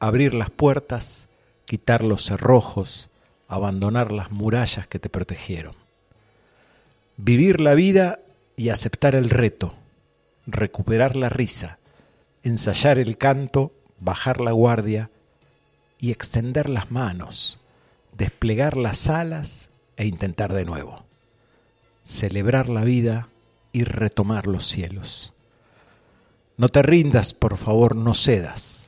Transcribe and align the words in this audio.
abrir 0.00 0.34
las 0.34 0.50
puertas, 0.50 1.28
quitar 1.64 2.02
los 2.02 2.24
cerrojos, 2.24 3.10
abandonar 3.48 4.12
las 4.12 4.30
murallas 4.30 4.86
que 4.86 4.98
te 4.98 5.08
protegieron. 5.08 5.74
Vivir 7.16 7.60
la 7.60 7.74
vida 7.74 8.20
y 8.56 8.68
aceptar 8.68 9.14
el 9.14 9.30
reto, 9.30 9.74
recuperar 10.46 11.16
la 11.16 11.28
risa, 11.28 11.78
ensayar 12.42 12.98
el 12.98 13.16
canto, 13.18 13.72
bajar 13.98 14.40
la 14.40 14.52
guardia 14.52 15.10
y 15.98 16.12
extender 16.12 16.68
las 16.68 16.90
manos, 16.90 17.58
desplegar 18.16 18.76
las 18.76 19.08
alas 19.08 19.70
e 19.96 20.06
intentar 20.06 20.52
de 20.52 20.64
nuevo. 20.64 21.04
Celebrar 22.04 22.68
la 22.68 22.84
vida 22.84 23.28
y 23.72 23.84
retomar 23.84 24.46
los 24.46 24.66
cielos. 24.66 25.34
No 26.56 26.68
te 26.68 26.82
rindas, 26.82 27.34
por 27.34 27.56
favor, 27.56 27.94
no 27.96 28.14
cedas 28.14 28.87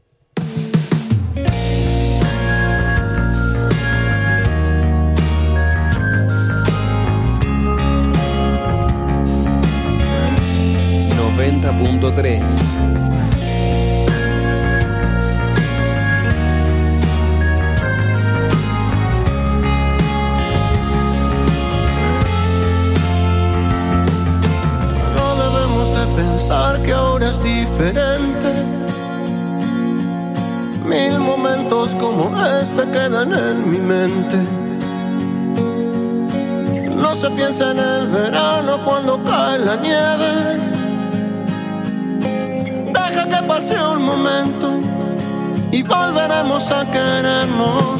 90.3. 11.41 12.39
No 25.15 25.35
debemos 25.35 25.87
de 25.97 26.21
pensar 26.21 26.81
que 26.83 26.93
ahora 26.93 27.29
es 27.29 27.41
diferente. 27.41 28.51
Mil 30.85 31.19
momentos 31.19 31.95
como 31.95 32.29
este 32.61 32.83
quedan 32.91 33.33
en 33.33 33.71
mi 33.71 33.79
mente. 33.79 34.37
No 36.97 37.15
se 37.15 37.31
piensa 37.31 37.71
en 37.71 37.79
el 37.79 38.07
verano 38.09 38.79
cuando 38.85 39.23
cae 39.23 39.57
la 39.57 39.75
nieve 39.77 40.70
pase 43.51 43.75
un 43.95 44.01
momento 44.05 44.67
y 45.71 45.83
volveremos 45.83 46.71
a 46.71 46.89
querernos. 46.89 47.99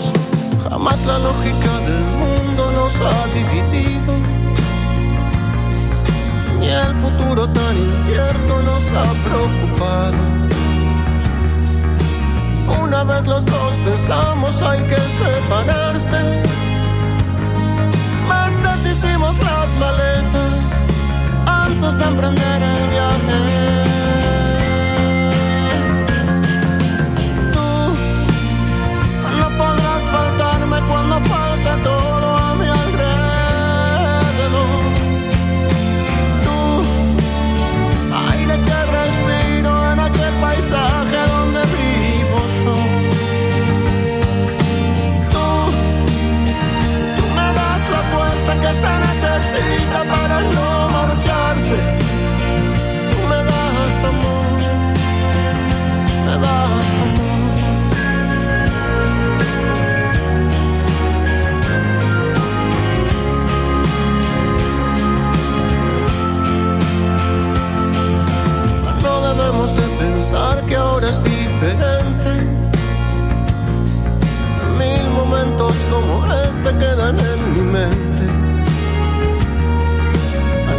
Jamás 0.63 0.99
la 1.05 1.17
lógica 1.27 1.73
del 1.87 2.05
mundo 2.23 2.63
nos 2.77 2.93
ha 3.09 3.21
dividido, 3.39 4.13
ni 6.59 6.67
el 6.69 6.93
futuro 7.03 7.41
tan 7.49 7.75
incierto 7.89 8.53
nos 8.69 8.83
ha 8.99 9.09
preocupado. 9.25 10.21
Una 12.83 13.03
vez 13.03 13.23
los 13.27 13.43
dos 13.45 13.73
pensamos 13.85 14.53
hay 14.69 14.81
que 14.91 15.01
separarse, 15.21 16.21
más 18.29 18.51
deshicimos 18.67 19.35
las 19.49 19.69
maletas 19.83 20.55
antes 21.45 21.97
de 21.99 22.03
emprender 22.11 22.59
el 22.73 22.89
viaje. 22.95 23.80
Mil 74.79 75.09
momentos 75.11 75.73
como 75.91 76.25
este 76.45 76.69
quedan 76.79 77.15
en 77.19 77.53
mi 77.53 77.61
mente. 77.61 78.23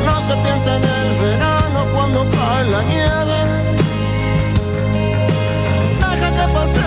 No 0.05 0.21
se 0.27 0.35
piensa 0.43 0.77
en 0.79 0.83
el 0.83 1.21
verano 1.21 1.87
cuando 1.95 2.27
cae 2.31 2.65
la 2.65 2.83
nieve. 2.83 3.39
Deja 6.01 6.29
que 6.37 6.53
pase 6.53 6.82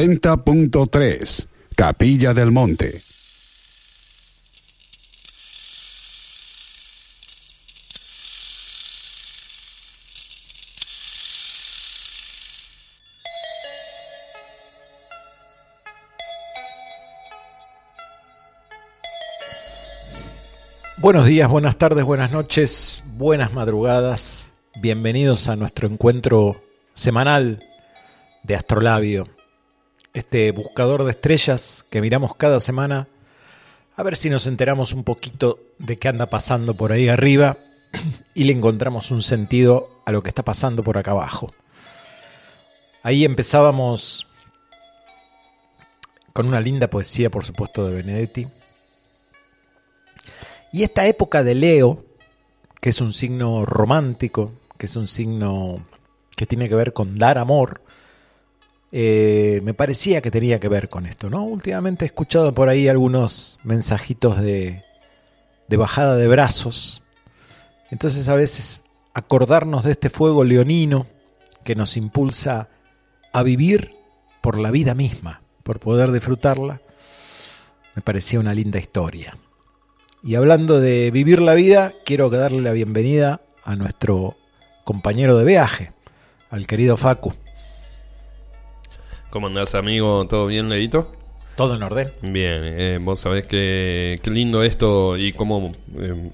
90.3 0.00 1.46
Capilla 1.76 2.32
del 2.32 2.50
Monte. 2.50 3.02
Buenos 20.96 21.26
días, 21.26 21.46
buenas 21.50 21.76
tardes, 21.76 22.06
buenas 22.06 22.30
noches, 22.30 23.04
buenas 23.18 23.52
madrugadas. 23.52 24.50
Bienvenidos 24.80 25.50
a 25.50 25.56
nuestro 25.56 25.86
encuentro 25.86 26.58
semanal 26.94 27.62
de 28.44 28.56
Astrolabio, 28.56 29.28
este 30.14 30.50
buscador 30.52 31.04
de 31.04 31.12
estrellas 31.12 31.84
que 31.90 32.00
miramos 32.00 32.34
cada 32.34 32.60
semana 32.60 33.08
a 33.96 34.02
ver 34.02 34.16
si 34.16 34.30
nos 34.30 34.46
enteramos 34.46 34.92
un 34.92 35.04
poquito 35.04 35.58
de 35.78 35.96
qué 35.96 36.08
anda 36.08 36.26
pasando 36.26 36.74
por 36.74 36.92
ahí 36.92 37.08
arriba 37.08 37.56
y 38.34 38.44
le 38.44 38.52
encontramos 38.52 39.10
un 39.10 39.22
sentido 39.22 40.02
a 40.06 40.12
lo 40.12 40.22
que 40.22 40.28
está 40.28 40.44
pasando 40.44 40.82
por 40.82 40.98
acá 40.98 41.10
abajo. 41.10 41.52
Ahí 43.02 43.24
empezábamos 43.24 44.26
con 46.32 46.46
una 46.46 46.60
linda 46.60 46.88
poesía, 46.88 47.30
por 47.30 47.44
supuesto, 47.44 47.86
de 47.86 47.94
Benedetti 47.94 48.46
y 50.72 50.84
esta 50.84 51.06
época 51.06 51.42
de 51.42 51.54
Leo, 51.54 52.04
que 52.80 52.90
es 52.90 53.00
un 53.00 53.12
signo 53.12 53.64
romántico, 53.64 54.52
que 54.78 54.86
es 54.86 54.96
un 54.96 55.06
signo 55.06 55.84
que 56.36 56.46
tiene 56.46 56.68
que 56.68 56.74
ver 56.74 56.92
con 56.92 57.18
dar 57.18 57.38
amor, 57.38 57.82
eh, 58.92 59.60
me 59.62 59.74
parecía 59.74 60.20
que 60.20 60.30
tenía 60.30 60.58
que 60.58 60.68
ver 60.68 60.88
con 60.88 61.06
esto, 61.06 61.30
¿no? 61.30 61.44
Últimamente 61.44 62.04
he 62.04 62.06
escuchado 62.06 62.54
por 62.54 62.68
ahí 62.68 62.88
algunos 62.88 63.58
mensajitos 63.62 64.40
de, 64.40 64.82
de 65.68 65.76
bajada 65.76 66.16
de 66.16 66.26
brazos. 66.28 67.02
Entonces 67.90 68.28
a 68.28 68.34
veces 68.34 68.84
acordarnos 69.14 69.84
de 69.84 69.92
este 69.92 70.10
fuego 70.10 70.44
leonino 70.44 71.06
que 71.64 71.74
nos 71.74 71.96
impulsa 71.96 72.68
a 73.32 73.42
vivir 73.42 73.92
por 74.40 74.58
la 74.58 74.70
vida 74.70 74.94
misma, 74.94 75.42
por 75.62 75.78
poder 75.78 76.10
disfrutarla, 76.10 76.80
me 77.94 78.02
parecía 78.02 78.40
una 78.40 78.54
linda 78.54 78.78
historia. 78.78 79.36
Y 80.22 80.34
hablando 80.34 80.80
de 80.80 81.10
vivir 81.10 81.40
la 81.40 81.54
vida, 81.54 81.92
quiero 82.04 82.28
darle 82.30 82.60
la 82.60 82.72
bienvenida 82.72 83.40
a 83.64 83.76
nuestro 83.76 84.36
compañero 84.84 85.36
de 85.38 85.44
viaje, 85.44 85.92
al 86.50 86.66
querido 86.66 86.96
Facu. 86.96 87.34
¿Cómo 89.30 89.46
andás, 89.46 89.76
amigo? 89.76 90.26
¿Todo 90.26 90.48
bien, 90.48 90.68
Leito? 90.68 91.12
Todo 91.54 91.76
en 91.76 91.84
orden. 91.84 92.10
Bien, 92.20 92.62
eh, 92.64 92.98
vos 93.00 93.20
sabés 93.20 93.46
que 93.46 94.18
qué 94.24 94.30
lindo 94.32 94.64
esto 94.64 95.16
y 95.16 95.32
cómo 95.32 95.76
eh, 95.96 96.32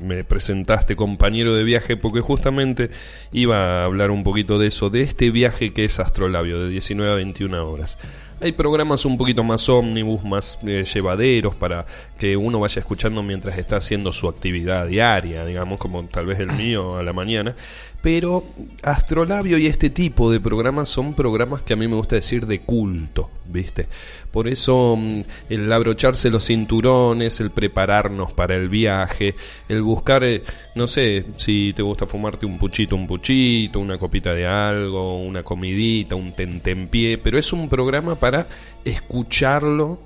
me 0.00 0.22
presentaste 0.22 0.94
compañero 0.94 1.52
de 1.54 1.64
viaje, 1.64 1.96
porque 1.96 2.20
justamente 2.20 2.90
iba 3.32 3.82
a 3.82 3.84
hablar 3.84 4.12
un 4.12 4.22
poquito 4.22 4.56
de 4.60 4.68
eso, 4.68 4.88
de 4.88 5.02
este 5.02 5.32
viaje 5.32 5.72
que 5.72 5.84
es 5.84 5.98
Astrolabio, 5.98 6.60
de 6.60 6.68
19 6.68 7.10
a 7.10 7.16
21 7.16 7.68
horas. 7.68 7.98
Hay 8.40 8.52
programas 8.52 9.04
un 9.04 9.18
poquito 9.18 9.42
más 9.42 9.68
ómnibus, 9.68 10.22
más 10.22 10.60
eh, 10.64 10.84
llevaderos 10.84 11.56
para 11.56 11.86
que 12.20 12.36
uno 12.36 12.60
vaya 12.60 12.78
escuchando 12.78 13.20
mientras 13.24 13.58
está 13.58 13.78
haciendo 13.78 14.12
su 14.12 14.28
actividad 14.28 14.86
diaria, 14.86 15.44
digamos, 15.44 15.80
como 15.80 16.04
tal 16.04 16.26
vez 16.26 16.38
el 16.38 16.52
mío 16.52 16.98
a 16.98 17.02
la 17.02 17.12
mañana. 17.12 17.56
Pero 18.00 18.44
Astrolabio 18.82 19.58
y 19.58 19.66
este 19.66 19.90
tipo 19.90 20.30
de 20.30 20.38
programas 20.38 20.88
son 20.88 21.14
programas 21.14 21.62
que 21.62 21.72
a 21.72 21.76
mí 21.76 21.88
me 21.88 21.96
gusta 21.96 22.14
decir 22.14 22.46
de 22.46 22.60
culto, 22.60 23.28
¿viste? 23.46 23.88
Por 24.30 24.46
eso 24.46 24.94
mm, 24.96 25.20
el 25.50 25.72
abrocharse 25.72 26.30
los 26.30 26.46
cinturones, 26.46 27.40
el 27.40 27.50
prepararnos 27.50 28.32
para 28.32 28.54
el 28.54 28.68
viaje, 28.68 29.34
el 29.68 29.82
buscar, 29.82 30.22
eh, 30.22 30.42
no 30.76 30.86
sé, 30.86 31.24
si 31.36 31.72
te 31.74 31.82
gusta 31.82 32.06
fumarte 32.06 32.46
un 32.46 32.56
puchito, 32.56 32.94
un 32.94 33.08
puchito, 33.08 33.80
una 33.80 33.98
copita 33.98 34.32
de 34.32 34.46
algo, 34.46 35.20
una 35.20 35.42
comidita, 35.42 36.14
un 36.14 36.32
tentempié, 36.32 37.18
pero 37.18 37.36
es 37.36 37.52
un 37.52 37.68
programa 37.68 38.14
para 38.14 38.46
escucharlo 38.84 39.98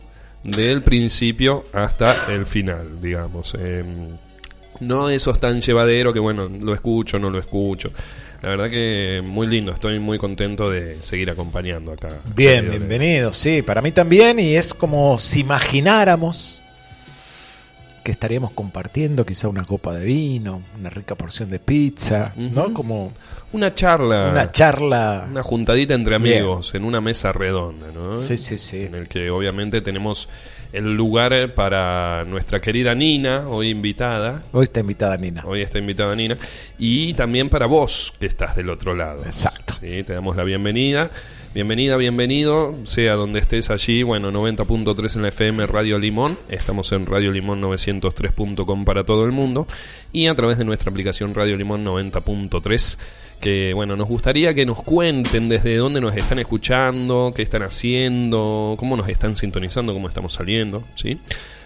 del 0.43 0.83
principio 0.83 1.67
hasta 1.73 2.33
el 2.33 2.47
final, 2.47 3.01
digamos. 3.01 3.55
Em, 3.55 4.17
no 4.81 5.09
eso 5.11 5.31
es 5.31 5.41
tan 5.41 5.61
llevadero 5.61 6.13
que 6.13 6.21
bueno, 6.21 6.49
lo 6.61 6.75
escucho, 6.75 7.19
no 7.19 7.31
lo 7.31 7.39
escucho. 7.39 7.91
La 8.43 8.49
verdad 8.49 8.71
que 8.71 9.23
muy 9.25 9.47
lindo, 9.47 9.73
estoy 9.73 10.01
muy 10.01 10.19
contento 10.19 10.69
de 10.69 10.99
seguir 11.03 11.31
acompañando 11.31 11.93
acá. 11.93 12.09
Bien, 12.35 12.69
bienvenido, 12.69 13.33
sí, 13.33 13.63
para 13.63 13.83
mí 13.83 13.93
también 13.93 14.41
y 14.41 14.57
es 14.57 14.75
como 14.75 15.19
si 15.19 15.41
imagináramos 15.41 16.62
que 18.03 18.13
estaríamos 18.13 18.53
compartiendo 18.53 19.25
quizá 19.25 19.49
una 19.49 19.65
copa 19.65 19.95
de 19.95 20.05
vino, 20.05 20.63
una 20.79 20.91
rica 20.91 21.15
porción 21.15 21.51
de 21.51 21.59
pizza, 21.59 22.33
¿no? 22.37 22.73
Como 22.75 23.13
una 23.53 23.75
charla. 23.75 24.31
Una 24.31 24.51
charla. 24.51 25.27
Una 25.31 25.43
juntadita 25.43 25.95
entre 25.95 26.15
amigos 26.15 26.75
en 26.75 26.85
una 26.85 27.01
mesa 27.01 27.33
redonda, 27.33 27.87
¿no? 27.95 28.19
Sí, 28.19 28.37
sí, 28.37 28.59
sí. 28.59 28.83
En 28.85 28.95
el 28.95 29.09
que 29.09 29.31
obviamente 29.31 29.81
tenemos 29.81 30.29
el 30.73 30.95
lugar 30.97 31.53
para 31.55 32.25
nuestra 32.25 32.61
querida 32.61 32.95
Nina, 32.95 33.45
hoy 33.47 33.69
invitada. 33.69 34.43
Hoy 34.53 34.65
está 34.65 34.81
invitada 34.81 35.17
Nina. 35.17 35.45
Hoy 35.47 35.61
está 35.61 35.79
invitada 35.79 36.17
Nina. 36.17 36.37
Y 36.79 37.15
también 37.15 37.49
para 37.49 37.67
vos, 37.67 38.15
que 38.19 38.27
estás 38.27 38.57
del 38.57 38.71
otro 38.71 38.95
lado. 38.95 39.25
Exacto. 39.25 39.75
Sí, 39.81 40.03
te 40.03 40.15
damos 40.15 40.37
la 40.37 40.45
bienvenida. 40.45 41.11
Bienvenida, 41.55 41.99
bienvenido, 41.99 42.73
sea 42.85 43.13
donde 43.13 43.39
estés 43.39 43.69
allí, 43.69 44.03
bueno, 44.03 44.33
90.3 44.33 45.17
en 45.17 45.23
la 45.23 45.29
FM 45.29 45.67
Radio 45.67 45.99
Limón, 45.99 46.39
estamos 46.49 46.93
en 46.93 47.05
Radio 47.05 47.31
Limón 47.31 47.61
903.com 47.61 48.87
para 48.87 49.05
todo 49.05 49.27
el 49.27 49.33
mundo. 49.33 49.67
Y 50.13 50.29
a 50.29 50.35
través 50.35 50.57
de 50.57 50.65
nuestra 50.65 50.91
aplicación 50.91 51.35
Radio 51.35 51.59
Limón 51.59 51.85
90.3 51.85 52.99
que 53.39 53.73
bueno, 53.75 53.97
nos 53.97 54.09
gustaría 54.09 54.55
que 54.55 54.65
nos 54.65 54.83
cuenten 54.83 55.51
desde 55.51 55.77
dónde 55.77 56.01
nos 56.01 56.17
están 56.17 56.39
escuchando, 56.39 57.35
qué 57.37 57.43
están 57.43 57.65
haciendo, 57.65 58.77
cómo 58.79 58.97
nos 58.97 59.11
están 59.11 59.37
sintonizando, 59.37 59.93
cómo 59.93 60.09
estamos 60.09 60.33
saliendo, 60.33 60.83
¿sí? 60.95 61.19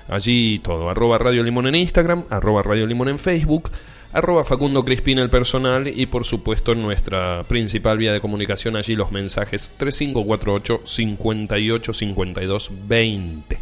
Allí 0.08 0.58
todo, 0.58 0.90
arroba 0.90 1.18
Radio 1.18 1.44
Limón 1.44 1.68
en 1.68 1.76
Instagram, 1.76 2.24
arroba 2.28 2.64
Radio 2.64 2.88
Limón 2.88 3.08
en 3.08 3.20
Facebook, 3.20 3.70
arroba 4.12 4.44
Facundo 4.44 4.84
Crispín 4.84 5.18
el 5.18 5.30
personal 5.30 5.86
y 5.88 6.06
por 6.06 6.24
supuesto 6.24 6.74
nuestra 6.74 7.44
principal 7.44 7.98
vía 7.98 8.12
de 8.12 8.20
comunicación 8.20 8.76
allí 8.76 8.94
los 8.94 9.12
mensajes 9.12 9.72
3548 9.76 10.82
58 10.84 11.92
52 11.92 12.70
20 12.86 13.58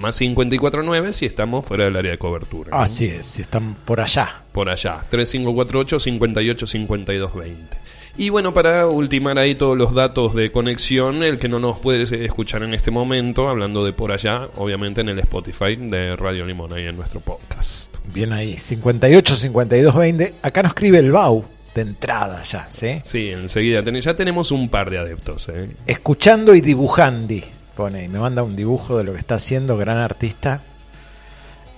más 0.00 0.18
549 0.18 1.12
si 1.12 1.26
estamos 1.26 1.64
fuera 1.64 1.84
del 1.84 1.96
área 1.96 2.12
de 2.12 2.18
cobertura. 2.18 2.70
Así 2.72 3.06
es, 3.06 3.26
si 3.26 3.42
están 3.42 3.74
por 3.74 4.00
allá. 4.00 4.42
Por 4.52 4.68
allá, 4.68 5.02
3548 5.08 6.00
58 6.00 6.66
52 6.66 7.34
20. 7.34 7.76
Y 8.16 8.28
bueno, 8.28 8.52
para 8.52 8.86
ultimar 8.86 9.38
ahí 9.38 9.54
todos 9.54 9.78
los 9.78 9.94
datos 9.94 10.34
de 10.34 10.50
conexión, 10.52 11.22
el 11.22 11.38
que 11.38 11.48
no 11.48 11.58
nos 11.58 11.78
puede 11.78 12.24
escuchar 12.24 12.62
en 12.62 12.74
este 12.74 12.90
momento, 12.90 13.48
hablando 13.48 13.84
de 13.84 13.92
por 13.92 14.12
allá, 14.12 14.48
obviamente 14.56 15.00
en 15.00 15.08
el 15.08 15.18
Spotify 15.20 15.76
de 15.76 16.16
Radio 16.16 16.44
Limón, 16.44 16.72
ahí 16.72 16.86
en 16.86 16.96
nuestro 16.96 17.20
podcast. 17.20 17.94
Bien 18.12 18.32
ahí, 18.32 18.58
58 18.58 19.36
52 19.36 19.94
20. 19.94 20.34
Acá 20.42 20.62
nos 20.62 20.70
escribe 20.70 20.98
el 20.98 21.12
BAU 21.12 21.44
de 21.74 21.82
entrada 21.82 22.42
ya, 22.42 22.66
¿sí? 22.70 23.00
Sí, 23.04 23.30
enseguida. 23.30 23.82
Ya 23.82 24.14
tenemos 24.16 24.50
un 24.50 24.68
par 24.68 24.90
de 24.90 24.98
adeptos, 24.98 25.48
¿eh? 25.48 25.70
Escuchando 25.86 26.54
y 26.54 26.60
dibujando, 26.60 27.36
pone, 27.76 28.08
me 28.08 28.18
manda 28.18 28.42
un 28.42 28.56
dibujo 28.56 28.98
de 28.98 29.04
lo 29.04 29.12
que 29.12 29.18
está 29.18 29.36
haciendo, 29.36 29.76
gran 29.76 29.98
artista. 29.98 30.62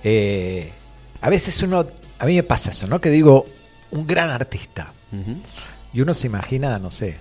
Eh, 0.03 0.71
a 1.21 1.29
veces 1.29 1.61
uno, 1.63 1.85
a 2.19 2.25
mí 2.25 2.35
me 2.35 2.43
pasa 2.43 2.71
eso, 2.71 2.87
¿no? 2.87 2.99
Que 2.99 3.09
digo, 3.09 3.45
un 3.91 4.07
gran 4.07 4.29
artista. 4.29 4.91
Y 5.93 6.01
uno 6.01 6.13
se 6.13 6.27
imagina, 6.27 6.79
no 6.79 6.91
sé, 6.91 7.17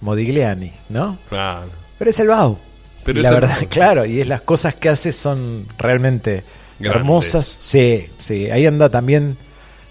Modigliani, 0.00 0.72
¿no? 0.88 1.18
Claro. 1.28 1.66
Pero 1.98 2.10
es 2.10 2.18
el 2.20 2.28
Bau. 2.28 2.58
Pero 3.04 3.20
la 3.20 3.30
verdad, 3.32 3.58
claro, 3.68 4.04
y 4.04 4.20
es 4.20 4.28
las 4.28 4.42
cosas 4.42 4.74
que 4.74 4.88
hace 4.88 5.12
son 5.12 5.66
realmente 5.78 6.44
hermosas. 6.80 7.56
Sí, 7.60 8.08
sí. 8.18 8.50
Ahí 8.50 8.66
anda 8.66 8.88
también 8.88 9.36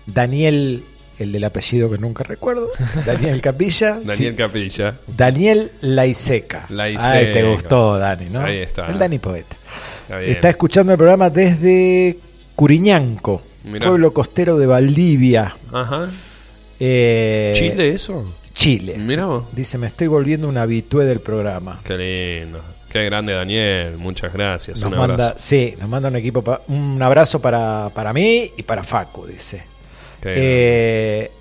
Daniel, 0.05 0.83
el 1.19 1.31
del 1.31 1.43
apellido 1.43 1.89
que 1.91 1.97
nunca 1.97 2.23
recuerdo. 2.23 2.69
Daniel 3.05 3.41
Capilla. 3.41 3.99
Daniel 4.03 4.35
Capilla. 4.35 4.95
Daniel 5.07 5.71
Laiseca. 5.81 6.67
Laiseca. 6.69 7.11
Ay, 7.11 7.33
te 7.33 7.43
gustó, 7.43 7.97
Dani, 7.97 8.29
¿no? 8.29 8.41
Ahí 8.41 8.59
está. 8.59 8.87
El 8.87 8.97
Dani 8.97 9.19
Poeta. 9.19 9.55
Está, 10.19 10.49
escuchando 10.49 10.91
el 10.91 10.97
programa 10.97 11.29
desde 11.29 12.17
Curiñanco, 12.55 13.41
pueblo 13.79 14.13
costero 14.13 14.57
de 14.57 14.67
Valdivia. 14.67 15.55
Ajá. 15.71 16.09
Eh, 16.83 17.53
¿Chile 17.55 17.89
eso? 17.89 18.25
Chile. 18.53 18.97
Mira 18.97 19.27
vos. 19.27 19.43
Dice, 19.51 19.77
me 19.77 19.85
estoy 19.85 20.07
volviendo 20.07 20.49
un 20.49 20.57
habitué 20.57 21.05
del 21.05 21.19
programa. 21.19 21.79
Qué 21.83 21.95
lindo. 21.95 22.59
Qué 22.91 23.05
grande 23.05 23.33
Daniel, 23.33 23.97
muchas 23.97 24.33
gracias. 24.33 24.81
Nos 24.81 24.91
manda, 24.91 25.35
Sí, 25.37 25.75
nos 25.79 25.87
manda 25.87 26.09
un 26.09 26.15
equipo, 26.15 26.43
un 26.67 27.01
abrazo 27.01 27.39
para, 27.39 27.89
para 27.93 28.11
mí 28.11 28.51
y 28.57 28.63
para 28.63 28.83
Facu, 28.83 29.27
dice. 29.27 29.63
Eh, 30.23 31.31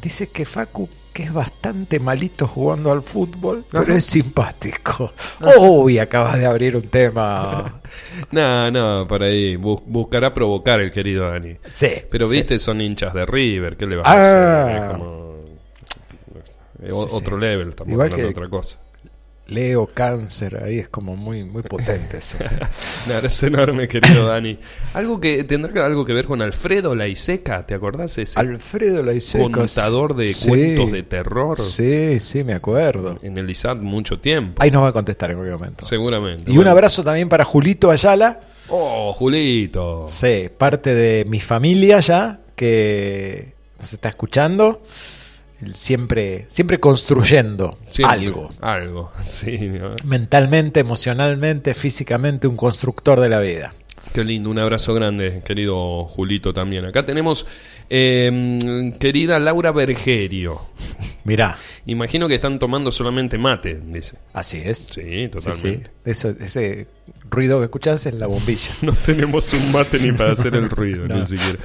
dice 0.00 0.28
que 0.28 0.44
Facu 0.46 0.88
que 1.16 1.22
es 1.22 1.32
bastante 1.32 1.98
malito 1.98 2.46
jugando 2.46 2.92
al 2.92 3.00
fútbol, 3.02 3.64
pero 3.70 3.94
es 3.94 4.04
simpático. 4.04 5.12
Uy, 5.58 5.98
acabas 5.98 6.38
de 6.38 6.44
abrir 6.44 6.76
un 6.76 6.82
tema. 6.88 7.80
No, 8.30 8.70
no, 8.70 9.06
por 9.06 9.22
ahí. 9.22 9.56
bus- 9.56 9.82
buscará 9.86 10.32
provocar 10.34 10.80
el 10.80 10.90
querido 10.90 11.28
Dani. 11.30 11.56
Sí. 11.70 11.88
Pero 12.10 12.26
sí. 12.28 12.36
viste, 12.36 12.58
son 12.58 12.80
hinchas 12.80 13.12
de 13.14 13.24
River. 13.26 13.76
¿Qué 13.76 13.86
le 13.86 13.96
vas 13.96 14.06
Ah. 14.06 14.12
a 14.12 14.64
hacer? 14.64 14.76
Es 14.76 14.90
como. 14.90 15.36
Sí. 16.80 17.14
Otro 17.16 17.38
level, 17.38 17.68
estamos 17.68 17.92
Igual 17.92 18.06
hablando 18.12 18.26
de 18.26 18.30
otra 18.32 18.48
cosa. 18.50 18.78
Leo 19.48 19.86
cáncer, 19.86 20.60
ahí 20.64 20.80
es 20.80 20.88
como 20.88 21.14
muy, 21.14 21.44
muy 21.44 21.62
potente 21.62 22.18
eso. 22.18 22.36
Un 23.06 23.12
abrazo 23.12 23.46
enorme, 23.46 23.86
querido 23.86 24.26
Dani. 24.26 24.58
Algo 24.94 25.20
que 25.20 25.44
tendrá 25.44 25.86
algo 25.86 26.04
que 26.04 26.12
ver 26.12 26.24
con 26.24 26.42
Alfredo 26.42 26.96
Laiseca, 26.96 27.62
¿te 27.64 27.74
acordás 27.74 28.18
ese 28.18 28.38
Alfredo 28.40 29.04
Laisecos. 29.04 29.52
contador 29.52 30.16
de 30.16 30.34
Sí. 30.34 30.48
cuentos 30.48 30.90
de 30.90 31.02
terror 31.04 31.60
Sí, 31.60 32.18
sí, 32.18 32.42
me 32.42 32.54
acuerdo. 32.54 33.20
en 33.22 33.38
el 33.38 33.48
ISAT 33.48 33.78
mucho 33.78 34.18
tiempo? 34.18 34.60
Ahí 34.60 34.72
nos 34.72 34.82
va 34.82 34.88
a 34.88 34.92
contestar 34.92 35.30
en 35.30 35.36
cualquier 35.36 35.58
momento. 35.58 35.84
Seguramente. 35.84 36.50
Y 36.50 36.58
un 36.58 36.66
abrazo 36.66 37.04
también 37.04 37.28
para 37.28 37.44
Julito 37.44 37.90
Ayala. 37.92 38.40
Oh, 38.68 39.12
Julito. 39.12 40.06
Sí, 40.08 40.48
parte 40.58 40.92
de 40.92 41.24
mi 41.28 41.38
familia 41.38 42.00
ya, 42.00 42.40
que 42.56 43.52
nos 43.78 43.92
está 43.92 44.08
escuchando. 44.08 44.82
Siempre, 45.72 46.44
siempre 46.48 46.78
construyendo 46.80 47.78
Siempre. 47.88 48.18
algo. 48.18 48.50
Algo, 48.60 49.12
sí. 49.26 49.56
¿no? 49.58 49.90
Mentalmente, 50.04 50.80
emocionalmente, 50.80 51.74
físicamente, 51.74 52.46
un 52.46 52.56
constructor 52.56 53.20
de 53.20 53.28
la 53.28 53.40
vida. 53.40 53.74
Qué 54.12 54.22
lindo, 54.24 54.50
un 54.50 54.58
abrazo 54.58 54.94
grande, 54.94 55.42
querido 55.44 56.04
Julito 56.04 56.54
también. 56.54 56.84
Acá 56.86 57.04
tenemos 57.04 57.46
eh, 57.90 58.92
querida 59.00 59.38
Laura 59.38 59.72
Bergerio. 59.72 60.60
Mirá, 61.24 61.58
Imagino 61.86 62.28
que 62.28 62.34
están 62.36 62.58
tomando 62.58 62.90
solamente 62.92 63.36
mate, 63.36 63.80
dice. 63.84 64.16
así 64.32 64.62
es. 64.64 64.78
Sí, 64.92 65.02
Sí, 65.02 65.28
totalmente. 65.28 65.90
sí. 66.04 66.10
Eso, 66.10 66.30
ese 66.30 66.86
ruido 67.30 67.58
que 67.58 67.64
escuchás 67.64 68.06
es 68.06 68.14
la 68.14 68.26
bombilla. 68.26 68.70
No 68.82 68.92
tenemos 68.92 69.52
un 69.52 69.72
mate 69.72 69.98
ni 69.98 70.12
para 70.12 70.32
hacer 70.32 70.54
el 70.54 70.70
ruido, 70.70 71.06
No. 71.08 71.16
ni 71.18 71.26
siquiera. 71.26 71.58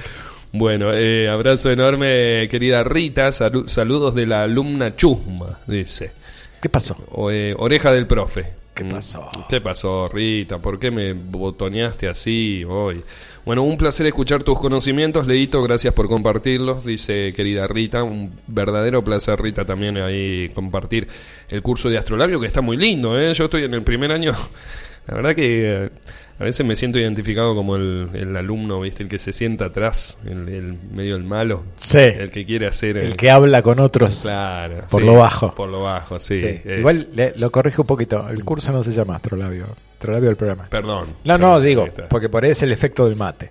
Bueno, 0.52 0.92
eh, 0.92 1.28
abrazo 1.28 1.70
enorme, 1.70 2.46
querida 2.50 2.84
Rita. 2.84 3.28
salu- 3.28 3.68
saludos 3.68 4.14
de 4.14 4.26
la 4.26 4.42
alumna 4.42 4.94
Chusma, 4.96 5.60
dice. 5.66 6.12
¿Qué 6.60 6.68
pasó? 6.68 6.96
O, 7.12 7.30
eh, 7.30 7.54
oreja 7.58 7.90
del 7.92 8.06
profe. 8.06 8.46
¿Qué 8.74 8.84
Mm. 8.84 8.88
pasó? 8.90 9.28
¿Qué 9.48 9.60
pasó, 9.60 10.08
Rita? 10.08 10.58
¿Por 10.58 10.78
qué 10.78 10.90
me 10.90 11.12
botoneaste 11.14 12.08
así 12.08 12.64
hoy? 12.68 13.02
Bueno, 13.44 13.62
un 13.62 13.76
placer 13.76 14.06
escuchar 14.06 14.44
tus 14.44 14.58
conocimientos, 14.58 15.26
Leito. 15.26 15.62
Gracias 15.62 15.92
por 15.94 16.06
compartirlos, 16.08 16.84
dice 16.84 17.32
querida 17.34 17.66
Rita. 17.66 18.02
Un 18.02 18.32
verdadero 18.46 19.02
placer, 19.02 19.40
Rita, 19.40 19.64
también 19.64 19.96
ahí 19.96 20.50
compartir 20.54 21.08
el 21.50 21.60
curso 21.62 21.90
de 21.90 21.98
astrolabio, 21.98 22.38
que 22.40 22.46
está 22.46 22.60
muy 22.60 22.76
lindo. 22.76 23.18
¿eh? 23.18 23.32
Yo 23.34 23.44
estoy 23.46 23.64
en 23.64 23.74
el 23.74 23.82
primer 23.82 24.12
año. 24.12 24.32
La 25.08 25.14
verdad 25.16 25.34
que 25.34 25.84
eh, 25.86 25.90
a 26.38 26.44
veces 26.44 26.66
me 26.66 26.74
siento 26.76 26.98
identificado 26.98 27.54
como 27.54 27.76
el, 27.76 28.08
el 28.14 28.36
alumno, 28.36 28.80
¿viste? 28.80 29.02
El 29.04 29.08
que 29.08 29.18
se 29.18 29.32
sienta 29.32 29.66
atrás, 29.66 30.18
el, 30.26 30.48
el 30.48 30.76
medio 30.92 31.16
el 31.16 31.24
malo. 31.24 31.62
Sí. 31.76 31.98
El 31.98 32.30
que 32.30 32.44
quiere 32.44 32.66
hacer. 32.66 32.96
El 32.98 33.16
que 33.16 33.30
habla 33.30 33.62
con 33.62 33.78
otros. 33.80 34.22
Claro. 34.22 34.84
por 34.90 35.00
sí, 35.02 35.06
lo 35.06 35.14
bajo. 35.14 35.54
Por 35.54 35.68
lo 35.68 35.82
bajo, 35.82 36.18
sí. 36.20 36.60
Igual 36.64 37.08
le- 37.14 37.32
lo 37.36 37.50
corrijo 37.52 37.82
un 37.82 37.86
poquito. 37.88 38.28
El 38.28 38.44
curso 38.44 38.72
no 38.72 38.82
se 38.82 38.92
llama 38.92 39.16
Astrolabio. 39.16 39.66
Astrolabio 39.94 40.28
del 40.30 40.36
programa. 40.36 40.66
Perdón. 40.68 41.06
No, 41.24 41.38
no, 41.38 41.60
digo, 41.60 41.86
porque 42.08 42.28
por 42.28 42.44
ahí 42.44 42.50
es 42.50 42.62
el 42.64 42.72
efecto 42.72 43.04
del 43.06 43.14
mate. 43.16 43.50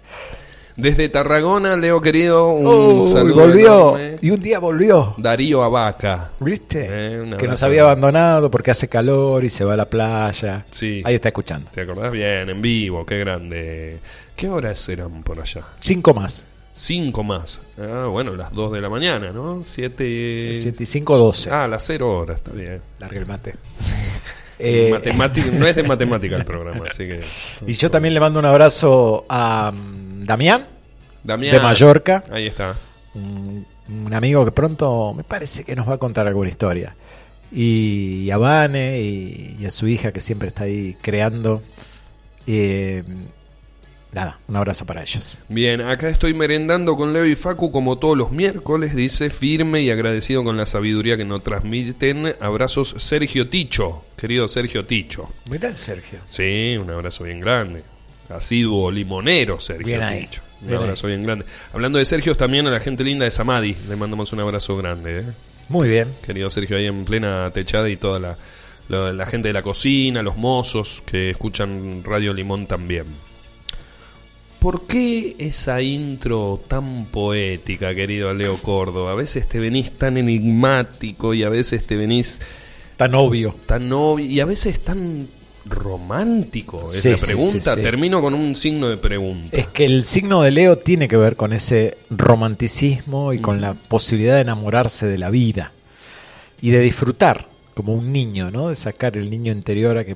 Desde 0.75 1.09
Tarragona, 1.09 1.75
Leo 1.75 2.01
querido, 2.01 2.49
un 2.53 2.99
Uy, 2.99 3.05
saludo 3.11 3.41
volvió. 3.47 3.97
enorme. 3.97 4.15
Y 4.21 4.29
un 4.29 4.39
día 4.39 4.59
volvió. 4.59 5.15
Darío 5.17 5.63
Abaca. 5.63 6.31
¿Viste? 6.39 6.87
Eh, 6.89 7.31
que 7.37 7.47
nos 7.47 7.61
había 7.63 7.83
abandonado 7.83 8.49
porque 8.49 8.71
hace 8.71 8.87
calor 8.87 9.43
y 9.43 9.49
se 9.49 9.63
va 9.63 9.73
a 9.73 9.77
la 9.77 9.85
playa. 9.85 10.65
Sí. 10.71 11.01
Ahí 11.05 11.15
está 11.15 11.29
escuchando. 11.29 11.69
¿Te 11.71 11.81
acordás? 11.81 12.11
Bien, 12.11 12.49
en 12.49 12.61
vivo, 12.61 13.05
qué 13.05 13.19
grande. 13.19 13.99
¿Qué 14.35 14.49
horas 14.49 14.87
eran 14.89 15.23
por 15.23 15.39
allá? 15.39 15.61
Cinco 15.79 16.13
más. 16.13 16.47
Cinco 16.73 17.21
más. 17.23 17.61
Ah, 17.77 18.07
bueno, 18.09 18.33
las 18.35 18.53
dos 18.53 18.71
de 18.71 18.81
la 18.81 18.89
mañana, 18.89 19.31
¿no? 19.31 19.61
Siete. 19.65 20.55
75, 20.55 21.17
12. 21.17 21.51
Ah, 21.51 21.67
las 21.67 21.83
cero 21.85 22.17
horas, 22.17 22.37
está 22.37 22.51
bien. 22.53 22.81
Larga 22.99 23.19
el 23.19 23.25
mate. 23.25 23.55
Eh, 24.63 24.89
Matemática, 24.91 25.47
no 25.51 25.65
es 25.65 25.75
de 25.75 25.81
matemática 25.81 26.35
el 26.35 26.45
programa, 26.45 26.85
así 26.87 27.07
que. 27.07 27.21
y 27.65 27.73
yo 27.73 27.89
también 27.89 28.13
le 28.13 28.19
mando 28.19 28.37
un 28.37 28.45
abrazo 28.45 29.25
a 29.27 29.71
mm, 29.71 30.10
Damián, 30.25 30.67
Damián. 31.23 31.53
de 31.55 31.59
Mallorca. 31.59 32.23
Ahí 32.31 32.47
está. 32.47 32.75
un, 33.13 33.65
un 33.89 34.13
amigo 34.13 34.45
que 34.45 34.51
pronto 34.51 35.13
me 35.13 35.23
parece 35.23 35.63
que 35.63 35.75
nos 35.75 35.87
va 35.87 35.95
a 35.95 35.97
contar 35.97 36.27
alguna 36.27 36.49
historia. 36.49 36.95
Y, 37.53 38.29
a 38.31 38.37
Vane 38.37 39.01
y, 39.01 39.57
y 39.59 39.65
a 39.65 39.69
su 39.71 39.87
hija 39.87 40.11
que 40.13 40.21
siempre 40.21 40.47
está 40.47 40.63
ahí 40.63 40.95
creando. 41.01 41.61
Eh, 42.47 43.03
nada, 44.13 44.39
un 44.47 44.55
abrazo 44.55 44.85
para 44.85 45.01
ellos. 45.01 45.37
Bien, 45.49 45.81
acá 45.81 46.07
estoy 46.07 46.33
merendando 46.33 46.95
con 46.95 47.11
Leo 47.11 47.25
y 47.25 47.35
Facu 47.35 47.71
como 47.71 47.97
todos 47.97 48.17
los 48.17 48.31
miércoles, 48.31 48.95
dice 48.95 49.29
firme 49.29 49.81
y 49.81 49.91
agradecido 49.91 50.43
con 50.45 50.55
la 50.55 50.65
sabiduría 50.65 51.17
que 51.17 51.25
nos 51.25 51.43
transmiten. 51.43 52.35
Abrazos 52.39 52.95
Sergio 52.97 53.49
Ticho, 53.49 54.05
querido 54.15 54.47
Sergio 54.47 54.85
Ticho. 54.85 55.27
Mirá 55.49 55.75
Sergio. 55.75 56.19
Sí, 56.29 56.77
un 56.81 56.89
abrazo 56.89 57.25
bien 57.25 57.41
grande. 57.41 57.83
Asiduo 58.31 58.89
limonero 58.91 59.59
Sergio 59.59 59.85
Bien 59.87 60.01
ahí, 60.03 60.21
Ticho. 60.27 60.41
Un 60.61 60.67
bien 60.67 60.79
abrazo 60.81 61.07
bien 61.07 61.23
grande. 61.23 61.45
Hablando 61.73 61.97
de 61.99 62.05
Sergio, 62.05 62.35
también 62.35 62.67
a 62.67 62.71
la 62.71 62.79
gente 62.79 63.03
linda 63.03 63.25
de 63.25 63.31
Samadi, 63.31 63.75
le 63.89 63.95
mandamos 63.95 64.31
un 64.33 64.39
abrazo 64.41 64.77
grande. 64.77 65.19
¿eh? 65.19 65.23
Muy 65.69 65.89
bien. 65.89 66.09
Querido 66.25 66.49
Sergio, 66.49 66.77
ahí 66.77 66.85
en 66.85 67.03
plena 67.05 67.49
techada 67.53 67.89
y 67.89 67.97
toda 67.97 68.19
la, 68.19 68.37
la- 68.89 69.11
la 69.13 69.25
gente 69.25 69.47
de 69.49 69.53
la 69.53 69.61
cocina, 69.63 70.21
los 70.21 70.37
mozos 70.37 71.01
que 71.05 71.31
escuchan 71.31 72.03
Radio 72.03 72.33
Limón 72.33 72.67
también. 72.67 73.05
¿Por 74.59 74.85
qué 74.85 75.35
esa 75.39 75.81
intro 75.81 76.61
tan 76.67 77.05
poética, 77.05 77.95
querido 77.95 78.31
Leo 78.31 78.61
Córdoba? 78.61 79.13
A 79.13 79.15
veces 79.15 79.47
te 79.49 79.59
venís 79.59 79.97
tan 79.97 80.17
enigmático 80.17 81.33
y 81.33 81.41
a 81.43 81.49
veces 81.49 81.85
te 81.87 81.95
venís 81.95 82.39
Tan 82.97 83.15
obvio. 83.15 83.55
tan 83.65 83.91
obvio 83.91 84.25
y 84.27 84.39
a 84.39 84.45
veces 84.45 84.79
tan 84.81 85.27
romántico. 85.65 86.85
Es 86.91 87.01
Sí, 87.01 87.09
la 87.09 87.17
pregunta. 87.17 87.51
sí, 87.51 87.75
sí. 87.75 87.81
Termino 87.81 88.21
con 88.21 88.33
un 88.33 88.55
signo 88.55 88.89
de 88.89 88.97
pregunta. 88.97 89.55
Es 89.57 89.67
que 89.67 89.85
el 89.85 90.03
signo 90.03 90.41
de 90.41 90.51
Leo 90.51 90.77
tiene 90.77 91.07
que 91.07 91.17
ver 91.17 91.35
con 91.35 91.53
ese 91.53 91.97
romanticismo 92.09 93.33
y 93.33 93.39
con 93.39 93.61
la 93.61 93.73
posibilidad 93.73 94.35
de 94.35 94.41
enamorarse 94.41 95.07
de 95.07 95.17
la 95.17 95.29
vida 95.29 95.71
y 96.61 96.71
de 96.71 96.79
disfrutar 96.79 97.47
como 97.75 97.93
un 97.93 98.11
niño, 98.11 98.51
¿no? 98.51 98.69
De 98.69 98.75
sacar 98.75 99.17
el 99.17 99.29
niño 99.29 99.51
interior 99.51 99.97
a 99.97 100.05
que 100.05 100.15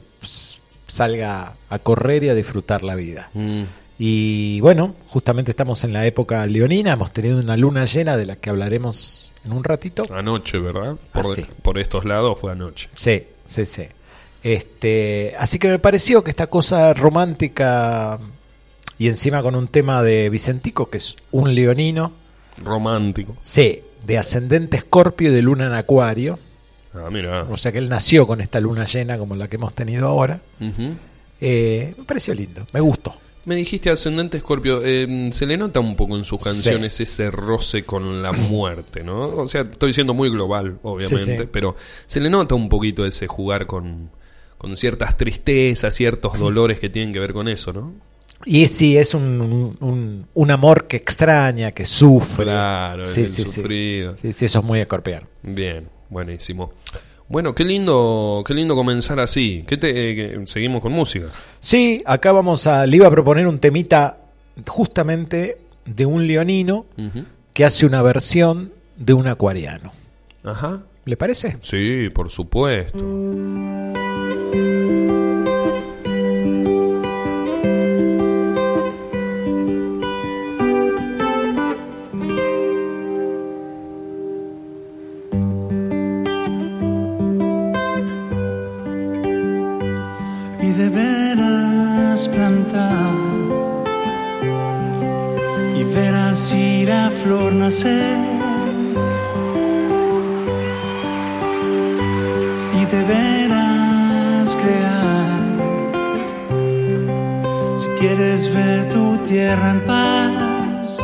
salga 0.88 1.54
a 1.70 1.80
correr 1.80 2.24
y 2.24 2.30
a 2.30 2.36
disfrutar 2.36 2.84
la 2.84 2.96
vida. 2.96 3.30
Mm, 3.34 3.64
Y 3.98 4.60
bueno, 4.60 4.94
justamente 5.08 5.52
estamos 5.52 5.86
en 5.86 5.94
la 5.94 6.06
época 6.06 6.46
leonina, 6.48 6.92
hemos 6.92 7.14
tenido 7.14 7.40
una 7.40 7.56
luna 7.56 7.86
llena 7.86 8.18
de 8.18 8.26
la 8.26 8.36
que 8.36 8.50
hablaremos 8.50 9.32
en 9.46 9.54
un 9.54 9.64
ratito. 9.64 10.04
anoche, 10.14 10.58
¿verdad? 10.60 10.98
Por, 11.14 11.26
Ah, 11.26 11.44
por 11.62 11.80
estos 11.80 12.04
lados 12.04 12.38
fue 12.38 12.52
anoche. 12.52 12.90
Sí, 12.96 13.24
sí, 13.48 13.66
sí. 13.66 13.84
Este, 14.46 15.34
así 15.40 15.58
que 15.58 15.70
me 15.70 15.80
pareció 15.80 16.24
que 16.24 16.30
esta 16.30 16.46
cosa 16.48 16.94
romántica 16.94 18.20
y 19.00 19.08
encima 19.08 19.42
con 19.42 19.56
un 19.56 19.68
tema 19.68 20.04
de 20.04 20.30
Vicentico, 20.30 20.88
que 20.88 20.98
es 20.98 21.16
un 21.32 21.56
leonino, 21.56 22.12
Romántico. 22.64 23.36
sí, 23.42 23.82
de 24.06 24.20
ascendente 24.20 24.78
escorpio 24.78 25.32
y 25.32 25.34
de 25.34 25.42
luna 25.42 25.66
en 25.66 25.74
acuario, 25.74 26.38
Ah, 26.94 27.10
mira. 27.12 27.48
o 27.50 27.58
sea 27.58 27.72
que 27.72 27.80
él 27.80 27.90
nació 27.90 28.28
con 28.28 28.40
esta 28.40 28.60
luna 28.60 28.86
llena 28.86 29.18
como 29.18 29.36
la 29.36 29.48
que 29.48 29.56
hemos 29.56 29.74
tenido 29.74 30.08
ahora. 30.08 30.40
Eh, 31.42 31.96
me 31.98 32.04
pareció 32.04 32.36
lindo, 32.36 32.68
me 32.72 32.82
gustó. 32.82 33.16
Me 33.46 33.56
dijiste 33.56 33.90
ascendente 33.90 34.38
Escorpio, 34.38 34.82
eh, 34.86 35.30
se 35.32 35.48
le 35.48 35.58
nota 35.58 35.80
un 35.80 35.96
poco 35.96 36.16
en 36.18 36.24
sus 36.24 36.44
canciones 36.44 37.00
ese 37.00 37.32
roce 37.32 37.84
con 37.84 38.22
la 38.22 38.32
muerte, 38.32 39.04
¿no? 39.04 39.28
O 39.38 39.48
sea, 39.48 39.62
estoy 39.62 39.92
siendo 39.92 40.14
muy 40.14 40.30
global, 40.30 40.78
obviamente, 40.84 41.36
Sí, 41.36 41.38
sí. 41.44 41.50
pero 41.52 41.76
se 42.06 42.20
le 42.20 42.30
nota 42.30 42.54
un 42.54 42.70
poquito 42.70 43.06
ese 43.08 43.26
jugar 43.28 43.66
con, 43.66 44.10
con 44.66 44.76
ciertas 44.76 45.16
tristezas, 45.16 45.94
ciertos 45.94 46.40
dolores 46.40 46.80
que 46.80 46.90
tienen 46.90 47.14
que 47.14 47.20
ver 47.20 47.34
con 47.34 47.48
eso, 47.48 47.72
¿no? 47.72 47.94
Y 48.46 48.68
sí, 48.68 48.98
es 48.98 49.14
un, 49.14 49.78
un, 49.80 50.26
un 50.34 50.52
amor 50.52 50.88
que 50.88 50.98
extraña, 50.98 51.72
que 51.72 51.86
sufre. 51.86 52.46
Claro, 52.46 53.06
sí, 53.06 53.22
el 53.22 53.28
sí. 53.28 53.44
sufrido. 53.44 54.16
Sí, 54.18 54.34
sí, 54.34 54.46
eso 54.46 54.60
es 54.60 54.66
muy 54.66 54.80
escorpiano. 54.80 55.28
Bien, 55.44 55.88
buenísimo. 56.10 56.72
Bueno, 57.28 57.54
qué 57.54 57.64
lindo, 57.64 58.44
qué 58.46 58.56
lindo 58.56 58.74
comenzar 58.76 59.20
así. 59.20 59.64
¿Qué 59.68 59.78
te, 59.78 59.90
eh, 59.90 60.16
que- 60.16 60.48
seguimos 60.48 60.82
con 60.82 60.92
música. 60.94 61.28
Sí, 61.60 62.02
acá 62.06 62.32
vamos 62.32 62.66
a. 62.66 62.88
Le 62.88 62.98
iba 62.98 63.06
a 63.08 63.12
proponer 63.12 63.46
un 63.46 63.60
temita 63.60 64.18
justamente 64.68 65.60
de 65.86 66.06
un 66.08 66.26
leonino 66.26 66.88
que 67.54 67.66
hace 67.66 67.86
una 67.86 68.02
versión 68.02 68.72
de 68.98 69.14
un 69.14 69.28
acuariano. 69.28 69.94
Ajá. 70.44 70.82
¿Le 71.06 71.18
parece? 71.18 71.58
Sí, 71.62 72.10
por 72.10 72.32
supuesto. 72.32 72.98
Nacer 97.54 98.18
y 102.74 102.86
deberás 102.86 104.56
crear. 104.56 105.40
Si 107.78 107.88
quieres 108.00 108.54
ver 108.54 108.90
tu 108.90 109.18
tierra 109.30 109.70
en 109.72 109.86
paz, 109.86 111.00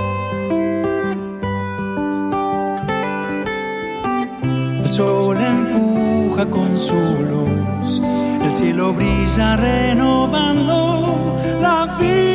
el 4.83 4.91
sol 4.91 5.37
empuja 5.37 6.45
con 6.49 6.77
su 6.77 6.93
luz, 7.31 8.01
el 8.43 8.51
cielo 8.51 8.93
brilla 8.93 9.55
renovando 9.55 11.39
la 11.61 11.85
vida. 11.97 12.30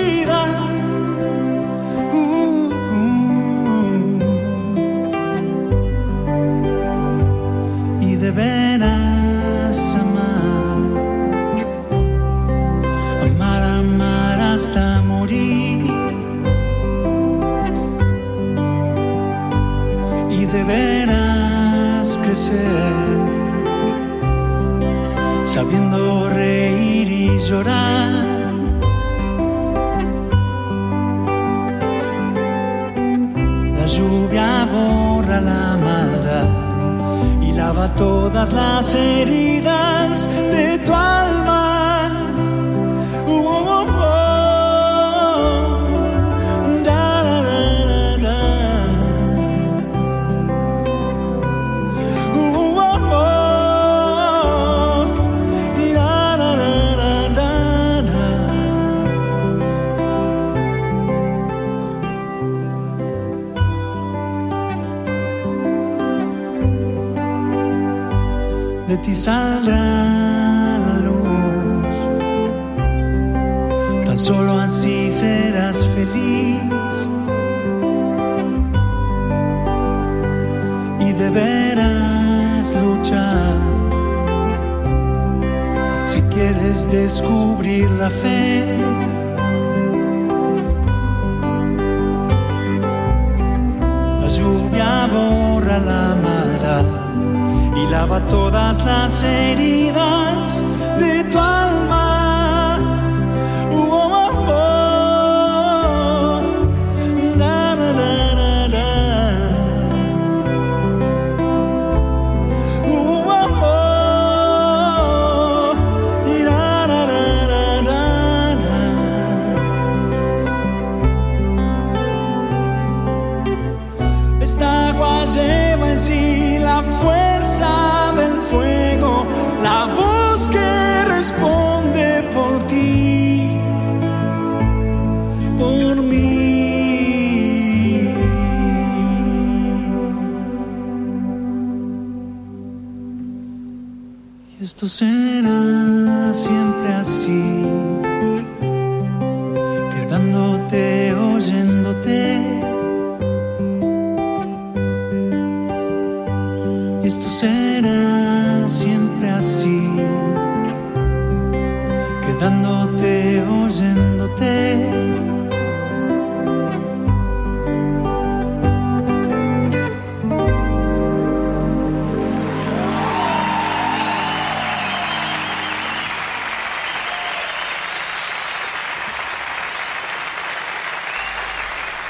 Uh. 8.38 8.65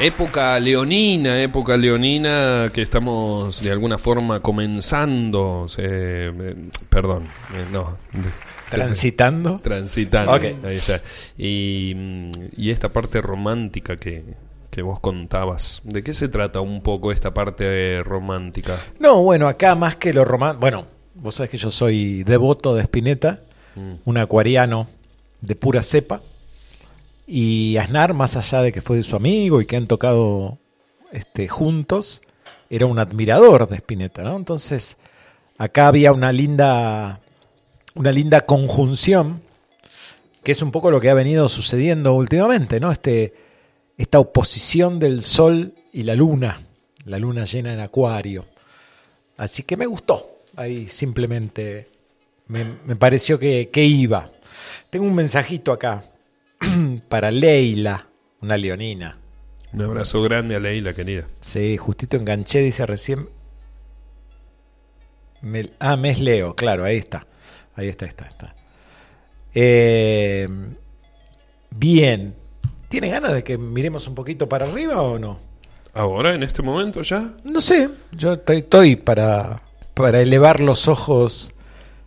Época 0.06 0.60
leonina, 0.60 1.42
época 1.42 1.76
leonina 1.76 2.70
que 2.72 2.80
estamos 2.80 3.60
de 3.60 3.72
alguna 3.72 3.98
forma 3.98 4.38
comenzando, 4.38 5.66
eh, 5.78 6.54
perdón, 6.88 7.24
eh, 7.52 7.64
no, 7.72 7.98
Transitando. 8.70 9.58
transitando, 9.58 10.30
ahí 10.30 10.76
está. 10.76 11.00
Y, 11.36 11.92
mm, 11.96 12.30
y 12.56 12.70
esta 12.70 12.90
parte 12.90 13.20
romántica 13.20 13.96
que, 13.96 14.22
que 14.70 14.80
vos 14.80 15.00
contabas, 15.00 15.80
¿de 15.82 16.04
qué 16.04 16.14
se 16.14 16.28
trata 16.28 16.60
un 16.60 16.82
poco 16.82 17.10
esta 17.10 17.34
parte 17.34 18.00
romántica? 18.04 18.78
No, 19.00 19.24
bueno, 19.24 19.48
acá 19.48 19.74
más 19.74 19.96
que 19.96 20.12
lo 20.12 20.24
romántico. 20.24 20.60
Bueno, 20.60 20.86
vos 21.16 21.34
sabés 21.34 21.50
que 21.50 21.58
yo 21.58 21.72
soy 21.72 22.22
devoto 22.22 22.76
de 22.76 22.82
Spinetta, 22.82 23.40
un 24.04 24.18
acuariano 24.18 24.86
de 25.40 25.56
pura 25.56 25.82
cepa. 25.82 26.20
Y 27.26 27.76
Aznar, 27.76 28.14
más 28.14 28.36
allá 28.36 28.62
de 28.62 28.72
que 28.72 28.80
fue 28.80 29.02
su 29.02 29.16
amigo 29.16 29.60
y 29.60 29.66
que 29.66 29.76
han 29.76 29.88
tocado 29.88 30.58
este, 31.10 31.48
juntos, 31.48 32.22
era 32.70 32.86
un 32.86 32.98
admirador 33.00 33.68
de 33.68 33.76
Spinetta, 33.76 34.22
¿no? 34.22 34.36
Entonces, 34.36 34.96
acá 35.58 35.88
había 35.88 36.12
una 36.12 36.30
linda, 36.30 37.20
una 37.94 38.12
linda 38.12 38.42
conjunción, 38.42 39.42
que 40.44 40.52
es 40.52 40.62
un 40.62 40.70
poco 40.70 40.92
lo 40.92 41.00
que 41.00 41.10
ha 41.10 41.14
venido 41.14 41.48
sucediendo 41.48 42.14
últimamente, 42.14 42.78
¿no? 42.78 42.92
Este, 42.92 43.34
esta 43.98 44.20
oposición 44.20 45.00
del 45.00 45.22
sol 45.22 45.74
y 45.92 46.04
la 46.04 46.14
luna, 46.14 46.62
la 47.06 47.18
luna 47.18 47.44
llena 47.44 47.72
en 47.72 47.80
acuario. 47.80 48.46
Así 49.36 49.64
que 49.64 49.76
me 49.76 49.86
gustó. 49.86 50.42
Ahí 50.54 50.88
simplemente 50.88 51.88
me, 52.46 52.64
me 52.86 52.94
pareció 52.94 53.38
que, 53.38 53.68
que 53.72 53.84
iba. 53.84 54.30
Tengo 54.90 55.06
un 55.06 55.14
mensajito 55.14 55.72
acá 55.72 56.04
para 57.08 57.30
Leila, 57.30 58.08
una 58.40 58.56
leonina. 58.56 59.18
Un 59.72 59.82
abrazo 59.82 60.22
grande 60.22 60.56
a 60.56 60.60
Leila, 60.60 60.94
querida. 60.94 61.26
Sí, 61.40 61.76
justito 61.76 62.16
enganché, 62.16 62.60
dice 62.60 62.86
recién. 62.86 63.28
Me- 65.42 65.70
ah, 65.78 65.96
mes 65.96 66.18
Leo, 66.18 66.54
claro, 66.54 66.84
ahí 66.84 66.96
está. 66.96 67.26
Ahí 67.74 67.88
está, 67.88 68.06
está, 68.06 68.26
está. 68.26 68.54
Eh, 69.54 70.48
bien. 71.70 72.34
¿Tiene 72.88 73.08
ganas 73.08 73.32
de 73.34 73.42
que 73.44 73.58
miremos 73.58 74.06
un 74.06 74.14
poquito 74.14 74.48
para 74.48 74.66
arriba 74.66 75.02
o 75.02 75.18
no? 75.18 75.38
Ahora, 75.92 76.34
en 76.34 76.42
este 76.42 76.62
momento 76.62 77.02
ya, 77.02 77.32
No 77.42 77.60
sé, 77.60 77.90
yo 78.12 78.34
estoy, 78.34 78.58
estoy 78.58 78.96
para, 78.96 79.62
para 79.94 80.20
elevar 80.20 80.60
los 80.60 80.88
ojos 80.88 81.52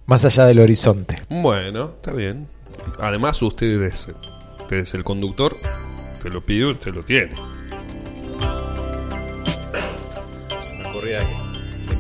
más 0.06 0.26
allá 0.26 0.46
del 0.46 0.60
horizonte. 0.60 1.22
Bueno, 1.30 1.94
está 1.96 2.12
bien. 2.12 2.48
Además, 3.00 3.42
usted 3.42 3.82
es, 3.84 4.08
usted 4.70 4.84
es 4.84 4.94
el 4.94 5.04
conductor, 5.04 5.58
te 6.22 6.30
lo 6.30 6.42
pide, 6.42 6.66
usted 6.66 6.94
lo 6.94 7.02
tiene. 7.02 7.34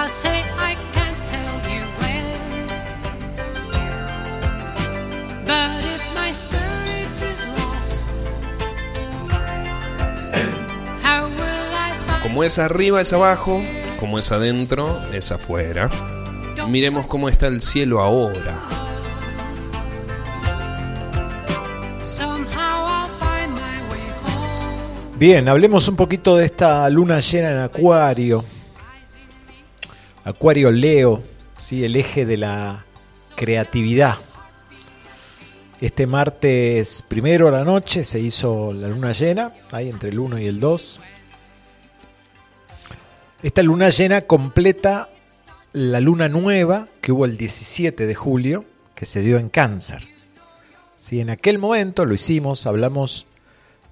say 0.08 0.44
I 0.60 0.85
But 5.46 5.86
if 5.86 6.02
my 6.16 6.32
spirit 6.34 7.22
is 7.22 7.46
lost, 7.56 8.10
how 11.04 11.28
will 11.28 11.74
I 11.74 11.94
find 12.08 12.24
Como 12.24 12.44
es 12.44 12.58
arriba 12.58 13.00
es 13.02 13.14
abajo, 13.14 13.62
como 14.00 14.18
es 14.18 14.32
adentro 14.32 15.00
es 15.14 15.32
afuera. 15.32 15.90
Miremos 16.68 17.06
cómo 17.06 17.30
está 17.30 17.46
el 17.46 17.62
cielo 17.62 18.02
ahora. 18.02 18.60
somehow 22.08 22.86
I'll 22.88 23.10
find 23.20 23.54
my 23.54 23.92
way 23.92 24.08
home? 24.26 25.18
Bien, 25.20 25.48
hablemos 25.48 25.88
un 25.88 25.96
poquito 25.96 26.38
de 26.38 26.46
esta 26.46 26.90
luna 26.90 27.20
llena 27.20 27.52
en 27.52 27.60
Acuario. 27.60 28.44
Acuario 30.24 30.72
Leo, 30.72 31.22
¿sí? 31.56 31.86
el 31.86 31.96
eje 31.96 32.26
de 32.26 32.38
la 32.38 32.84
creatividad. 33.36 34.16
Este 35.82 36.08
martes 36.08 37.04
primero 37.06 37.50
a 37.50 37.52
la 37.52 37.66
noche 37.66 38.06
se 38.06 38.20
hizo 38.20 38.72
la 38.72 38.88
luna 38.88 39.12
llena, 39.12 39.52
ahí 39.72 39.90
entre 39.90 40.10
el 40.10 40.20
1 40.20 40.40
y 40.40 40.46
el 40.46 40.62
2. 40.62 41.00
Esta 43.44 43.62
luna 43.62 43.90
llena 43.90 44.22
completa 44.22 45.10
la 45.74 46.00
luna 46.00 46.30
nueva 46.30 46.88
que 47.02 47.12
hubo 47.12 47.26
el 47.26 47.36
17 47.36 48.08
de 48.08 48.16
julio, 48.16 48.64
que 48.96 49.06
se 49.06 49.20
dio 49.20 49.38
en 49.38 49.50
cáncer. 49.50 50.08
Sí, 50.96 51.20
en 51.20 51.30
aquel 51.30 51.60
momento 51.60 52.06
lo 52.06 52.14
hicimos, 52.14 52.66
hablamos 52.68 53.28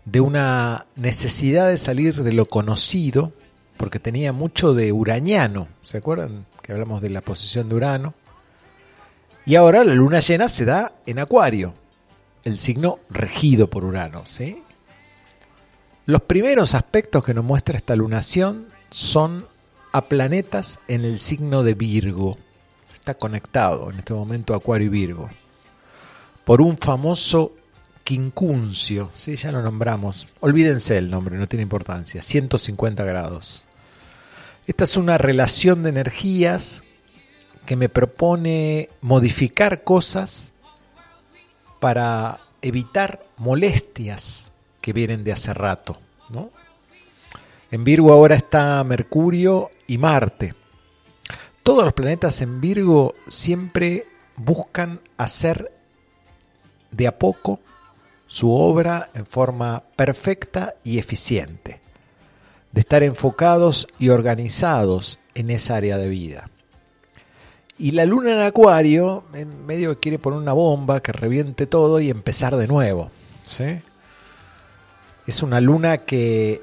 de 0.06 0.22
una 0.22 0.86
necesidad 0.96 1.67
de 1.67 1.78
salir 1.78 2.24
de 2.24 2.32
lo 2.32 2.46
conocido, 2.46 3.34
porque 3.76 4.00
tenía 4.00 4.32
mucho 4.32 4.74
de 4.74 4.93
uraniano, 4.93 5.67
¿se 5.82 5.98
acuerdan 5.98 6.46
que 6.62 6.72
hablamos 6.72 7.02
de 7.02 7.10
la 7.10 7.19
posición 7.19 7.67
de 7.67 7.76
Urano? 7.76 8.13
Y 9.45 9.56
ahora 9.56 9.84
la 9.84 9.93
luna 9.93 10.21
llena 10.21 10.47
se 10.47 10.65
da 10.65 10.93
en 11.06 11.19
Acuario, 11.19 11.73
el 12.43 12.58
signo 12.58 12.95
regido 13.10 13.69
por 13.69 13.84
Urano, 13.84 14.23
¿sí? 14.25 14.63
Los 16.06 16.21
primeros 16.21 16.75
aspectos 16.75 17.23
que 17.23 17.34
nos 17.34 17.43
muestra 17.43 17.77
esta 17.77 17.95
lunación 17.95 18.67
son 18.89 19.47
a 19.91 20.06
planetas 20.06 20.79
en 20.88 21.06
el 21.06 21.19
signo 21.19 21.63
de 21.63 21.73
Virgo. 21.73 22.38
Está 22.93 23.13
conectado 23.15 23.91
en 23.91 23.99
este 23.99 24.13
momento 24.13 24.53
Acuario 24.53 24.88
y 24.88 24.89
Virgo. 24.89 25.29
Por 26.45 26.62
un 26.62 26.77
famoso 26.77 27.53
quincuncio, 28.03 29.12
¿sí? 29.13 29.36
ya 29.36 29.51
lo 29.51 29.62
nombramos. 29.62 30.27
Olvídense 30.39 30.97
el 30.97 31.10
nombre, 31.10 31.38
no 31.38 31.47
tiene 31.47 31.63
importancia. 31.63 32.21
150 32.21 33.03
grados. 33.03 33.65
Esta 34.67 34.84
es 34.86 34.97
una 34.97 35.17
relación 35.17 35.84
de 35.84 35.89
energías 35.89 36.84
que 37.65 37.76
me 37.76 37.89
propone 37.89 38.89
modificar 39.02 39.84
cosas 39.84 40.52
para 41.80 42.41
evitar 42.62 43.26
molestias 43.38 44.52
que 44.82 44.93
vienen 44.93 45.23
de 45.23 45.34
hace 45.34 45.54
rato. 45.54 45.99
¿no? 46.30 46.49
En 47.71 47.84
Virgo 47.84 48.12
ahora 48.12 48.36
está 48.36 48.84
Mercurio 48.84 49.71
y 49.88 49.97
Marte. 49.97 50.54
Todos 51.63 51.86
los 51.86 51.93
planetas 51.93 52.41
en 52.41 52.60
Virgo 52.60 53.15
siempre 53.28 54.08
buscan 54.36 54.99
hacer 55.17 55.71
de 56.91 57.08
a 57.08 57.17
poco 57.17 57.60
su 58.28 58.52
obra 58.52 59.10
en 59.13 59.26
forma 59.26 59.84
perfecta 59.95 60.76
y 60.84 60.99
eficiente, 60.99 61.80
de 62.71 62.82
estar 62.82 63.04
enfocados 63.04 63.88
y 63.99 64.10
organizados 64.10 65.19
en 65.36 65.49
esa 65.49 65.76
área 65.76 65.97
de 65.97 66.10
vida. 66.10 66.49
Y 67.78 67.92
la 67.92 68.06
luna 68.06 68.34
en 68.34 68.40
Acuario, 68.40 69.24
en 69.34 69.66
medio 69.66 69.94
que 69.94 70.00
quiere 70.00 70.20
poner 70.20 70.40
una 70.40 70.54
bomba 70.54 71.02
que 71.02 71.12
reviente 71.12 71.66
todo 71.66 72.00
y 72.00 72.10
empezar 72.10 72.56
de 72.56 72.68
nuevo. 72.68 73.12
¿sí? 73.44 73.82
Es 75.26 75.42
una 75.42 75.60
luna 75.60 75.98
que 76.00 76.62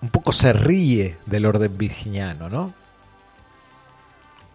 un 0.00 0.10
poco 0.10 0.32
se 0.32 0.52
ríe 0.52 1.18
del 1.26 1.46
orden 1.46 1.76
virginiano, 1.76 2.48
¿no? 2.48 2.74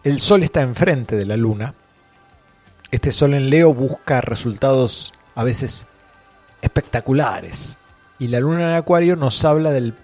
El 0.04 0.18
Sol 0.18 0.42
está 0.42 0.62
enfrente 0.62 1.16
de 1.16 1.26
la 1.26 1.36
luna. 1.36 1.74
Este 2.90 3.12
Sol 3.12 3.34
en 3.34 3.50
Leo 3.50 3.72
busca 3.72 4.20
resultados 4.20 5.12
a 5.34 5.44
veces 5.44 5.86
espectaculares. 6.60 7.78
Y 8.18 8.28
la 8.28 8.40
luna 8.40 8.70
en 8.70 8.76
Acuario 8.76 9.14
nos 9.16 9.44
habla 9.44 9.70
del, 9.70 9.94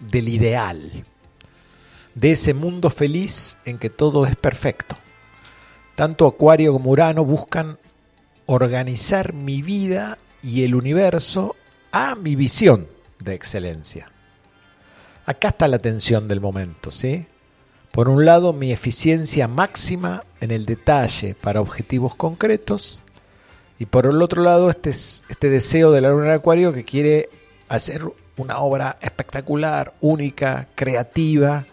del 0.00 0.28
ideal, 0.28 1.04
de 2.14 2.32
ese 2.32 2.54
mundo 2.54 2.90
feliz 2.90 3.58
en 3.64 3.78
que 3.78 3.90
todo 3.90 4.26
es 4.26 4.36
perfecto. 4.36 4.96
Tanto 5.94 6.26
Acuario 6.26 6.72
como 6.72 6.90
Urano 6.90 7.24
buscan 7.24 7.78
organizar 8.46 9.32
mi 9.32 9.62
vida 9.62 10.18
y 10.42 10.64
el 10.64 10.74
universo 10.74 11.56
a 11.92 12.14
mi 12.14 12.36
visión 12.36 12.88
de 13.18 13.34
excelencia. 13.34 14.10
Acá 15.26 15.48
está 15.48 15.68
la 15.68 15.78
tensión 15.78 16.26
del 16.26 16.40
momento, 16.40 16.90
¿sí? 16.90 17.26
Por 17.92 18.08
un 18.08 18.24
lado, 18.24 18.52
mi 18.52 18.72
eficiencia 18.72 19.48
máxima 19.48 20.24
en 20.40 20.50
el 20.50 20.64
detalle 20.64 21.34
para 21.34 21.60
objetivos 21.60 22.14
concretos. 22.14 23.02
Y 23.78 23.86
por 23.86 24.06
el 24.06 24.22
otro 24.22 24.42
lado, 24.42 24.70
este, 24.70 24.90
este 24.90 25.50
deseo 25.50 25.90
de 25.90 26.00
la 26.00 26.10
luna 26.10 26.26
de 26.26 26.34
Acuario 26.34 26.72
que 26.72 26.84
quiere 26.84 27.28
hacer 27.68 28.02
una 28.36 28.58
obra 28.58 28.96
espectacular, 29.00 29.94
única, 30.00 30.68
creativa 30.74 31.66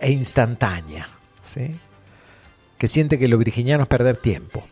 e 0.00 0.10
instantánea. 0.10 1.08
¿sí? 1.42 1.76
Que 2.78 2.88
siente 2.88 3.18
que 3.18 3.28
lo 3.28 3.38
virginiano 3.38 3.84
es 3.84 3.88
perder 3.88 4.16
tiempo. 4.16 4.64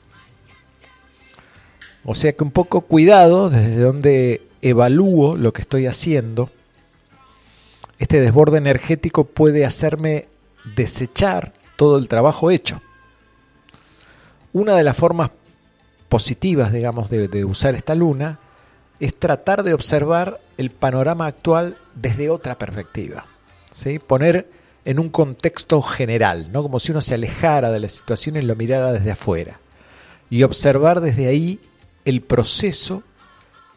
O 2.05 2.14
sea 2.14 2.33
que 2.33 2.43
un 2.43 2.51
poco 2.51 2.83
cuidado 2.83 3.51
desde 3.51 3.81
donde 3.81 4.43
evalúo 4.62 5.37
lo 5.37 5.53
que 5.53 5.62
estoy 5.62 5.87
haciendo. 5.87 6.51
Este 7.99 8.21
desborde 8.21 8.59
energético 8.59 9.25
puede 9.25 9.67
hacerme 9.67 10.29
desechar 10.77 11.53
todo 11.77 11.99
el 11.99 12.09
trabajo 12.09 12.51
hecho. 12.51 12.81
Una 14.53 14.75
de 14.75 14.85
las 14.85 14.97
formas 14.97 15.31
positivas, 16.09 16.73
digamos, 16.73 17.11
de, 17.11 17.29
de, 17.29 17.45
usar 17.45 17.75
esta 17.75 17.95
luna 17.95 18.38
es 18.99 19.14
tratar 19.14 19.62
de 19.62 19.75
observar 19.75 20.41
el 20.57 20.71
panorama 20.71 21.27
actual 21.27 21.77
desde 21.95 22.31
otra 22.31 22.57
perspectiva. 22.57 23.27
¿sí? 23.71 23.99
Poner 23.99 24.49
en 24.88 24.98
un 24.98 25.11
contexto 25.11 25.83
general, 25.83 26.51
¿no? 26.51 26.62
como 26.62 26.81
si 26.81 26.92
uno 26.92 27.03
se 27.03 27.12
alejara 27.12 27.70
de 27.70 27.79
la 27.79 27.90
situación 27.90 28.37
y 28.37 28.40
lo 28.40 28.57
mirara 28.57 28.90
desde 28.90 29.11
afuera. 29.11 29.61
Y 30.31 30.44
observar 30.44 31.03
desde 31.03 31.27
ahí 31.27 31.61
el 32.07 32.22
proceso 32.22 33.03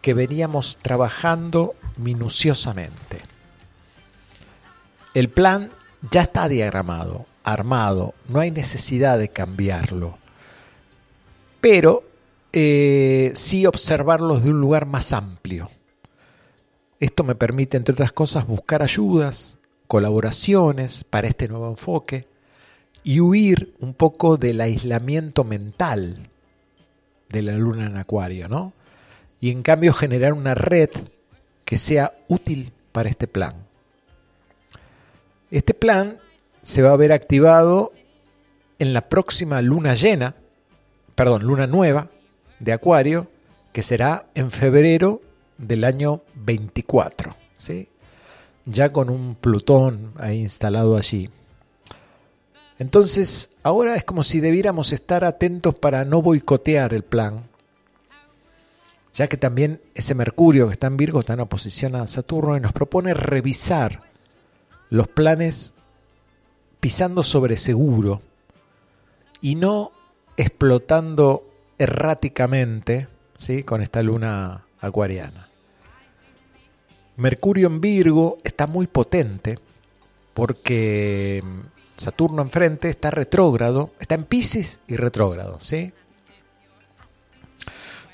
que 0.02 0.14
veníamos 0.14 0.78
trabajando 0.82 1.76
minuciosamente. 1.98 3.24
El 5.14 5.28
plan 5.28 5.72
ya 6.12 6.22
está 6.22 6.48
diagramado, 6.48 7.26
armado, 7.44 8.16
no 8.30 8.40
hay 8.40 8.50
necesidad 8.50 9.20
de 9.20 9.28
cambiarlo. 9.28 10.18
Pero 11.60 12.06
eh, 12.54 13.34
sí 13.36 13.66
observarlo 13.66 14.40
de 14.40 14.52
un 14.52 14.62
lugar 14.62 14.86
más 14.86 15.12
amplio. 15.12 15.70
Esto 17.02 17.26
me 17.26 17.36
permite, 17.36 17.76
entre 17.76 17.92
otras 17.92 18.14
cosas, 18.14 18.48
buscar 18.48 18.82
ayudas, 18.82 19.58
colaboraciones 19.92 21.04
para 21.04 21.28
este 21.28 21.50
nuevo 21.50 21.68
enfoque 21.68 22.26
y 23.04 23.20
huir 23.20 23.74
un 23.82 23.94
poco 23.94 24.38
del 24.38 24.62
aislamiento 24.62 25.44
mental 25.44 26.30
de 27.28 27.42
la 27.42 27.58
luna 27.58 27.88
en 27.88 27.98
acuario, 27.98 28.48
¿no? 28.48 28.72
Y 29.42 29.52
en 29.52 29.64
cambio 29.64 29.92
generar 29.92 30.32
una 30.32 30.56
red 30.56 30.92
que 31.66 31.78
sea 31.78 32.14
útil 32.30 32.72
para 32.94 33.10
este 33.10 33.28
plan. 33.28 33.54
Este 35.52 35.74
plan 35.74 36.20
se 36.62 36.82
va 36.82 36.94
a 36.94 36.96
ver 36.96 37.12
activado 37.12 37.92
en 38.80 38.94
la 38.94 39.10
próxima 39.10 39.62
luna 39.62 39.94
llena, 39.94 40.36
perdón, 41.16 41.44
luna 41.44 41.68
nueva 41.68 42.08
de 42.60 42.72
Acuario, 42.72 43.28
que 43.74 43.84
será 43.84 44.28
en 44.36 44.52
febrero 44.52 45.22
del 45.58 45.84
año 45.84 46.22
24, 46.36 47.36
¿sí? 47.58 47.90
Ya 48.66 48.92
con 48.92 49.10
un 49.10 49.36
Plutón 49.36 50.14
ahí 50.18 50.40
instalado 50.40 50.98
allí. 50.98 51.30
Entonces, 52.80 53.52
ahora 53.64 53.96
es 53.96 54.04
como 54.04 54.24
si 54.24 54.40
debiéramos 54.40 54.92
estar 54.92 55.24
atentos 55.24 55.76
para 55.76 56.04
no 56.04 56.22
boicotear 56.22 56.94
el 56.94 57.04
plan, 57.04 57.44
ya 59.14 59.28
que 59.28 59.38
también 59.38 59.82
ese 59.94 60.16
Mercurio 60.16 60.68
que 60.68 60.74
está 60.74 60.88
en 60.88 60.98
Virgo 60.98 61.20
está 61.20 61.34
en 61.34 61.42
oposición 61.42 61.96
a 61.96 62.08
Saturno 62.08 62.58
y 62.58 62.60
nos 62.60 62.74
propone 62.74 63.14
revisar 63.14 64.02
los 64.90 65.08
planes 65.08 65.76
pisando 66.80 67.22
sobre 67.22 67.58
seguro 67.58 68.22
y 69.42 69.56
no 69.56 69.92
explotando 70.38 71.48
erráticamente 71.78 73.08
¿sí? 73.36 73.64
con 73.64 73.82
esta 73.82 74.02
luna 74.02 74.66
acuariana. 74.80 75.51
Mercurio 77.18 77.68
en 77.68 77.82
Virgo 77.82 78.38
está 78.44 78.68
muy 78.68 78.88
potente 78.88 79.60
porque 80.34 81.44
Saturno 81.96 82.42
enfrente 82.42 82.90
está 82.90 83.12
retrógrado, 83.12 83.92
está 84.00 84.16
en 84.16 84.24
Pisces 84.24 84.80
y 84.88 84.96
retrógrado, 84.96 85.60
¿sí? 85.60 85.94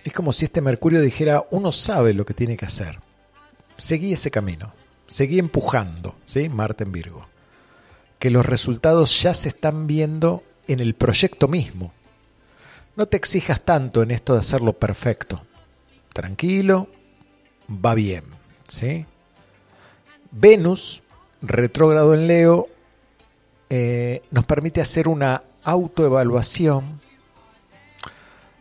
Es 0.04 0.14
como 0.14 0.34
si 0.34 0.46
este 0.46 0.62
Mercurio 0.62 1.02
dijera, 1.02 1.46
uno 1.52 1.72
sabe 1.72 2.14
lo 2.14 2.26
que 2.26 2.34
tiene 2.34 2.58
que 2.58 2.66
hacer. 2.66 3.00
Seguí 3.78 4.14
ese 4.14 4.32
camino, 4.32 4.74
seguí 5.06 5.38
empujando, 5.38 6.16
¿sí? 6.26 6.50
Marte 6.50 6.84
en 6.86 6.92
Virgo. 6.92 7.28
Que 8.20 8.32
los 8.32 8.46
resultados 8.46 9.22
ya 9.22 9.34
se 9.34 9.50
están 9.50 9.86
viendo 9.86 10.44
en 10.68 10.80
el 10.80 10.96
proyecto 10.96 11.48
mismo. 11.48 11.94
No 12.96 13.06
te 13.08 13.18
exijas 13.18 13.62
tanto 13.62 14.02
en 14.02 14.12
esto 14.12 14.34
de 14.34 14.40
hacerlo 14.40 14.74
perfecto. 14.74 15.46
Tranquilo, 16.14 16.90
va 17.70 17.94
bien, 17.94 18.24
¿sí? 18.68 19.06
Venus, 20.32 21.04
retrógrado 21.42 22.14
en 22.14 22.28
Leo, 22.28 22.68
eh, 23.70 24.22
nos 24.32 24.46
permite 24.46 24.82
hacer 24.82 25.08
una 25.08 25.44
autoevaluación, 25.64 27.02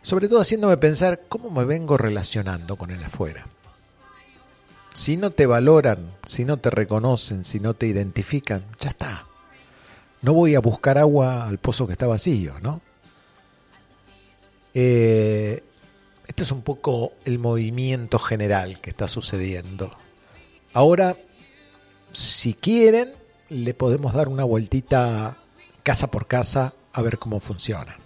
sobre 0.01 0.27
todo 0.27 0.41
haciéndome 0.41 0.77
pensar 0.77 1.21
cómo 1.27 1.49
me 1.49 1.65
vengo 1.65 1.97
relacionando 1.97 2.75
con 2.75 2.91
el 2.91 3.03
afuera. 3.03 3.45
Si 4.93 5.15
no 5.15 5.29
te 5.29 5.45
valoran, 5.45 6.11
si 6.25 6.43
no 6.43 6.57
te 6.57 6.69
reconocen, 6.69 7.43
si 7.43 7.59
no 7.59 7.73
te 7.75 7.87
identifican, 7.87 8.65
ya 8.79 8.89
está. 8.89 9.25
No 10.21 10.33
voy 10.33 10.55
a 10.55 10.59
buscar 10.59 10.97
agua 10.97 11.47
al 11.47 11.59
pozo 11.59 11.85
que 11.85 11.93
está 11.93 12.07
vacío, 12.07 12.55
¿no? 12.61 12.81
Eh, 14.73 15.63
este 16.27 16.43
es 16.43 16.51
un 16.51 16.61
poco 16.61 17.13
el 17.25 17.39
movimiento 17.39 18.19
general 18.19 18.81
que 18.81 18.89
está 18.89 19.07
sucediendo. 19.07 19.91
Ahora, 20.73 21.17
si 22.09 22.53
quieren, 22.53 23.13
le 23.49 23.73
podemos 23.73 24.13
dar 24.13 24.27
una 24.27 24.43
vueltita 24.43 25.37
casa 25.83 26.11
por 26.11 26.27
casa 26.27 26.73
a 26.93 27.01
ver 27.01 27.17
cómo 27.17 27.39
funciona. 27.39 27.97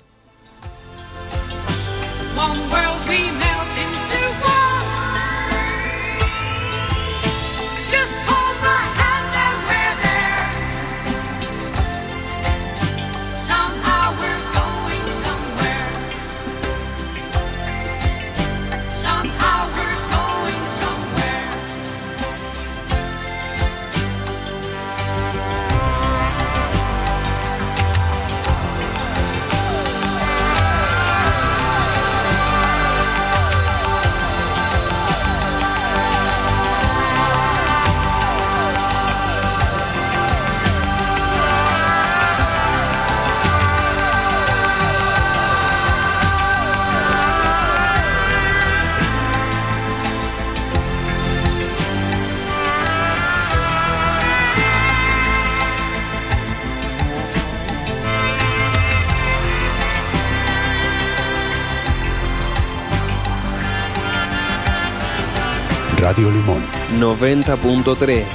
Radio 66.11 66.29
Limón. 66.29 66.61
90.3. 66.99 68.25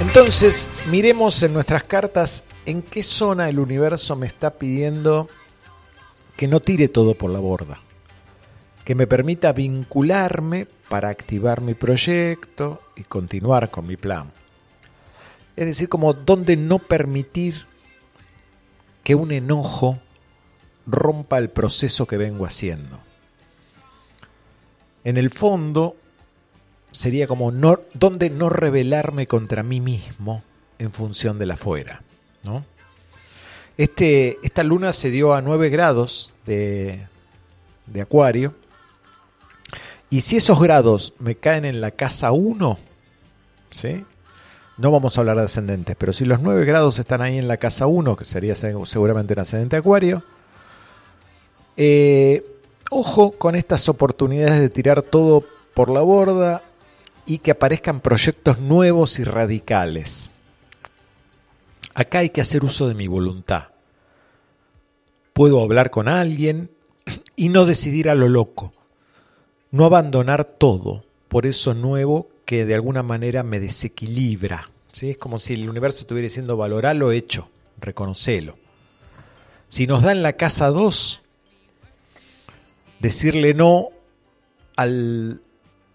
Entonces, 0.00 0.66
miremos 0.90 1.42
en 1.42 1.52
nuestras 1.52 1.84
cartas 1.84 2.42
en 2.64 2.80
qué 2.80 3.02
zona 3.02 3.50
el 3.50 3.58
universo 3.58 4.16
me 4.16 4.28
está 4.28 4.54
pidiendo 4.54 5.28
que 6.34 6.48
no 6.48 6.60
tire 6.60 6.88
todo 6.88 7.12
por 7.12 7.28
la 7.28 7.38
borda, 7.38 7.80
que 8.86 8.94
me 8.94 9.06
permita 9.06 9.52
vincularme 9.52 10.66
para 10.88 11.10
activar 11.10 11.60
mi 11.60 11.74
proyecto 11.74 12.80
y 12.96 13.02
continuar 13.02 13.70
con 13.70 13.86
mi 13.86 13.98
plan. 13.98 14.32
Es 15.54 15.66
decir, 15.66 15.90
como 15.90 16.14
dónde 16.14 16.56
no 16.56 16.78
permitir 16.78 17.66
que 19.04 19.14
un 19.14 19.32
enojo 19.32 19.98
rompa 20.86 21.36
el 21.36 21.50
proceso 21.50 22.06
que 22.06 22.16
vengo 22.16 22.46
haciendo. 22.46 23.02
En 25.04 25.18
el 25.18 25.28
fondo, 25.28 25.96
sería 26.92 27.26
como 27.26 27.50
no, 27.50 27.80
dónde 27.94 28.30
no 28.30 28.48
rebelarme 28.48 29.26
contra 29.26 29.62
mí 29.62 29.80
mismo 29.80 30.42
en 30.78 30.92
función 30.92 31.38
del 31.38 31.50
afuera. 31.50 32.02
¿no? 32.44 32.64
Este, 33.76 34.38
esta 34.42 34.62
luna 34.62 34.92
se 34.92 35.10
dio 35.10 35.34
a 35.34 35.42
9 35.42 35.70
grados 35.70 36.34
de, 36.46 37.06
de 37.86 38.00
Acuario. 38.02 38.54
Y 40.10 40.20
si 40.20 40.36
esos 40.36 40.60
grados 40.60 41.14
me 41.18 41.34
caen 41.36 41.64
en 41.64 41.80
la 41.80 41.90
casa 41.90 42.32
1, 42.32 42.78
¿sí? 43.70 44.04
no 44.76 44.90
vamos 44.90 45.16
a 45.16 45.20
hablar 45.20 45.38
de 45.38 45.44
ascendentes, 45.44 45.96
pero 45.98 46.12
si 46.12 46.24
los 46.24 46.40
9 46.40 46.64
grados 46.64 46.98
están 46.98 47.22
ahí 47.22 47.38
en 47.38 47.48
la 47.48 47.56
casa 47.56 47.86
1, 47.86 48.16
que 48.16 48.24
sería 48.24 48.54
seguramente 48.54 49.32
un 49.32 49.40
ascendente 49.40 49.76
Acuario, 49.76 50.22
eh, 51.76 52.44
ojo 52.90 53.32
con 53.32 53.54
estas 53.54 53.88
oportunidades 53.88 54.60
de 54.60 54.68
tirar 54.68 55.02
todo 55.02 55.44
por 55.72 55.88
la 55.88 56.02
borda 56.02 56.62
y 57.26 57.38
que 57.38 57.52
aparezcan 57.52 58.00
proyectos 58.00 58.58
nuevos 58.58 59.18
y 59.18 59.24
radicales. 59.24 60.30
Acá 61.94 62.20
hay 62.20 62.30
que 62.30 62.40
hacer 62.40 62.64
uso 62.64 62.88
de 62.88 62.94
mi 62.94 63.06
voluntad. 63.06 63.68
Puedo 65.32 65.62
hablar 65.62 65.90
con 65.90 66.08
alguien 66.08 66.70
y 67.36 67.48
no 67.48 67.64
decidir 67.64 68.08
a 68.08 68.14
lo 68.14 68.28
loco. 68.28 68.72
No 69.70 69.84
abandonar 69.84 70.44
todo 70.44 71.04
por 71.28 71.46
eso 71.46 71.74
nuevo 71.74 72.28
que 72.44 72.66
de 72.66 72.74
alguna 72.74 73.02
manera 73.02 73.42
me 73.42 73.60
desequilibra. 73.60 74.70
¿sí? 74.92 75.10
Es 75.10 75.18
como 75.18 75.38
si 75.38 75.54
el 75.54 75.68
universo 75.68 76.00
estuviera 76.00 76.26
diciendo 76.26 76.56
valorar 76.56 76.96
lo 76.96 77.12
hecho, 77.12 77.48
reconocelo. 77.78 78.58
Si 79.68 79.86
nos 79.86 80.02
da 80.02 80.12
en 80.12 80.22
la 80.22 80.34
casa 80.34 80.68
2, 80.68 81.22
decirle 83.00 83.54
no 83.54 83.88
al 84.76 85.40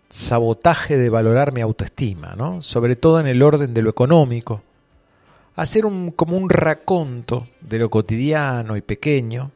sabotaje 0.09 0.97
de 0.97 1.09
valorar 1.09 1.51
mi 1.51 1.61
autoestima, 1.61 2.33
¿no? 2.37 2.61
sobre 2.61 2.95
todo 2.95 3.19
en 3.19 3.27
el 3.27 3.41
orden 3.43 3.73
de 3.73 3.81
lo 3.81 3.89
económico. 3.89 4.63
Hacer 5.55 5.85
un, 5.85 6.11
como 6.11 6.37
un 6.37 6.49
raconto 6.49 7.47
de 7.61 7.79
lo 7.79 7.89
cotidiano 7.89 8.77
y 8.77 8.81
pequeño 8.81 9.51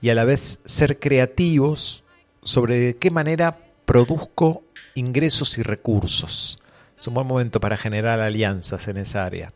y 0.00 0.10
a 0.10 0.14
la 0.14 0.24
vez 0.24 0.60
ser 0.64 0.98
creativos 0.98 2.02
sobre 2.42 2.78
de 2.78 2.96
qué 2.96 3.10
manera 3.10 3.58
produzco 3.84 4.62
ingresos 4.94 5.58
y 5.58 5.62
recursos. 5.62 6.58
Es 6.98 7.06
un 7.06 7.14
buen 7.14 7.26
momento 7.26 7.60
para 7.60 7.76
generar 7.76 8.20
alianzas 8.20 8.88
en 8.88 8.96
esa 8.96 9.24
área. 9.24 9.52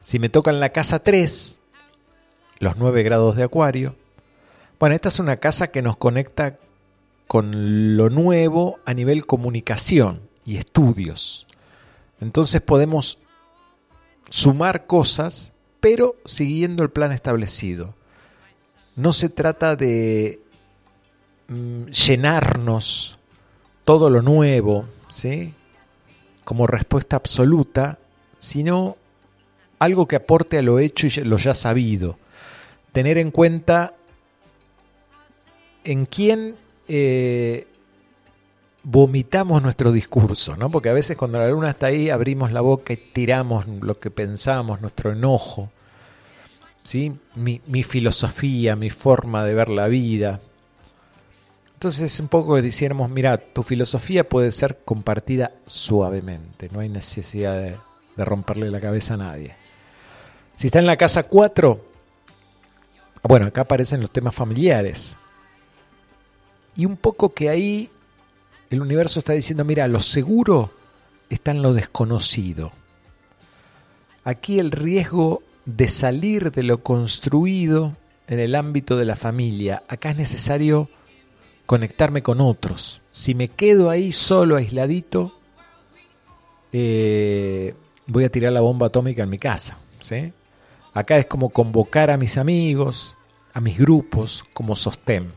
Si 0.00 0.18
me 0.18 0.28
toca 0.28 0.50
en 0.50 0.60
la 0.60 0.70
casa 0.70 1.02
3, 1.02 1.60
los 2.60 2.76
9 2.76 3.02
grados 3.02 3.36
de 3.36 3.44
acuario, 3.44 3.96
bueno, 4.78 4.94
esta 4.94 5.08
es 5.08 5.18
una 5.18 5.36
casa 5.36 5.68
que 5.68 5.82
nos 5.82 5.96
conecta 5.96 6.58
con 7.34 7.96
lo 7.96 8.10
nuevo 8.10 8.78
a 8.84 8.94
nivel 8.94 9.26
comunicación 9.26 10.20
y 10.46 10.56
estudios. 10.56 11.48
Entonces 12.20 12.60
podemos 12.60 13.18
sumar 14.30 14.86
cosas, 14.86 15.52
pero 15.80 16.14
siguiendo 16.26 16.84
el 16.84 16.90
plan 16.90 17.10
establecido. 17.10 17.96
No 18.94 19.12
se 19.12 19.30
trata 19.30 19.74
de 19.74 20.42
mm, 21.48 21.86
llenarnos 21.86 23.18
todo 23.84 24.10
lo 24.10 24.22
nuevo, 24.22 24.86
¿sí? 25.08 25.54
Como 26.44 26.68
respuesta 26.68 27.16
absoluta, 27.16 27.98
sino 28.38 28.96
algo 29.80 30.06
que 30.06 30.14
aporte 30.14 30.58
a 30.58 30.62
lo 30.62 30.78
hecho 30.78 31.08
y 31.08 31.10
lo 31.24 31.38
ya 31.38 31.56
sabido. 31.56 32.16
Tener 32.92 33.18
en 33.18 33.32
cuenta 33.32 33.96
en 35.82 36.06
quién 36.06 36.62
eh, 36.88 37.66
vomitamos 38.84 39.62
nuestro 39.62 39.92
discurso, 39.92 40.56
¿no? 40.56 40.70
Porque 40.70 40.90
a 40.90 40.92
veces 40.92 41.16
cuando 41.16 41.38
la 41.38 41.48
luna 41.48 41.70
está 41.70 41.86
ahí 41.86 42.10
abrimos 42.10 42.52
la 42.52 42.60
boca 42.60 42.92
y 42.92 42.96
tiramos 42.96 43.66
lo 43.66 43.98
que 43.98 44.10
pensamos, 44.10 44.80
nuestro 44.80 45.12
enojo, 45.12 45.70
¿sí? 46.82 47.18
Mi, 47.34 47.82
filosofía, 47.82 48.76
mi 48.76 48.90
forma 48.90 49.44
de 49.44 49.54
ver 49.54 49.70
la 49.70 49.88
vida. 49.88 50.40
Entonces 51.74 52.12
es 52.12 52.20
un 52.20 52.28
poco 52.28 52.54
que 52.54 52.62
diciéramos, 52.62 53.10
mira, 53.10 53.38
tu 53.38 53.62
filosofía 53.62 54.28
puede 54.28 54.52
ser 54.52 54.80
compartida 54.84 55.52
suavemente, 55.66 56.68
no 56.70 56.80
hay 56.80 56.88
necesidad 56.88 57.60
de, 57.60 57.76
de 58.16 58.24
romperle 58.24 58.70
la 58.70 58.80
cabeza 58.80 59.14
a 59.14 59.18
nadie. 59.18 59.56
Si 60.56 60.68
está 60.68 60.78
en 60.78 60.86
la 60.86 60.96
casa 60.96 61.24
4, 61.24 61.84
bueno, 63.24 63.46
acá 63.46 63.62
aparecen 63.62 64.00
los 64.00 64.10
temas 64.10 64.34
familiares. 64.34 65.16
Y 66.76 66.86
un 66.86 66.96
poco 66.96 67.32
que 67.32 67.48
ahí 67.48 67.90
el 68.70 68.80
universo 68.80 69.18
está 69.18 69.32
diciendo, 69.32 69.64
mira, 69.64 69.86
lo 69.88 70.00
seguro 70.00 70.72
está 71.30 71.50
en 71.52 71.62
lo 71.62 71.72
desconocido. 71.72 72.72
Aquí 74.24 74.58
el 74.58 74.70
riesgo 74.70 75.42
de 75.64 75.88
salir 75.88 76.50
de 76.50 76.62
lo 76.62 76.82
construido 76.82 77.96
en 78.26 78.40
el 78.40 78.54
ámbito 78.54 78.96
de 78.96 79.04
la 79.04 79.16
familia. 79.16 79.82
Acá 79.88 80.10
es 80.10 80.16
necesario 80.16 80.88
conectarme 81.66 82.22
con 82.22 82.40
otros. 82.40 83.02
Si 83.10 83.34
me 83.34 83.48
quedo 83.48 83.90
ahí 83.90 84.12
solo, 84.12 84.56
aisladito, 84.56 85.38
eh, 86.72 87.74
voy 88.06 88.24
a 88.24 88.30
tirar 88.30 88.52
la 88.52 88.60
bomba 88.60 88.86
atómica 88.86 89.22
en 89.22 89.30
mi 89.30 89.38
casa. 89.38 89.78
Acá 90.92 91.16
es 91.16 91.26
como 91.26 91.50
convocar 91.50 92.10
a 92.10 92.16
mis 92.16 92.36
amigos, 92.36 93.16
a 93.52 93.60
mis 93.60 93.78
grupos, 93.78 94.44
como 94.54 94.76
sostén. 94.76 95.32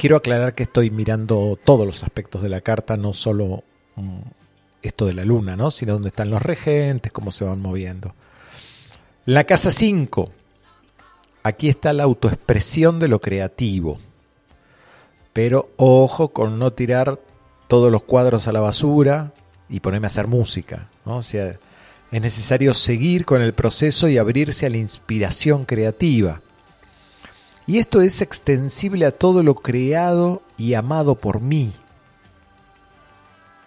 Quiero 0.00 0.16
aclarar 0.16 0.54
que 0.54 0.62
estoy 0.62 0.88
mirando 0.88 1.58
todos 1.62 1.86
los 1.86 2.02
aspectos 2.04 2.40
de 2.40 2.48
la 2.48 2.62
carta, 2.62 2.96
no 2.96 3.12
solo 3.12 3.64
mm, 3.96 4.20
esto 4.80 5.04
de 5.04 5.12
la 5.12 5.26
luna, 5.26 5.56
¿no? 5.56 5.70
sino 5.70 5.92
dónde 5.92 6.08
están 6.08 6.30
los 6.30 6.40
regentes, 6.40 7.12
cómo 7.12 7.30
se 7.30 7.44
van 7.44 7.60
moviendo. 7.60 8.14
La 9.26 9.44
casa 9.44 9.70
5. 9.70 10.32
Aquí 11.42 11.68
está 11.68 11.92
la 11.92 12.04
autoexpresión 12.04 12.98
de 12.98 13.08
lo 13.08 13.20
creativo. 13.20 14.00
Pero 15.34 15.68
ojo 15.76 16.30
con 16.30 16.58
no 16.58 16.72
tirar 16.72 17.20
todos 17.68 17.92
los 17.92 18.02
cuadros 18.02 18.48
a 18.48 18.52
la 18.52 18.60
basura 18.60 19.34
y 19.68 19.80
ponerme 19.80 20.06
a 20.06 20.08
hacer 20.08 20.28
música. 20.28 20.88
¿no? 21.04 21.18
O 21.18 21.22
sea, 21.22 21.58
es 22.10 22.22
necesario 22.22 22.72
seguir 22.72 23.26
con 23.26 23.42
el 23.42 23.52
proceso 23.52 24.08
y 24.08 24.16
abrirse 24.16 24.64
a 24.64 24.70
la 24.70 24.78
inspiración 24.78 25.66
creativa. 25.66 26.40
Y 27.70 27.78
esto 27.78 28.00
es 28.00 28.20
extensible 28.20 29.06
a 29.06 29.12
todo 29.12 29.44
lo 29.44 29.54
creado 29.54 30.42
y 30.56 30.74
amado 30.74 31.14
por 31.14 31.40
mí. 31.40 31.72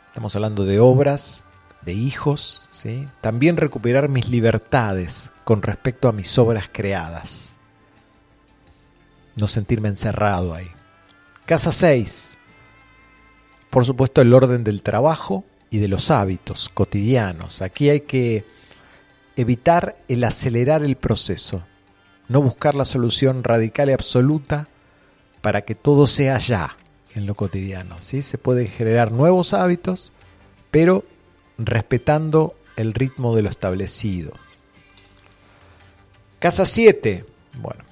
Estamos 0.07 0.35
hablando 0.35 0.65
de 0.65 0.81
obras, 0.81 1.45
de 1.83 1.93
hijos, 1.93 2.67
¿sí? 2.69 3.07
también 3.21 3.55
recuperar 3.55 4.09
mis 4.09 4.27
libertades 4.27 5.31
con 5.45 5.61
respecto 5.61 6.09
a 6.09 6.11
mis 6.11 6.37
obras 6.37 6.69
creadas. 6.69 7.55
No 9.37 9.47
sentirme 9.47 9.87
encerrado 9.87 10.53
ahí. 10.53 10.67
Casa 11.45 11.71
6. 11.71 12.37
Por 13.69 13.85
supuesto 13.85 14.19
el 14.19 14.33
orden 14.33 14.65
del 14.65 14.83
trabajo 14.83 15.45
y 15.69 15.77
de 15.77 15.87
los 15.87 16.11
hábitos 16.11 16.67
cotidianos. 16.67 17.61
Aquí 17.61 17.89
hay 17.89 18.01
que 18.01 18.45
evitar 19.37 19.95
el 20.09 20.25
acelerar 20.25 20.83
el 20.83 20.97
proceso, 20.97 21.63
no 22.33 22.41
buscar 22.41 22.73
la 22.73 22.83
solución 22.83 23.43
radical 23.43 23.91
y 23.91 23.93
absoluta 23.93 24.67
para 25.41 25.61
que 25.61 25.75
todo 25.75 26.07
sea 26.07 26.39
ya 26.39 26.75
en 27.13 27.27
lo 27.27 27.35
cotidiano. 27.35 27.97
¿sí? 27.99 28.23
Se 28.23 28.39
pueden 28.39 28.67
generar 28.69 29.11
nuevos 29.11 29.53
hábitos, 29.53 30.11
pero 30.71 31.03
respetando 31.59 32.55
el 32.75 32.95
ritmo 32.95 33.35
de 33.35 33.43
lo 33.43 33.51
establecido. 33.51 34.33
Casa 36.39 36.65
7. 36.65 37.23
Bueno, 37.61 37.83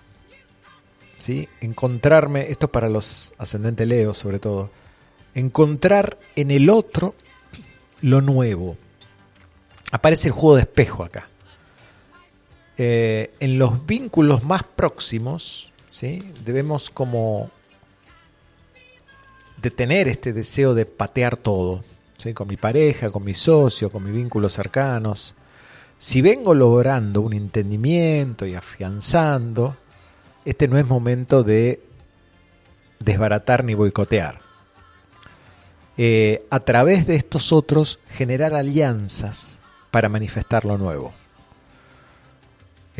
¿sí? 1.18 1.48
encontrarme, 1.60 2.50
esto 2.50 2.66
es 2.66 2.72
para 2.72 2.90
los 2.90 3.34
ascendentes 3.38 3.88
Leo 3.88 4.16
sobre 4.16 4.40
todo, 4.40 4.72
encontrar 5.36 6.18
en 6.36 6.50
el 6.50 6.72
otro 6.72 7.14
lo 8.02 8.22
nuevo. 8.22 8.76
Aparece 9.92 10.30
el 10.30 10.34
juego 10.34 10.56
de 10.56 10.62
espejo 10.64 11.04
acá. 11.04 11.28
Eh, 12.78 13.32
en 13.40 13.60
los 13.60 13.86
vínculos 13.86 14.44
más 14.44 14.64
próximos, 14.64 15.72
¿sí? 15.88 16.20
debemos 16.46 16.90
como 16.90 17.52
detener 19.62 20.08
este 20.08 20.34
deseo 20.34 20.74
de 20.74 20.86
patear 20.86 21.38
todo, 21.38 21.84
¿sí? 22.18 22.34
con 22.34 22.48
mi 22.48 22.58
pareja, 22.58 23.12
con 23.12 23.24
mi 23.24 23.34
socio, 23.34 23.92
con 23.92 24.04
mis 24.04 24.14
vínculos 24.14 24.54
cercanos. 24.54 25.36
Si 25.98 26.22
vengo 26.22 26.56
logrando 26.56 27.22
un 27.22 27.34
entendimiento 27.34 28.46
y 28.46 28.56
afianzando, 28.56 29.78
este 30.46 30.68
no 30.68 30.78
es 30.78 30.88
momento 30.88 31.44
de 31.44 31.82
desbaratar 33.00 33.64
ni 33.64 33.74
boicotear. 33.74 34.42
Eh, 35.98 36.48
a 36.50 36.62
través 36.62 37.06
de 37.06 37.16
estos 37.16 37.52
otros 37.52 38.00
generar 38.10 38.56
alianzas 38.56 39.60
para 39.92 40.10
manifestar 40.10 40.66
lo 40.66 40.78
nuevo. 40.78 41.14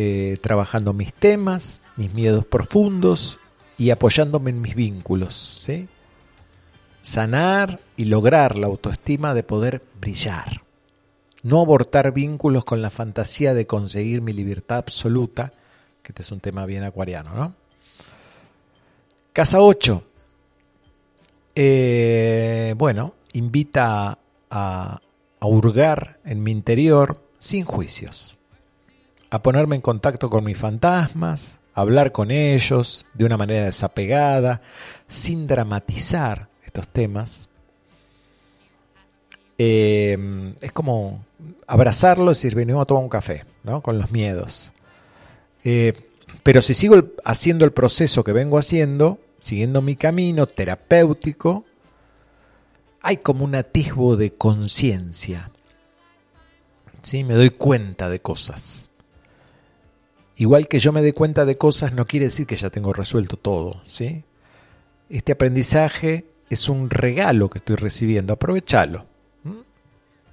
Eh, 0.04 0.38
trabajando 0.42 0.94
mis 0.94 1.14
temas, 1.14 1.80
mis 1.96 2.12
miedos 2.12 2.44
profundos 2.44 3.38
y 3.78 3.92
apoyándome 3.92 4.50
en 4.50 4.60
mis 4.60 4.74
vínculos. 4.74 5.70
Sanar 7.04 7.80
y 7.98 8.06
lograr 8.06 8.56
la 8.56 8.66
autoestima 8.66 9.36
de 9.36 9.44
poder 9.44 9.84
brillar. 10.00 10.64
No 11.44 11.62
abortar 11.62 12.14
vínculos 12.14 12.66
con 12.66 12.82
la 12.82 12.90
fantasía 12.90 13.54
de 13.54 13.68
conseguir 13.68 14.24
mi 14.24 14.34
libertad 14.34 14.80
absoluta, 14.80 15.54
que 16.02 16.14
este 16.14 16.24
es 16.24 16.32
un 16.32 16.40
tema 16.40 16.66
bien 16.66 16.84
acuariano, 16.84 17.36
¿no? 17.36 17.54
Casa 19.34 19.60
8. 19.62 20.04
Eh, 21.54 22.74
bueno, 22.76 23.14
invita 23.34 24.18
a, 24.50 25.00
a 25.40 25.46
hurgar 25.46 26.18
en 26.26 26.42
mi 26.42 26.50
interior 26.50 27.22
sin 27.38 27.66
juicios, 27.66 28.36
a 29.32 29.42
ponerme 29.42 29.78
en 29.78 29.82
contacto 29.82 30.30
con 30.30 30.44
mis 30.44 30.58
fantasmas, 30.58 31.60
a 31.74 31.82
hablar 31.82 32.12
con 32.12 32.32
ellos 32.32 33.06
de 33.14 33.26
una 33.26 33.38
manera 33.38 33.66
desapegada, 33.66 34.62
sin 35.08 35.48
dramatizar 35.48 36.50
estos 36.66 36.88
temas. 36.90 37.48
Eh, 39.58 40.54
es 40.60 40.72
como 40.74 41.24
abrazarlos 41.66 42.38
y 42.38 42.48
decir, 42.48 42.56
venimos 42.56 42.82
a 42.82 42.86
tomar 42.86 43.04
un 43.04 43.10
café, 43.10 43.46
¿no? 43.64 43.82
Con 43.82 43.98
los 43.98 44.12
miedos. 44.12 44.74
Eh, 45.64 45.94
pero 46.44 46.62
si 46.62 46.74
sigo 46.74 47.02
haciendo 47.24 47.64
el 47.64 47.72
proceso 47.72 48.26
que 48.26 48.34
vengo 48.34 48.58
haciendo, 48.58 49.20
siguiendo 49.40 49.82
mi 49.82 49.96
camino 49.96 50.46
terapéutico, 50.48 51.64
hay 53.02 53.18
como 53.18 53.46
un 53.46 53.56
atisbo 53.56 54.18
de 54.18 54.34
conciencia. 54.34 55.52
¿Sí? 57.02 57.24
Me 57.24 57.34
doy 57.34 57.50
cuenta 57.50 58.10
de 58.10 58.22
cosas. 58.22 58.91
Igual 60.42 60.68
que 60.68 60.80
yo 60.80 60.92
me 60.92 61.04
dé 61.04 61.14
cuenta 61.14 61.46
de 61.46 61.56
cosas 61.56 61.94
no 61.94 62.04
quiere 62.06 62.26
decir 62.26 62.48
que 62.48 62.56
ya 62.56 62.72
tengo 62.72 62.94
resuelto 62.94 63.38
todo, 63.38 63.84
¿sí? 63.86 64.24
Este 65.08 65.34
aprendizaje 65.34 66.26
es 66.50 66.68
un 66.68 66.90
regalo 66.90 67.48
que 67.48 67.60
estoy 67.60 67.76
recibiendo, 67.76 68.34
aprovechalo. 68.34 69.06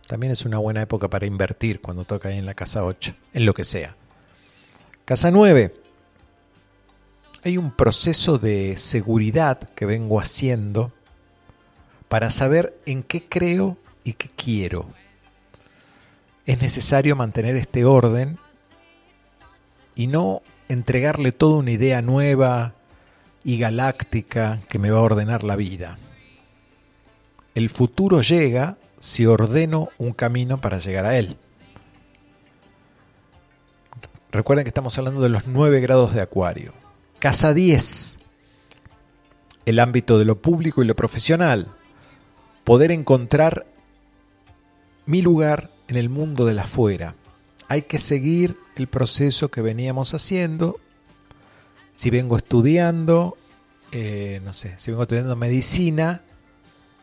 También 0.06 0.32
es 0.32 0.46
una 0.46 0.56
buena 0.56 0.80
época 0.80 1.10
para 1.10 1.26
invertir 1.26 1.82
cuando 1.82 2.06
toca 2.06 2.30
ahí 2.30 2.38
en 2.38 2.46
la 2.46 2.54
casa 2.54 2.86
8, 2.86 3.14
en 3.34 3.44
lo 3.44 3.52
que 3.52 3.64
sea. 3.66 3.96
Casa 5.04 5.30
9. 5.30 5.74
Hay 7.44 7.58
un 7.58 7.70
proceso 7.70 8.38
de 8.38 8.78
seguridad 8.78 9.58
que 9.74 9.84
vengo 9.84 10.20
haciendo 10.20 10.90
para 12.08 12.30
saber 12.30 12.78
en 12.86 13.02
qué 13.02 13.28
creo 13.28 13.76
y 14.04 14.14
qué 14.14 14.30
quiero. 14.34 14.88
Es 16.46 16.62
necesario 16.62 17.14
mantener 17.14 17.56
este 17.56 17.84
orden 17.84 18.38
y 19.98 20.06
no 20.06 20.42
entregarle 20.68 21.32
toda 21.32 21.58
una 21.58 21.72
idea 21.72 22.00
nueva 22.02 22.74
y 23.42 23.58
galáctica 23.58 24.60
que 24.68 24.78
me 24.78 24.90
va 24.92 25.00
a 25.00 25.02
ordenar 25.02 25.42
la 25.42 25.56
vida. 25.56 25.98
El 27.56 27.68
futuro 27.68 28.22
llega 28.22 28.78
si 29.00 29.26
ordeno 29.26 29.88
un 29.98 30.12
camino 30.12 30.60
para 30.60 30.78
llegar 30.78 31.04
a 31.04 31.18
él. 31.18 31.36
Recuerden 34.30 34.64
que 34.64 34.68
estamos 34.68 34.96
hablando 34.98 35.20
de 35.20 35.30
los 35.30 35.48
9 35.48 35.80
grados 35.80 36.14
de 36.14 36.20
Acuario. 36.20 36.74
Casa 37.18 37.52
10. 37.52 38.18
El 39.66 39.80
ámbito 39.80 40.16
de 40.16 40.26
lo 40.26 40.40
público 40.40 40.80
y 40.80 40.86
lo 40.86 40.94
profesional. 40.94 41.74
Poder 42.62 42.92
encontrar 42.92 43.66
mi 45.06 45.22
lugar 45.22 45.72
en 45.88 45.96
el 45.96 46.08
mundo 46.08 46.44
de 46.44 46.54
la 46.54 46.62
afuera. 46.62 47.16
Hay 47.68 47.82
que 47.82 47.98
seguir 47.98 48.56
el 48.76 48.88
proceso 48.88 49.50
que 49.50 49.62
veníamos 49.62 50.14
haciendo. 50.14 50.80
Si 51.94 52.10
vengo 52.10 52.36
estudiando, 52.36 53.36
eh, 53.92 54.40
no 54.44 54.54
sé, 54.54 54.74
si 54.78 54.90
vengo 54.90 55.02
estudiando 55.02 55.36
medicina, 55.36 56.22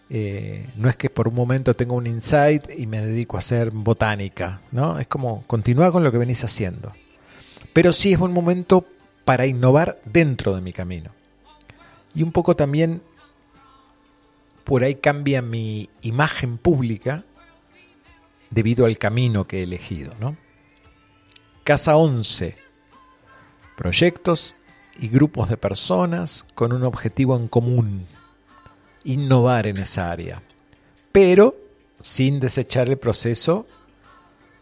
Eh, 0.08 0.70
no 0.76 0.88
es 0.88 0.96
que 0.98 1.10
por 1.10 1.28
un 1.28 1.34
momento 1.34 1.76
tenga 1.76 1.96
un 1.96 2.06
insight 2.06 2.64
y 2.78 2.86
me 2.86 3.02
dedico 3.02 3.38
a 3.38 3.40
hacer 3.40 3.72
botánica, 3.72 4.62
¿no? 4.72 5.00
Es 5.00 5.08
como 5.08 5.44
continuar 5.48 5.92
con 5.92 6.04
lo 6.04 6.12
que 6.12 6.20
venís 6.20 6.44
haciendo. 6.44 6.94
Pero 7.74 7.92
sí 7.92 8.14
es 8.14 8.20
un 8.20 8.32
momento 8.32 8.86
para 9.26 9.48
innovar 9.48 10.00
dentro 10.06 10.56
de 10.56 10.62
mi 10.62 10.74
camino. 10.74 11.10
Y 12.14 12.22
un 12.22 12.32
poco 12.32 12.56
también 12.56 13.02
por 14.64 14.84
ahí 14.84 14.94
cambia 14.94 15.42
mi 15.42 15.90
imagen 16.04 16.60
pública 16.60 17.24
debido 18.52 18.86
al 18.86 19.00
camino 19.00 19.46
que 19.46 19.62
he 19.62 19.64
elegido, 19.64 20.14
¿no? 20.20 20.38
Casa 21.66 21.98
11. 21.98 22.56
Proyectos 23.76 24.56
y 25.00 25.08
grupos 25.08 25.50
de 25.50 25.58
personas 25.58 26.46
con 26.54 26.74
un 26.74 26.84
objetivo 26.84 27.36
en 27.36 27.48
común. 27.48 28.06
Innovar 29.04 29.66
en 29.66 29.78
esa 29.78 30.12
área. 30.12 30.44
Pero 31.12 31.56
sin 32.00 32.40
desechar 32.40 32.88
el 32.88 33.00
proceso 33.00 33.66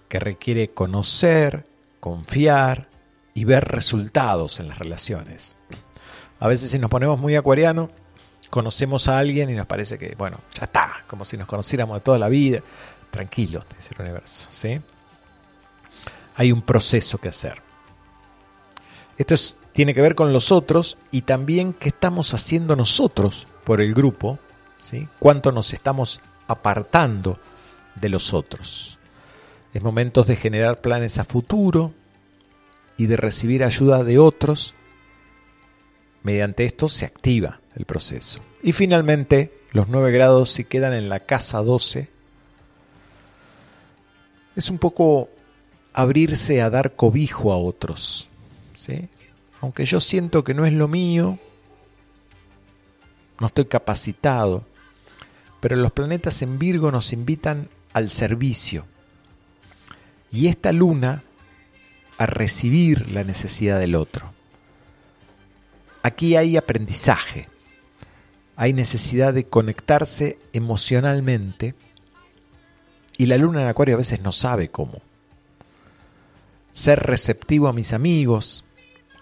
que 0.08 0.18
requiere 0.18 0.70
conocer, 0.70 1.66
confiar 1.99 2.88
y 3.34 3.43
ver 3.43 3.66
resultados 3.66 4.62
en 4.62 4.70
las 4.70 4.78
relaciones. 4.78 5.58
A 6.39 6.47
veces 6.47 6.72
si 6.72 6.80
nos 6.80 6.89
ponemos 6.89 7.20
muy 7.20 7.36
acuariano, 7.36 7.89
conocemos 8.49 9.10
a 9.10 9.18
alguien 9.18 9.49
y 9.49 9.56
nos 9.56 9.68
parece 9.68 9.97
que, 9.97 10.16
bueno, 10.16 10.38
ya 10.58 10.64
está, 10.64 11.04
como 11.08 11.26
si 11.26 11.36
nos 11.36 11.47
conociéramos 11.47 11.97
de 11.97 12.01
toda 12.01 12.18
la 12.18 12.30
vida. 12.30 12.62
Tranquilo, 13.12 13.66
dice 13.76 13.93
el 13.93 14.04
universo, 14.04 14.47
¿sí? 14.51 14.80
Hay 16.36 16.52
un 16.52 16.62
proceso 16.62 17.18
que 17.18 17.30
hacer. 17.30 17.62
Esto 19.18 19.34
es, 19.34 19.58
tiene 19.74 19.94
que 19.94 20.02
ver 20.02 20.16
con 20.16 20.34
los 20.34 20.52
otros 20.52 20.98
y 21.12 21.22
también 21.22 21.74
qué 21.74 21.90
estamos 21.90 22.34
haciendo 22.34 22.76
nosotros 22.76 23.48
por 23.64 23.82
el 23.82 23.94
grupo. 23.94 24.40
Cuánto 25.20 25.52
nos 25.52 25.74
estamos 25.74 26.22
apartando 26.48 27.40
de 27.96 28.10
los 28.10 28.34
otros. 28.34 29.00
Es 29.74 29.82
momento 29.82 30.24
de 30.24 30.36
generar 30.36 30.82
planes 30.82 31.18
a 31.20 31.24
futuro 31.24 31.94
y 32.98 33.08
de 33.08 33.18
recibir 33.18 33.64
ayuda 33.64 34.04
de 34.04 34.20
otros. 34.20 34.76
Mediante 36.22 36.66
esto 36.66 36.90
se 36.90 37.06
activa 37.06 37.62
el 37.76 37.86
proceso. 37.86 38.42
Y 38.62 38.74
finalmente, 38.74 39.54
los 39.72 39.88
9 39.88 40.12
grados 40.12 40.52
si 40.52 40.66
quedan 40.66 40.94
en 40.94 41.10
la 41.10 41.22
casa 41.22 41.60
12. 41.60 42.10
Es 44.56 44.70
un 44.70 44.78
poco 44.78 45.30
abrirse 45.94 46.62
a 46.62 46.70
dar 46.70 46.96
cobijo 46.96 47.54
a 47.54 47.58
otros. 47.58 48.30
¿sí? 48.74 49.08
Aunque 49.62 49.86
yo 49.86 50.00
siento 50.00 50.44
que 50.44 50.54
no 50.54 50.66
es 50.66 50.74
lo 50.74 50.88
mío, 50.88 51.39
no 53.39 53.48
estoy 53.48 53.66
capacitado, 53.66 54.66
pero 55.60 55.76
los 55.76 55.91
planetas 55.91 56.41
en 56.41 56.60
Virgo 56.60 56.91
nos 56.91 57.14
invitan 57.14 57.70
al 57.94 58.12
servicio. 58.12 58.86
Y 60.32 60.48
esta 60.48 60.72
luna 60.72 61.24
a 62.18 62.26
recibir 62.26 63.12
la 63.12 63.24
necesidad 63.24 63.80
del 63.80 63.96
otro. 63.96 64.32
Aquí 66.02 66.36
hay 66.36 66.58
aprendizaje, 66.58 67.48
hay 68.56 68.74
necesidad 68.74 69.34
de 69.34 69.46
conectarse 69.46 70.38
emocionalmente 70.52 71.76
y 73.18 73.28
la 73.28 73.38
luna 73.38 73.62
en 73.62 73.68
Acuario 73.68 73.96
a 73.96 74.00
veces 74.00 74.22
no 74.22 74.32
sabe 74.32 74.68
cómo. 74.70 75.02
Ser 76.74 77.00
receptivo 77.00 77.70
a 77.70 77.74
mis 77.74 77.94
amigos, 77.94 78.66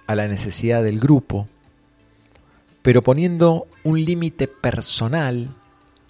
a 0.08 0.16
la 0.16 0.28
necesidad 0.28 0.84
del 0.84 1.00
grupo, 1.00 1.48
pero 2.82 3.04
poniendo 3.04 3.68
un 3.84 4.04
límite 4.04 4.48
personal 4.48 5.54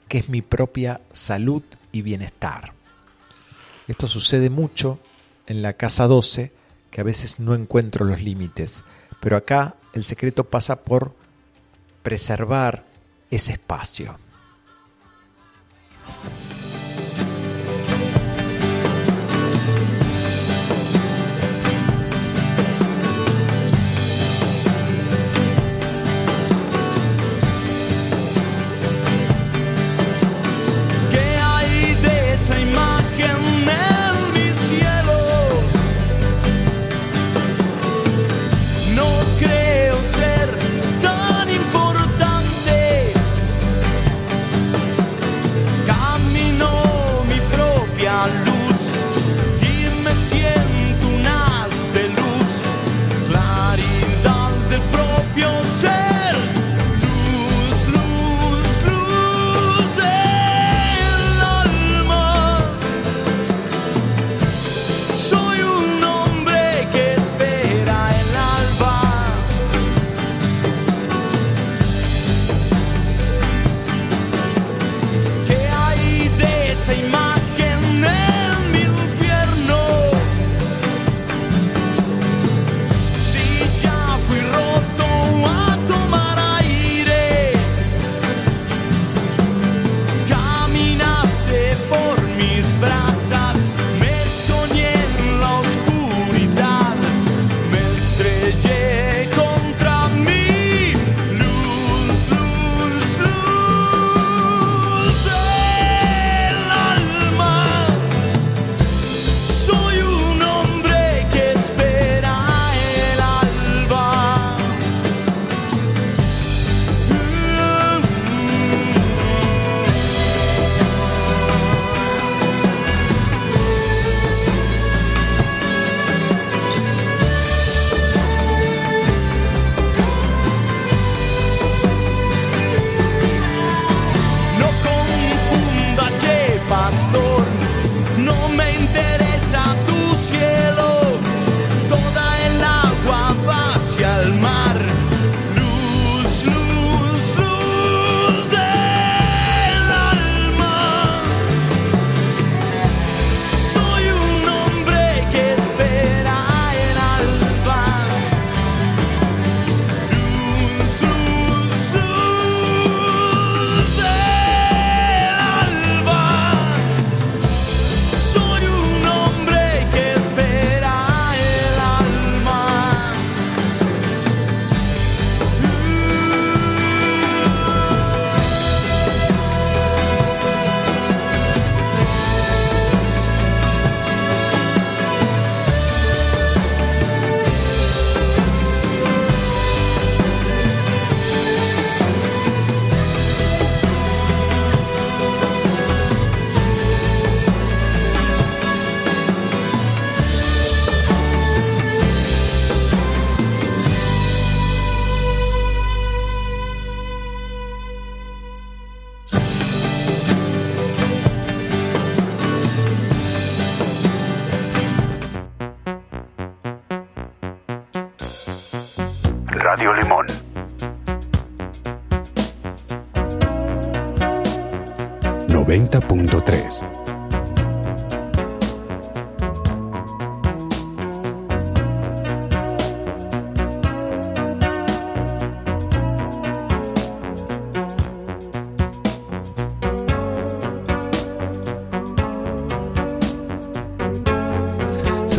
que 0.08 0.20
es 0.20 0.30
mi 0.30 0.42
propia 0.42 1.02
salud 1.12 1.64
y 1.92 2.02
bienestar. 2.02 2.74
Esto 3.88 4.08
sucede 4.08 4.50
mucho 4.50 5.00
en 5.48 5.62
la 5.62 5.74
casa 5.74 6.08
12, 6.08 6.52
que 6.90 7.02
a 7.02 7.04
veces 7.04 7.40
no 7.40 7.56
encuentro 7.56 8.06
los 8.06 8.22
límites, 8.22 8.84
pero 9.20 9.36
acá 9.36 9.76
el 9.94 10.04
secreto 10.04 10.44
pasa 10.46 10.82
por 10.84 11.14
preservar 12.04 12.86
ese 13.30 13.54
espacio. 13.54 14.18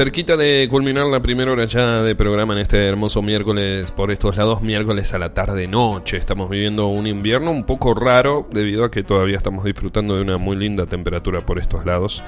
Cerquita 0.03 0.37
de 0.37 0.67
culminar 0.69 1.07
la 1.07 1.23
primera 1.23 1.53
hora 1.53 1.65
ya 1.65 2.03
de 2.03 2.17
programa 2.17 2.55
en 2.55 2.63
este 2.63 2.89
hermoso 2.89 3.23
miércoles 3.23 3.93
por 3.93 4.11
estos 4.11 4.37
lados, 4.37 4.61
miércoles 4.61 5.15
a 5.15 5.19
la 5.21 5.33
tarde 5.33 5.69
noche. 5.69 6.17
Estamos 6.17 6.51
viviendo 6.51 6.89
un 6.89 7.07
invierno 7.07 7.53
un 7.53 7.63
poco 7.63 7.95
raro 7.95 8.49
debido 8.51 8.85
a 8.85 8.91
que 8.91 9.05
todavía 9.05 9.37
estamos 9.37 9.63
disfrutando 9.65 10.17
de 10.17 10.23
una 10.23 10.39
muy 10.39 10.57
linda 10.57 10.87
temperatura 10.87 11.41
por 11.41 11.61
estos 11.61 11.87
lados. 11.87 12.25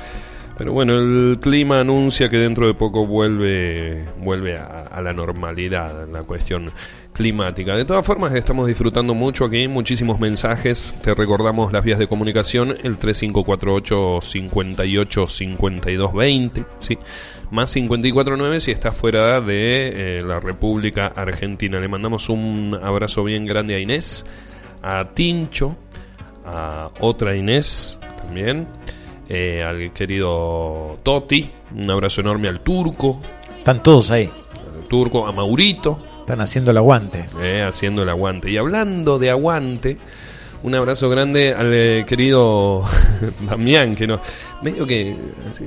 Pero 0.57 0.73
bueno, 0.73 0.97
el 0.97 1.39
clima 1.41 1.81
anuncia 1.81 2.29
que 2.29 2.37
dentro 2.37 2.69
de 2.69 2.75
poco 2.75 3.09
vuelve, 3.09 4.05
vuelve 4.19 4.57
a, 4.57 4.74
a 4.95 5.03
la 5.03 5.13
normalidad 5.13 6.09
la 6.09 6.23
cuestión 6.23 6.73
climática. 7.13 7.77
De 7.77 7.85
todas 7.85 8.07
formas, 8.07 8.35
estamos 8.35 8.67
disfrutando 8.67 9.15
mucho 9.15 9.45
aquí, 9.45 9.69
muchísimos 9.69 10.21
mensajes. 10.21 10.95
Te 11.03 11.15
recordamos 11.15 11.73
las 11.73 11.85
vías 11.85 11.99
de 11.99 12.07
comunicación, 12.07 12.77
el 12.83 12.97
3548 12.97 14.21
58 14.21 15.27
52 15.27 16.13
20, 16.13 16.65
sí, 16.81 16.99
más 17.51 17.73
549 17.73 18.61
si 18.61 18.71
estás 18.73 18.97
fuera 18.97 19.41
de 19.41 20.19
eh, 20.19 20.23
la 20.23 20.41
República 20.41 21.07
Argentina. 21.07 21.79
Le 21.81 21.89
mandamos 21.89 22.29
un 22.29 22.79
abrazo 22.83 23.25
bien 23.25 23.47
grande 23.47 23.75
a 23.75 23.79
Inés, 23.79 24.27
a 24.83 25.05
Tincho, 25.15 25.77
a 26.45 26.91
otra 27.01 27.37
Inés 27.37 27.99
también, 28.21 28.67
eh, 29.29 29.65
al 29.67 29.93
querido 29.93 30.99
Toti, 31.03 31.49
un 31.75 31.91
abrazo 31.91 32.21
enorme 32.21 32.49
al 32.49 32.61
Turco, 32.61 33.21
Están 33.59 33.83
todos 33.83 34.11
ahí. 34.11 34.31
Turco, 34.95 35.27
a 35.27 35.33
Maurito, 35.33 35.99
Están 36.21 36.41
haciendo 36.41 36.71
el 36.71 36.77
aguante. 36.77 37.27
eh, 37.41 37.65
haciendo 37.67 38.03
el 38.03 38.09
aguante. 38.09 38.49
Y 38.49 38.57
hablando 38.59 39.19
de 39.19 39.29
aguante, 39.29 39.97
un 40.63 40.73
abrazo 40.77 41.09
grande 41.11 41.53
al 41.53 41.71
eh, 41.75 42.05
querido 42.07 42.85
Damián, 43.51 43.97
que 43.97 44.07
no, 44.07 44.21
medio 44.63 44.87
que... 44.87 45.17
así, 45.51 45.65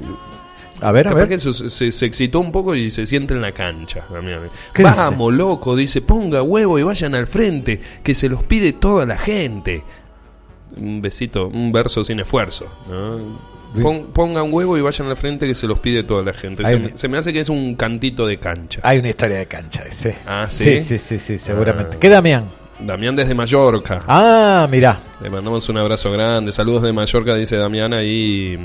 A 0.79 0.93
ver, 0.93 1.09
a 1.09 1.13
ver. 1.13 1.27
que 1.27 1.37
se, 1.37 1.51
se- 1.69 1.91
se 1.91 2.05
excitó 2.05 2.39
un 2.39 2.53
poco 2.53 2.73
y 2.73 2.89
se 2.89 3.05
siente 3.05 3.33
en 3.33 3.41
la 3.41 3.51
cancha. 3.51 4.05
Damián. 4.09 4.43
¿Qué 4.73 4.83
Vamos, 4.83 5.33
loco, 5.33 5.75
dice, 5.75 5.99
ponga 6.01 6.41
huevo 6.41 6.79
y 6.79 6.83
vayan 6.83 7.13
al 7.13 7.27
frente, 7.27 7.81
que 8.03 8.15
se 8.15 8.29
los 8.29 8.43
pide 8.45 8.71
toda 8.71 9.05
la 9.05 9.17
gente. 9.17 9.83
Un 10.77 11.01
besito, 11.01 11.47
un 11.49 11.73
verso 11.73 12.01
sin 12.05 12.21
esfuerzo. 12.21 12.65
¿no? 12.89 13.56
Pon- 13.81 14.07
pongan 14.13 14.51
huevo 14.51 14.77
y 14.77 14.81
vayan 14.81 15.07
al 15.09 15.17
frente, 15.17 15.45
que 15.47 15.53
se 15.55 15.67
los 15.67 15.79
pide 15.79 16.03
toda 16.03 16.23
la 16.23 16.33
gente. 16.33 16.63
Un- 16.75 16.97
se 16.97 17.07
me 17.07 17.17
hace 17.17 17.31
que 17.33 17.41
es 17.41 17.49
un 17.49 17.75
cantito 17.75 18.25
de 18.25 18.37
cancha. 18.37 18.79
Hay 18.83 18.99
una 18.99 19.09
historia 19.09 19.37
de 19.37 19.45
cancha 19.45 19.83
ese. 19.87 20.15
Ah, 20.25 20.45
sí. 20.49 20.77
¿sí? 20.77 20.97
Sí, 20.97 20.99
sí, 20.99 21.19
sí, 21.19 21.37
seguramente. 21.37 21.97
Ah. 21.97 21.99
¿Qué 21.99 22.09
Damián? 22.09 22.45
Damián 22.79 23.15
desde 23.15 23.33
Mallorca. 23.35 24.03
Ah, 24.07 24.67
mirá. 24.71 24.99
Le 25.21 25.29
mandamos 25.29 25.67
un 25.69 25.77
abrazo 25.77 26.11
grande. 26.11 26.51
Saludos 26.51 26.83
de 26.83 26.93
Mallorca, 26.93 27.35
dice 27.35 27.57
Damián 27.57 27.91
ahí 27.93 28.57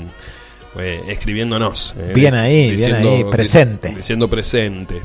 eh, 0.79 1.01
escribiéndonos. 1.07 1.95
eh, 1.97 2.11
Bien 2.15 2.33
ahí, 2.35 2.75
bien 2.75 2.93
ahí, 2.95 3.23
presente. 3.29 3.89
Diciendo 3.89 4.29
presente. 4.29 5.01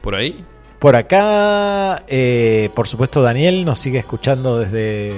¿Por 0.00 0.14
ahí? 0.14 0.44
Por 0.78 0.96
acá, 0.96 2.04
eh, 2.08 2.70
por 2.74 2.88
supuesto, 2.88 3.20
Daniel 3.22 3.64
nos 3.66 3.78
sigue 3.78 3.98
escuchando 3.98 4.58
desde... 4.58 5.12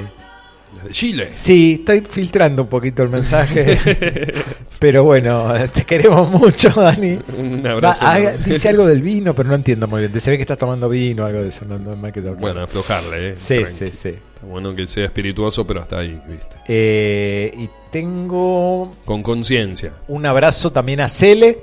Desde 0.74 0.90
Chile. 0.90 1.30
Sí, 1.32 1.76
estoy 1.80 2.00
filtrando 2.02 2.62
un 2.62 2.68
poquito 2.68 3.02
el 3.02 3.08
mensaje. 3.08 3.78
pero 4.80 5.04
bueno, 5.04 5.52
te 5.72 5.84
queremos 5.84 6.28
mucho, 6.30 6.70
Dani. 6.70 7.18
Un 7.38 7.62
Va, 7.64 7.70
abrazo. 7.72 8.04
haga- 8.06 8.34
enorme. 8.34 8.52
dice 8.54 8.68
algo 8.68 8.86
del 8.86 9.02
vino, 9.02 9.34
pero 9.34 9.48
no 9.48 9.54
entiendo 9.54 9.86
muy 9.86 10.00
bien. 10.06 10.20
Se 10.20 10.30
ve 10.30 10.36
que 10.36 10.42
está 10.42 10.56
tomando 10.56 10.88
vino, 10.88 11.24
algo 11.24 11.42
de 11.42 11.48
eso. 11.48 11.64
No, 11.64 11.78
no 11.78 11.96
me 11.96 12.12
quedado 12.12 12.36
claro. 12.36 12.40
Bueno, 12.54 12.60
aflojarle, 12.62 13.30
eh. 13.30 13.36
sí, 13.36 13.56
Tranqui. 13.56 13.72
sí, 13.72 13.90
sí. 13.92 14.08
Está 14.08 14.46
bueno 14.46 14.74
que 14.74 14.86
sea 14.86 15.04
espirituoso, 15.06 15.66
pero 15.66 15.82
hasta 15.82 15.98
ahí, 15.98 16.20
¿viste? 16.28 16.56
Eh, 16.68 17.52
y 17.56 17.68
tengo 17.90 18.90
Con 19.04 19.22
conciencia. 19.22 19.92
un 20.08 20.26
abrazo 20.26 20.72
también 20.72 21.00
a 21.00 21.08
Cele, 21.08 21.58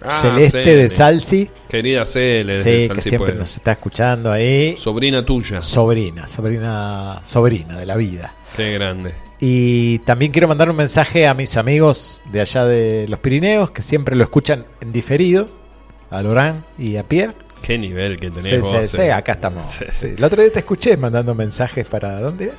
Ah, 0.00 0.16
Celeste 0.20 0.62
Cele. 0.62 0.76
de 0.76 0.88
Salsi. 0.88 1.50
Querida 1.68 2.06
Cele, 2.06 2.56
desde 2.56 2.62
Sí, 2.62 2.78
que 2.82 2.86
Salsi 2.94 3.08
siempre 3.08 3.34
nos 3.34 3.52
está 3.56 3.72
escuchando 3.72 4.30
ahí. 4.30 4.76
Sobrina 4.76 5.24
tuya. 5.26 5.60
Sobrina, 5.60 6.28
sobrina, 6.28 7.20
sobrina 7.24 7.76
de 7.76 7.84
la 7.86 7.96
vida. 7.96 8.32
Qué 8.56 8.72
grande. 8.74 9.14
Y 9.40 10.00
también 10.00 10.32
quiero 10.32 10.48
mandar 10.48 10.68
un 10.68 10.76
mensaje 10.76 11.26
a 11.28 11.34
mis 11.34 11.56
amigos 11.56 12.22
de 12.32 12.40
allá 12.40 12.64
de 12.64 13.06
los 13.08 13.20
Pirineos, 13.20 13.70
que 13.70 13.82
siempre 13.82 14.16
lo 14.16 14.24
escuchan 14.24 14.66
en 14.80 14.92
diferido, 14.92 15.48
a 16.10 16.22
Lorán 16.22 16.64
y 16.76 16.96
a 16.96 17.04
Pierre. 17.04 17.34
Qué 17.62 17.78
nivel 17.78 18.18
que 18.18 18.30
tenés 18.30 18.46
Sí, 18.48 18.56
vos. 18.58 18.70
sí, 18.70 18.76
eh. 18.76 18.84
sí, 18.84 19.10
acá 19.10 19.32
estamos. 19.32 19.66
Sí. 19.66 19.84
Sí. 19.90 20.06
El 20.16 20.24
otro 20.24 20.42
día 20.42 20.52
te 20.52 20.60
escuché 20.60 20.96
mandando 20.96 21.34
mensajes 21.34 21.86
para... 21.88 22.20
¿Dónde 22.20 22.44
era? 22.46 22.54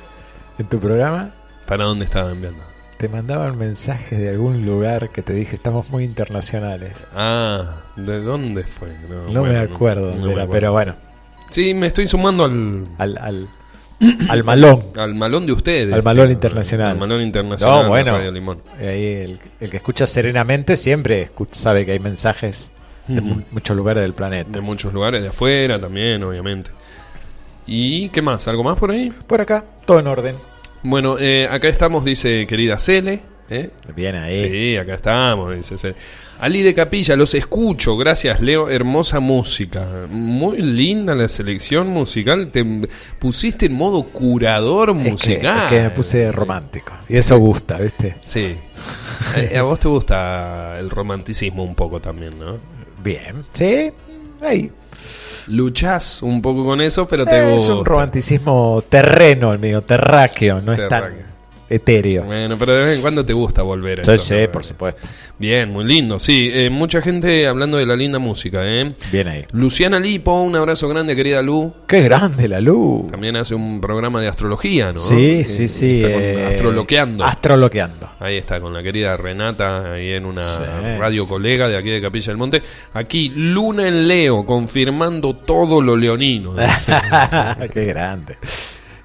En 0.58 0.66
tu 0.68 0.78
programa. 0.78 1.34
¿Para 1.66 1.84
dónde 1.84 2.04
estaba 2.06 2.30
enviando? 2.30 2.62
Te 2.96 3.08
mandaban 3.08 3.56
mensajes 3.56 4.18
de 4.18 4.28
algún 4.28 4.66
lugar 4.66 5.10
que 5.10 5.22
te 5.22 5.32
dije, 5.32 5.54
estamos 5.54 5.88
muy 5.88 6.04
internacionales. 6.04 7.06
Ah, 7.14 7.76
¿de 7.96 8.20
dónde 8.20 8.62
fue? 8.64 8.88
No, 9.08 9.42
me 9.42 9.50
bueno, 9.52 9.60
acuerdo 9.74 10.02
no 10.02 10.10
dónde 10.10 10.24
me 10.26 10.32
era, 10.32 10.42
acuerdo. 10.42 10.52
pero 10.52 10.72
bueno, 10.72 10.94
Sí, 11.50 11.72
me 11.74 11.86
estoy 11.88 12.06
sumando 12.08 12.44
al, 12.44 12.86
al, 12.98 13.18
al, 13.18 13.48
al 14.28 14.44
malón. 14.44 14.84
al 14.96 15.14
malón 15.14 15.46
de 15.46 15.52
ustedes. 15.52 15.92
Al 15.92 16.02
malón 16.02 16.30
internacional. 16.30 16.92
Al 16.92 16.98
malón 16.98 17.22
internacional. 17.22 17.82
No, 17.84 17.88
bueno. 17.88 18.12
Radio 18.16 18.32
Limón. 18.32 18.58
El, 18.80 19.38
el 19.60 19.70
que 19.70 19.76
escucha 19.76 20.06
serenamente 20.06 20.76
siempre 20.76 21.22
escucha- 21.22 21.54
sabe 21.60 21.84
que 21.86 21.92
hay 21.92 21.98
mensajes 21.98 22.72
de 23.08 23.20
mu- 23.20 23.42
muchos 23.50 23.76
lugares 23.76 24.02
del 24.02 24.12
planeta. 24.14 24.50
De 24.50 24.60
muchos 24.60 24.92
lugares, 24.94 25.22
de 25.22 25.28
afuera 25.28 25.78
también, 25.78 26.22
obviamente. 26.22 26.70
¿Y 27.66 28.08
qué 28.08 28.22
más? 28.22 28.48
¿Algo 28.48 28.64
más 28.64 28.78
por 28.78 28.90
ahí? 28.90 29.12
Por 29.26 29.40
acá, 29.40 29.64
todo 29.84 30.00
en 30.00 30.06
orden. 30.06 30.34
Bueno, 30.82 31.16
eh, 31.18 31.46
acá 31.50 31.68
estamos, 31.68 32.04
dice 32.04 32.46
querida 32.46 32.78
Cele. 32.78 33.20
¿Eh? 33.50 33.70
Bien 33.94 34.14
ahí. 34.16 34.48
Sí, 34.48 34.76
acá 34.76 34.94
estamos, 34.94 35.54
dice 35.54 35.76
Cele. 35.78 35.94
Ali 36.40 36.62
de 36.62 36.72
Capilla, 36.74 37.16
los 37.16 37.34
escucho, 37.34 37.98
gracias 37.98 38.40
Leo, 38.40 38.70
hermosa 38.70 39.20
música. 39.20 39.86
Muy 40.10 40.62
linda 40.62 41.14
la 41.14 41.28
selección 41.28 41.88
musical, 41.88 42.50
te 42.50 42.64
pusiste 43.18 43.66
en 43.66 43.74
modo 43.74 44.04
curador 44.04 44.90
Es 44.90 44.96
que, 44.96 45.10
musical. 45.10 45.56
es 45.64 45.70
que 45.70 45.80
me 45.82 45.90
puse 45.90 46.32
romántico. 46.32 46.92
Y 47.08 47.16
eso 47.18 47.38
gusta, 47.38 47.78
¿viste? 47.78 48.16
Sí. 48.22 48.56
A, 49.54 49.58
a 49.58 49.62
vos 49.62 49.78
te 49.80 49.88
gusta 49.88 50.78
el 50.78 50.88
romanticismo 50.88 51.62
un 51.62 51.74
poco 51.74 52.00
también, 52.00 52.38
¿no? 52.38 52.56
Bien. 53.04 53.44
Sí, 53.50 53.90
ahí. 54.40 54.70
Luchás 55.48 56.22
un 56.22 56.40
poco 56.40 56.64
con 56.64 56.80
eso, 56.80 57.06
pero 57.08 57.26
te 57.26 57.38
es 57.48 57.52
gusta. 57.52 57.74
un 57.74 57.84
romanticismo 57.84 58.82
terreno 58.88 59.52
el 59.52 59.58
mío, 59.58 59.82
terráqueo, 59.82 60.60
no 60.62 60.72
es 60.72 60.78
Terráqueo. 60.78 61.18
tan 61.18 61.29
etéreo. 61.70 62.24
Bueno, 62.24 62.56
pero 62.58 62.74
de 62.74 62.84
vez 62.84 62.96
en 62.96 63.00
cuando 63.00 63.24
te 63.24 63.32
gusta 63.32 63.62
volver 63.62 64.00
a 64.00 64.02
eso. 64.02 64.18
sí, 64.18 64.34
¿no? 64.42 64.50
por 64.52 64.64
supuesto. 64.64 65.00
Bien, 65.38 65.70
muy 65.70 65.84
lindo. 65.84 66.18
Sí, 66.18 66.50
eh, 66.52 66.68
mucha 66.68 67.00
gente 67.00 67.46
hablando 67.46 67.78
de 67.78 67.86
la 67.86 67.96
linda 67.96 68.18
música, 68.18 68.60
¿eh? 68.64 68.92
Bien 69.10 69.28
ahí. 69.28 69.46
Luciana 69.52 69.98
Lipo, 69.98 70.42
un 70.42 70.54
abrazo 70.56 70.88
grande, 70.88 71.16
querida 71.16 71.40
Lu. 71.40 71.72
Qué 71.86 72.02
grande 72.02 72.46
la 72.48 72.60
luz. 72.60 73.10
También 73.10 73.36
hace 73.36 73.54
un 73.54 73.80
programa 73.80 74.20
de 74.20 74.28
astrología, 74.28 74.92
¿no? 74.92 74.98
Sí, 74.98 75.40
Eh, 75.40 75.44
sí, 75.46 75.68
sí. 75.68 76.02
está 76.02 76.12
con 76.12 76.22
eh, 76.22 76.44
Astroloqueando. 76.46 77.24
Astroloqueando. 77.24 78.10
Ahí 78.18 78.36
está, 78.36 78.60
con 78.60 78.74
la 78.74 78.82
querida 78.82 79.16
Renata, 79.16 79.94
ahí 79.94 80.10
en 80.10 80.26
una 80.26 80.44
Sí, 80.44 80.60
radio 80.98 81.22
sí. 81.22 81.28
colega 81.30 81.68
de 81.68 81.76
aquí 81.78 81.88
de 81.88 82.00
Capilla 82.02 82.26
del 82.26 82.36
Monte. 82.36 82.62
Aquí, 82.92 83.30
Luna 83.34 83.88
en 83.88 84.08
Leo, 84.08 84.44
confirmando 84.44 85.34
todo 85.36 85.80
lo 85.80 85.96
leonino. 85.96 86.54
Qué 87.72 87.84
grande. 87.86 88.36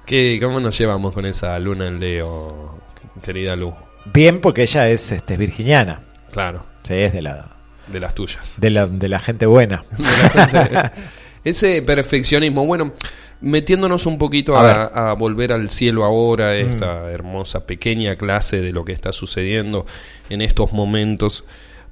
¿Qué, 0.06 0.38
¿Cómo 0.40 0.60
nos 0.60 0.78
llevamos 0.78 1.12
con 1.12 1.26
esa 1.26 1.58
Luna 1.58 1.86
en 1.88 1.98
Leo, 2.00 2.78
querida 3.22 3.56
Lu? 3.56 3.74
Bien, 4.12 4.40
porque 4.40 4.62
ella 4.62 4.88
es 4.88 5.10
este, 5.12 5.36
virginiana. 5.36 6.02
Claro, 6.30 6.64
Sí, 6.84 6.94
es 6.94 7.12
de 7.12 7.22
la, 7.22 7.56
de 7.88 7.98
las 7.98 8.14
tuyas. 8.14 8.60
de 8.60 8.70
la, 8.70 8.86
de 8.86 9.08
la 9.08 9.18
gente 9.18 9.46
buena. 9.46 9.84
Ese 11.44 11.82
perfeccionismo, 11.82 12.64
bueno, 12.66 12.92
metiéndonos 13.40 14.06
un 14.06 14.18
poquito 14.18 14.56
A 14.56 14.60
a, 14.60 14.62
ver. 14.62 14.76
Mm. 14.94 14.98
a 14.98 15.12
volver 15.14 15.52
al 15.52 15.70
cielo 15.70 16.04
ahora, 16.04 16.54
esta 16.56 17.10
hermosa 17.10 17.66
pequeña 17.66 18.16
clase 18.16 18.60
de 18.60 18.72
lo 18.72 18.84
que 18.84 18.92
está 18.92 19.12
sucediendo 19.12 19.86
en 20.30 20.40
estos 20.42 20.72
momentos. 20.72 21.44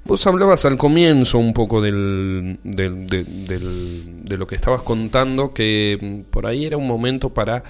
Vos 0.05 0.25
hablabas 0.27 0.63
al 0.65 0.77
comienzo 0.77 1.37
un 1.39 1.53
poco 1.53 1.81
del, 1.81 2.59
del- 2.63 3.07
de, 3.07 3.23
del- 3.23 4.23
de 4.23 4.37
lo 4.37 4.45
que 4.47 4.55
estabas 4.55 4.83
contando, 4.83 5.53
que 5.53 5.97
mm, 5.99 6.31
por 6.31 6.45
ahí 6.45 6.65
era 6.65 6.77
un 6.77 6.87
momento 6.87 7.33
para 7.33 7.63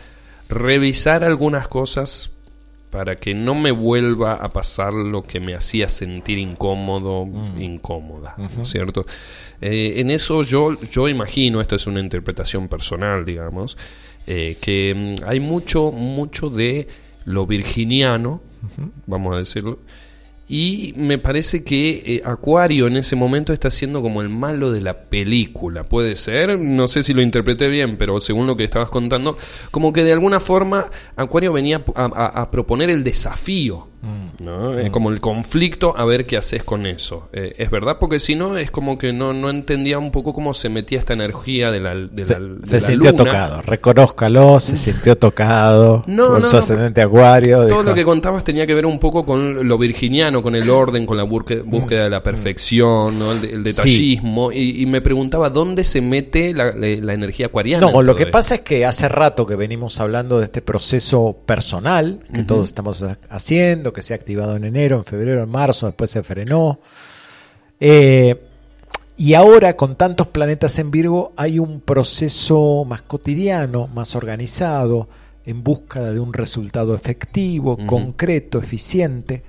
revisar 0.49 1.23
algunas 1.23 1.67
cosas 1.67 2.31
para 2.91 3.17
que 3.17 3.33
no 3.33 3.55
me 3.55 3.71
vuelva 3.71 4.35
a 4.35 4.49
pasar 4.49 4.93
lo 4.93 5.23
que 5.23 5.39
me 5.41 5.53
hacía 5.53 5.89
sentir 5.89 6.37
incómodo, 6.37 7.25
Mm. 7.25 7.61
incómoda, 7.61 8.35
¿no 8.37 8.61
es 8.61 8.69
cierto? 8.69 9.05
Eh, 9.59 9.95
en 9.97 10.11
eso 10.11 10.43
yo, 10.43 10.79
yo 10.91 11.09
imagino, 11.09 11.59
esta 11.59 11.75
es 11.75 11.87
una 11.87 11.99
interpretación 11.99 12.69
personal, 12.69 13.25
digamos, 13.25 13.77
eh, 14.27 14.57
que 14.61 15.15
mm, 15.19 15.27
hay 15.27 15.39
mucho, 15.41 15.91
mucho 15.91 16.49
de 16.49 16.87
lo 17.25 17.45
virginiano, 17.45 18.41
vamos 19.07 19.35
a 19.35 19.39
decirlo, 19.39 19.79
y 20.47 20.93
me 20.97 21.17
parece 21.17 21.63
que 21.63 22.03
eh, 22.05 22.21
Acuario 22.23 22.85
en 22.87 22.97
ese 22.97 23.15
momento 23.15 23.51
está 23.51 23.71
siendo 23.71 24.01
como 24.01 24.21
el 24.21 24.29
malo 24.29 24.71
de 24.71 24.81
la 24.81 25.05
película. 25.05 25.83
Puede 25.83 26.15
ser, 26.15 26.59
no 26.59 26.87
sé 26.87 27.01
si 27.03 27.13
lo 27.13 27.21
interpreté 27.21 27.67
bien, 27.67 27.97
pero 27.97 28.21
según 28.21 28.45
lo 28.45 28.55
que 28.55 28.63
estabas 28.63 28.89
contando, 28.91 29.37
como 29.71 29.91
que 29.91 30.03
de 30.03 30.13
alguna 30.13 30.39
forma 30.39 30.89
Acuario 31.15 31.51
venía 31.51 31.83
a, 31.95 32.03
a- 32.05 32.41
a 32.41 32.51
proponer 32.51 32.89
el 32.91 33.03
desafío, 33.03 33.87
¿no? 34.39 34.77
Eh, 34.77 34.91
como 34.91 35.09
el 35.11 35.19
conflicto, 35.19 35.93
a 35.97 36.05
ver 36.05 36.25
qué 36.25 36.37
haces 36.37 36.63
con 36.63 36.85
eso. 36.85 37.29
Eh, 37.33 37.55
es 37.57 37.69
verdad, 37.71 37.97
porque 37.99 38.19
si 38.19 38.35
no, 38.35 38.57
es 38.57 38.71
como 38.71 38.97
que 38.97 39.13
no, 39.13 39.33
no 39.33 39.49
entendía 39.49 39.97
un 39.99 40.11
poco 40.11 40.33
cómo 40.33 40.53
se 40.53 40.69
metía 40.69 40.99
esta 40.99 41.13
energía 41.13 41.71
de 41.71 41.79
la, 41.79 41.95
de 41.95 42.25
Se, 42.25 42.39
la, 42.39 42.45
de 42.47 42.65
se 42.65 42.75
la 42.75 42.79
sintió 42.79 43.11
luna. 43.11 43.23
tocado, 43.23 43.61
reconózcalo, 43.61 44.59
se 44.59 44.75
sintió 44.77 45.17
tocado 45.17 46.03
No, 46.07 46.27
con 46.29 46.41
no, 46.41 46.47
su 46.47 46.57
ascendente 46.57 47.01
acuario. 47.01 47.57
Todo 47.59 47.67
dijo, 47.67 47.83
lo 47.83 47.93
que 47.95 48.03
contabas 48.03 48.43
tenía 48.43 48.67
que 48.67 48.73
ver 48.73 48.85
un 48.85 48.99
poco 48.99 49.25
con 49.25 49.67
lo 49.67 49.77
virginiano, 49.77 50.41
con 50.43 50.55
el 50.55 50.69
orden, 50.69 51.05
con 51.05 51.17
la 51.17 51.23
búsqueda 51.23 52.03
de 52.03 52.09
la 52.09 52.21
perfección, 52.23 53.17
¿no? 53.19 53.31
el, 53.31 53.41
de- 53.41 53.51
el 53.53 53.63
detallismo. 53.63 54.51
Y, 54.51 54.81
y 54.81 54.85
me 54.85 55.01
preguntaba 55.01 55.49
dónde 55.49 55.83
se 55.83 56.01
mete 56.01 56.53
la, 56.53 56.69
energía 57.13 57.47
acuariana. 57.47 57.89
No, 57.89 57.99
en 58.01 58.05
lo 58.05 58.15
que 58.15 58.23
esto? 58.23 58.31
pasa 58.31 58.55
es 58.55 58.61
que 58.61 58.85
hace 58.85 59.07
rato 59.09 59.45
que 59.45 59.55
venimos 59.55 59.99
hablando 59.99 60.39
de 60.39 60.45
este 60.45 60.61
proceso 60.61 61.37
personal 61.45 62.19
que 62.33 62.43
todos 62.43 62.65
estamos 62.65 63.01
ha- 63.03 63.17
haciendo, 63.29 63.93
que 63.95 64.03
se 64.03 64.13
ha 64.13 64.17
activado 64.17 64.55
en 64.55 64.65
enero, 64.65 64.97
en 64.97 65.05
febrero, 65.05 65.41
en 65.43 65.49
marzo, 65.49 65.87
después 65.87 66.11
se 66.11 66.21
frenó. 66.21 66.79
Eh, 67.79 68.35
y 69.17 69.33
ahora 69.33 69.75
con 69.75 69.95
tantos 69.95 70.27
planetas 70.27 70.77
en 70.79 70.91
Virgo 70.91 71.31
hay 71.37 71.57
un 71.59 71.79
proceso 71.81 72.85
más 72.85 73.01
cotidiano, 73.01 73.87
más 73.87 74.15
organizado, 74.15 75.07
en 75.45 75.63
búsqueda 75.63 76.11
de 76.11 76.19
un 76.19 76.33
resultado 76.33 76.95
efectivo, 76.95 77.77
concreto, 77.87 78.59
eficiente. 78.59 79.43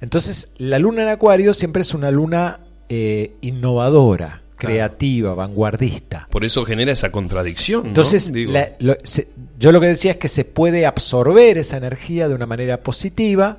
Entonces, 0.00 0.50
la 0.58 0.78
luna 0.78 1.02
en 1.02 1.08
Acuario 1.08 1.52
siempre 1.54 1.82
es 1.82 1.92
una 1.94 2.10
luna 2.10 2.60
eh, 2.88 3.32
innovadora, 3.40 4.42
creativa, 4.56 5.34
vanguardista. 5.34 6.28
Por 6.30 6.44
eso 6.44 6.64
genera 6.64 6.92
esa 6.92 7.10
contradicción. 7.10 7.86
Entonces, 7.86 8.32
Digo, 8.32 8.52
la- 8.52 8.72
lo- 8.78 8.96
se- 9.02 9.28
yo 9.58 9.72
lo 9.72 9.80
que 9.80 9.88
decía 9.88 10.12
es 10.12 10.16
que 10.18 10.28
se 10.28 10.44
puede 10.44 10.86
absorber 10.86 11.58
esa 11.58 11.76
energía 11.78 12.28
de 12.28 12.34
una 12.34 12.46
manera 12.46 12.80
positiva, 12.80 13.58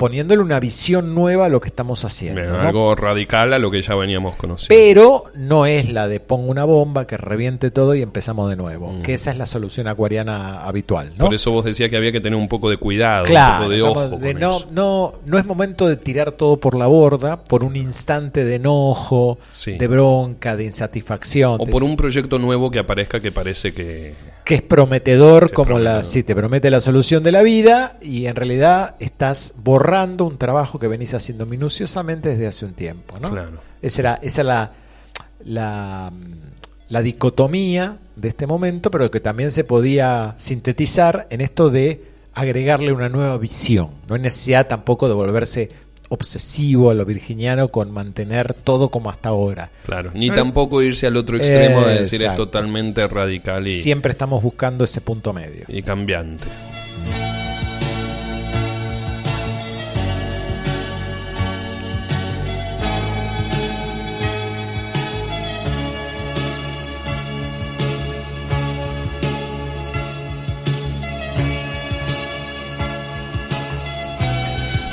poniéndole 0.00 0.40
una 0.42 0.58
visión 0.58 1.14
nueva 1.14 1.44
a 1.44 1.48
lo 1.50 1.60
que 1.60 1.68
estamos 1.68 2.06
haciendo. 2.06 2.40
eh, 2.40 2.46
¿no? 2.46 2.58
algo 2.58 2.94
radical 2.94 3.52
a 3.52 3.58
lo 3.58 3.70
que 3.70 3.82
ya 3.82 3.94
veníamos 3.94 4.34
conociendo. 4.36 4.74
Pero 4.74 5.24
no 5.34 5.66
es 5.66 5.92
la 5.92 6.08
de 6.08 6.20
pongo 6.20 6.50
una 6.50 6.64
bomba 6.64 7.06
que 7.06 7.18
reviente 7.18 7.70
todo 7.70 7.94
y 7.94 8.00
empezamos 8.00 8.48
de 8.48 8.56
nuevo, 8.56 8.92
Mm. 8.92 9.02
que 9.02 9.12
esa 9.12 9.30
es 9.30 9.36
la 9.36 9.44
solución 9.44 9.88
acuariana 9.88 10.62
habitual. 10.64 11.12
¿no? 11.18 11.26
Por 11.26 11.34
eso 11.34 11.50
vos 11.50 11.66
decías 11.66 11.90
que 11.90 11.98
había 11.98 12.12
que 12.12 12.20
tener 12.22 12.38
un 12.38 12.48
poco 12.48 12.70
de 12.70 12.78
cuidado, 12.78 13.24
un 13.24 13.28
Claro, 13.28 13.58
poco 13.64 13.70
de 13.70 13.82
ojo. 13.82 14.08
de 14.16 14.32
con 14.32 14.40
no, 14.40 14.56
eso. 14.56 14.68
no, 14.72 15.12
no 15.26 15.36
es 15.38 15.44
momento 15.44 15.86
de 15.86 15.96
tirar 15.96 16.32
todo 16.32 16.56
por 16.58 16.78
la 16.78 16.86
borda 16.86 17.44
por 17.44 17.62
un 17.62 17.76
instante 17.76 18.42
de 18.46 18.54
enojo, 18.54 19.38
Sí. 19.50 19.72
de 19.76 19.86
bronca, 19.86 20.56
de 20.56 20.64
insatisfacción. 20.64 21.56
O 21.60 21.66
por 21.66 21.82
un 21.84 21.96
proyecto 21.96 22.38
nuevo 22.38 22.70
que 22.70 22.78
aparezca 22.78 23.20
que 23.20 23.32
parece 23.32 23.74
que... 23.74 24.14
que 24.44 24.56
es 24.56 24.62
prometedor, 24.62 25.52
como 25.52 25.78
la 25.78 26.02
sí, 26.02 26.22
te 26.22 26.34
promete 26.34 26.70
la 26.70 26.80
solución 26.80 27.22
de 27.22 27.32
la 27.32 27.42
vida 27.42 27.98
y 28.00 28.26
en 28.26 28.34
realidad 28.34 28.96
estás 28.98 29.54
borrando 29.62 30.24
un 30.24 30.38
trabajo 30.38 30.78
que 30.78 30.88
venís 30.88 31.14
haciendo 31.14 31.46
minuciosamente 31.46 32.30
desde 32.30 32.46
hace 32.46 32.64
un 32.66 32.74
tiempo, 32.74 33.18
¿no? 33.20 33.30
Claro. 33.30 33.60
Esa 33.82 34.00
era, 34.00 34.18
esa 34.22 34.42
la, 34.42 34.72
la, 35.44 36.12
la 36.88 37.02
dicotomía 37.02 37.98
de 38.16 38.28
este 38.28 38.46
momento, 38.46 38.90
pero 38.90 39.10
que 39.10 39.20
también 39.20 39.50
se 39.50 39.64
podía 39.64 40.34
sintetizar 40.38 41.26
en 41.30 41.40
esto 41.40 41.70
de 41.70 42.04
agregarle 42.34 42.92
una 42.92 43.08
nueva 43.08 43.38
visión. 43.38 43.90
No 44.08 44.14
hay 44.14 44.22
necesidad 44.22 44.66
tampoco 44.66 45.08
de 45.08 45.14
volverse 45.14 45.68
obsesivo 46.10 46.90
a 46.90 46.94
lo 46.94 47.04
virginiano 47.06 47.68
con 47.68 47.90
mantener 47.92 48.52
todo 48.52 48.90
como 48.90 49.08
hasta 49.10 49.30
ahora. 49.30 49.70
Claro, 49.86 50.10
ni 50.14 50.28
No 50.28 50.34
es- 50.34 50.40
tampoco 50.42 50.82
irse 50.82 51.06
al 51.06 51.16
otro 51.16 51.36
extremo 51.38 51.80
de 51.86 52.00
decir 52.00 52.22
es 52.24 52.34
totalmente 52.34 53.06
radical 53.06 53.66
y, 53.66 53.80
Siempre 53.80 54.10
estamos 54.12 54.42
buscando 54.42 54.84
ese 54.84 55.00
punto 55.00 55.32
medio. 55.32 55.64
y 55.68 55.82
cambiante. 55.82 56.44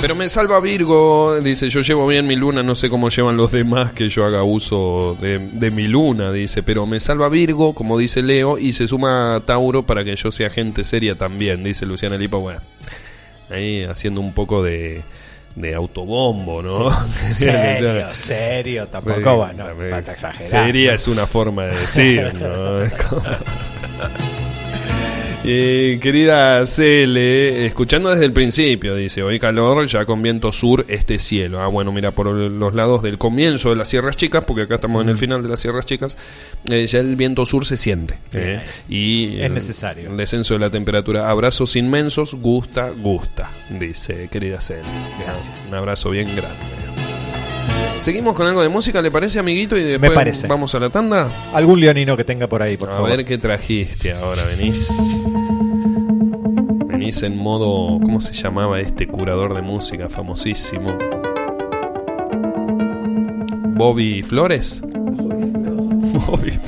Pero 0.00 0.14
me 0.14 0.28
salva 0.28 0.60
Virgo, 0.60 1.40
dice, 1.40 1.68
yo 1.68 1.80
llevo 1.80 2.06
bien 2.06 2.24
mi 2.26 2.36
luna, 2.36 2.62
no 2.62 2.76
sé 2.76 2.88
cómo 2.88 3.08
llevan 3.08 3.36
los 3.36 3.50
demás 3.50 3.90
que 3.90 4.08
yo 4.08 4.24
haga 4.24 4.44
uso 4.44 5.16
de, 5.20 5.40
de 5.40 5.70
mi 5.72 5.88
luna, 5.88 6.30
dice, 6.30 6.62
pero 6.62 6.86
me 6.86 7.00
salva 7.00 7.28
Virgo, 7.28 7.74
como 7.74 7.98
dice 7.98 8.22
Leo, 8.22 8.58
y 8.58 8.72
se 8.72 8.86
suma 8.86 9.42
Tauro 9.44 9.82
para 9.82 10.04
que 10.04 10.14
yo 10.14 10.30
sea 10.30 10.50
gente 10.50 10.84
seria 10.84 11.16
también, 11.16 11.64
dice 11.64 11.84
Luciana 11.84 12.16
Lipa, 12.16 12.36
bueno, 12.36 12.60
ahí 13.50 13.82
haciendo 13.82 14.20
un 14.20 14.32
poco 14.32 14.62
de, 14.62 15.02
de 15.56 15.74
autobombo, 15.74 16.62
¿no? 16.62 16.90
Serio, 17.22 18.14
serio, 18.14 18.86
tampoco, 18.86 19.36
bueno, 19.36 19.64
También 19.64 19.90
para 19.90 20.12
exagerar. 20.12 20.44
Seria 20.44 20.94
es 20.94 21.08
una 21.08 21.26
forma 21.26 21.64
de 21.64 21.76
decir, 21.76 22.34
¿no? 22.34 22.78
Eh, 25.50 25.98
querida 26.02 26.66
Cele, 26.66 27.64
escuchando 27.64 28.10
desde 28.10 28.26
el 28.26 28.32
principio, 28.34 28.94
dice, 28.94 29.22
hoy 29.22 29.38
calor, 29.38 29.86
ya 29.86 30.04
con 30.04 30.22
viento 30.22 30.52
sur, 30.52 30.84
este 30.88 31.18
cielo. 31.18 31.60
Ah, 31.62 31.68
bueno, 31.68 31.90
mira, 31.90 32.10
por 32.10 32.26
los 32.26 32.74
lados 32.74 33.02
del 33.02 33.16
comienzo 33.16 33.70
de 33.70 33.76
las 33.76 33.88
Sierras 33.88 34.16
Chicas, 34.16 34.44
porque 34.44 34.62
acá 34.62 34.74
estamos 34.74 35.02
en 35.02 35.08
el 35.08 35.16
final 35.16 35.42
de 35.42 35.48
las 35.48 35.60
Sierras 35.60 35.86
Chicas, 35.86 36.18
eh, 36.66 36.86
ya 36.86 36.98
el 36.98 37.16
viento 37.16 37.46
sur 37.46 37.64
se 37.64 37.78
siente. 37.78 38.18
eh, 38.34 38.60
y 38.90 39.40
Es 39.40 39.50
necesario. 39.50 40.10
El 40.10 40.18
descenso 40.18 40.52
de 40.52 40.60
la 40.60 40.68
temperatura. 40.70 41.30
Abrazos 41.30 41.76
inmensos, 41.76 42.34
gusta, 42.34 42.90
gusta, 42.90 43.50
dice 43.70 44.28
querida 44.30 44.60
Cele. 44.60 44.82
Gracias. 45.24 45.66
Un 45.68 45.74
abrazo 45.76 46.10
bien 46.10 46.28
grande. 46.36 46.87
Seguimos 47.98 48.34
con 48.34 48.46
algo 48.46 48.62
de 48.62 48.68
música, 48.68 49.02
¿le 49.02 49.10
parece, 49.10 49.38
amiguito? 49.40 49.76
Y 49.76 49.82
después 49.82 50.12
parece. 50.12 50.46
vamos 50.46 50.74
a 50.74 50.78
la 50.78 50.88
tanda. 50.88 51.28
Algún 51.52 51.80
leonino 51.80 52.16
que 52.16 52.24
tenga 52.24 52.46
por 52.46 52.62
ahí, 52.62 52.76
por 52.76 52.90
A 52.90 52.92
favor. 52.94 53.10
ver 53.10 53.24
qué 53.24 53.38
trajiste 53.38 54.12
ahora, 54.12 54.44
venís. 54.44 55.24
Venís 56.86 57.22
en 57.24 57.36
modo. 57.36 57.98
¿Cómo 58.00 58.20
se 58.20 58.32
llamaba 58.34 58.80
este 58.80 59.06
curador 59.08 59.54
de 59.54 59.62
música 59.62 60.08
famosísimo? 60.08 60.86
Bobby 63.74 64.22
Flores. 64.22 64.80
Bobby 64.82 66.50
Flores. 66.50 66.62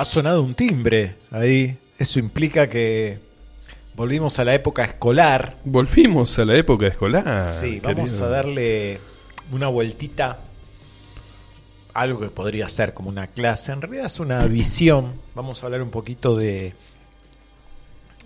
Ha 0.00 0.04
sonado 0.06 0.42
un 0.42 0.54
timbre 0.54 1.16
ahí. 1.30 1.76
Eso 1.98 2.18
implica 2.18 2.70
que 2.70 3.18
volvimos 3.94 4.38
a 4.38 4.44
la 4.44 4.54
época 4.54 4.82
escolar. 4.82 5.58
Volvimos 5.62 6.38
a 6.38 6.46
la 6.46 6.56
época 6.56 6.86
escolar. 6.86 7.46
sí, 7.46 7.80
vamos 7.80 8.08
querido. 8.12 8.24
a 8.26 8.28
darle 8.30 8.98
una 9.52 9.68
vueltita. 9.68 10.38
Algo 11.92 12.20
que 12.20 12.30
podría 12.30 12.66
ser 12.70 12.94
como 12.94 13.10
una 13.10 13.26
clase. 13.26 13.72
En 13.72 13.82
realidad 13.82 14.06
es 14.06 14.18
una 14.20 14.46
visión. 14.46 15.12
Vamos 15.34 15.62
a 15.62 15.66
hablar 15.66 15.82
un 15.82 15.90
poquito 15.90 16.34
de, 16.34 16.72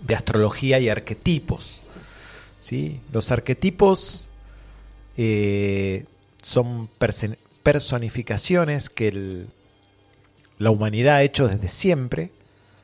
de 0.01 0.15
astrología 0.15 0.79
y 0.79 0.87
arquetipos. 0.87 1.81
¿sí? 2.61 3.01
Los 3.11 3.31
arquetipos 3.31 4.29
eh, 5.17 6.05
son 6.41 6.87
personificaciones 7.63 8.89
que 8.89 9.09
el- 9.09 9.47
la 10.57 10.71
humanidad 10.71 11.15
ha 11.15 11.23
hecho 11.23 11.47
desde 11.47 11.67
siempre 11.67 12.31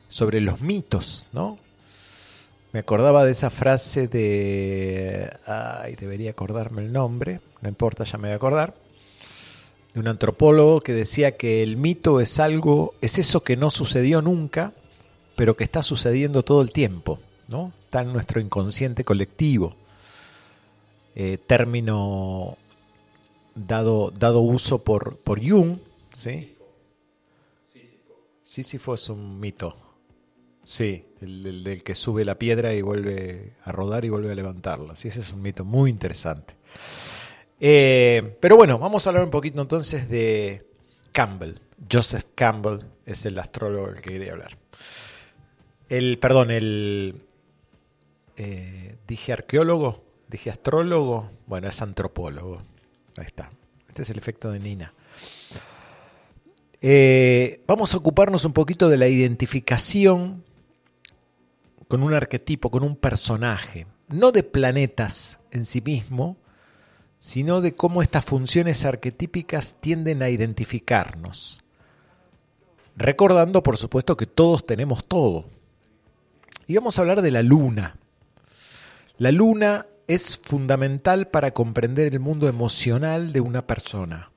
sobre 0.08 0.40
los 0.40 0.60
mitos, 0.60 1.26
¿no? 1.32 1.58
Me 2.72 2.80
acordaba 2.80 3.24
de 3.24 3.32
esa 3.32 3.50
frase 3.50 4.08
de... 4.08 5.30
Ay, 5.46 5.94
debería 5.96 6.30
acordarme 6.30 6.82
el 6.82 6.92
nombre, 6.92 7.40
no 7.60 7.68
importa, 7.68 8.04
ya 8.04 8.16
me 8.16 8.28
voy 8.28 8.32
a 8.32 8.36
acordar. 8.36 8.74
De 9.92 10.00
un 10.00 10.08
antropólogo 10.08 10.80
que 10.80 10.94
decía 10.94 11.36
que 11.36 11.62
el 11.62 11.76
mito 11.76 12.20
es 12.20 12.40
algo, 12.40 12.94
es 13.02 13.18
eso 13.18 13.42
que 13.42 13.58
no 13.58 13.70
sucedió 13.70 14.22
nunca, 14.22 14.72
pero 15.36 15.54
que 15.54 15.64
está 15.64 15.82
sucediendo 15.82 16.44
todo 16.44 16.62
el 16.62 16.72
tiempo, 16.72 17.18
¿no? 17.48 17.72
Está 17.84 18.00
en 18.00 18.12
nuestro 18.12 18.40
inconsciente 18.40 19.04
colectivo. 19.04 19.76
Eh, 21.14 21.36
término 21.46 22.56
dado, 23.54 24.10
dado 24.12 24.40
uso 24.40 24.78
por, 24.78 25.16
por 25.18 25.46
Jung, 25.46 25.76
¿sí? 26.12 26.51
Sísifo 28.52 28.92
es 28.92 29.08
un 29.08 29.40
mito. 29.40 29.74
Sí, 30.62 31.06
el, 31.22 31.66
el 31.66 31.82
que 31.82 31.94
sube 31.94 32.22
la 32.22 32.38
piedra 32.38 32.74
y 32.74 32.82
vuelve 32.82 33.54
a 33.64 33.72
rodar 33.72 34.04
y 34.04 34.10
vuelve 34.10 34.30
a 34.30 34.34
levantarla. 34.34 34.94
Sí, 34.94 35.08
ese 35.08 35.20
es 35.20 35.32
un 35.32 35.40
mito 35.40 35.64
muy 35.64 35.88
interesante. 35.88 36.56
Eh, 37.58 38.36
pero 38.42 38.56
bueno, 38.56 38.78
vamos 38.78 39.06
a 39.06 39.08
hablar 39.08 39.24
un 39.24 39.30
poquito 39.30 39.62
entonces 39.62 40.06
de 40.10 40.66
Campbell. 41.12 41.60
Joseph 41.90 42.26
Campbell 42.34 42.80
es 43.06 43.24
el 43.24 43.38
astrólogo 43.38 43.86
del 43.86 44.02
que 44.02 44.10
quería 44.10 44.32
hablar. 44.32 44.58
El, 45.88 46.18
perdón, 46.18 46.50
el... 46.50 47.22
eh, 48.36 48.96
dije 49.08 49.32
arqueólogo, 49.32 50.04
dije 50.28 50.50
astrólogo, 50.50 51.30
bueno, 51.46 51.70
es 51.70 51.80
antropólogo. 51.80 52.58
Ahí 53.16 53.24
está. 53.24 53.50
Este 53.88 54.02
es 54.02 54.10
el 54.10 54.18
efecto 54.18 54.50
de 54.50 54.60
Nina. 54.60 54.92
Eh, 56.84 57.62
vamos 57.68 57.94
a 57.94 57.98
ocuparnos 57.98 58.44
un 58.44 58.52
poquito 58.52 58.88
de 58.88 58.98
la 58.98 59.06
identificación 59.06 60.42
con 61.86 62.02
un 62.02 62.12
arquetipo, 62.12 62.72
con 62.72 62.82
un 62.82 62.96
personaje, 62.96 63.86
no 64.08 64.32
de 64.32 64.42
planetas 64.42 65.38
en 65.52 65.64
sí 65.64 65.80
mismo, 65.80 66.38
sino 67.20 67.60
de 67.60 67.76
cómo 67.76 68.02
estas 68.02 68.24
funciones 68.24 68.84
arquetípicas 68.84 69.76
tienden 69.80 70.24
a 70.24 70.28
identificarnos. 70.28 71.62
Recordando, 72.96 73.62
por 73.62 73.76
supuesto, 73.76 74.16
que 74.16 74.26
todos 74.26 74.66
tenemos 74.66 75.04
todo. 75.04 75.44
Y 76.66 76.74
vamos 76.74 76.98
a 76.98 77.02
hablar 77.02 77.22
de 77.22 77.30
la 77.30 77.44
luna. 77.44 77.96
La 79.18 79.30
luna 79.30 79.86
es 80.08 80.36
fundamental 80.36 81.28
para 81.28 81.52
comprender 81.52 82.12
el 82.12 82.18
mundo 82.18 82.48
emocional 82.48 83.32
de 83.32 83.40
una 83.40 83.68
persona. 83.68 84.31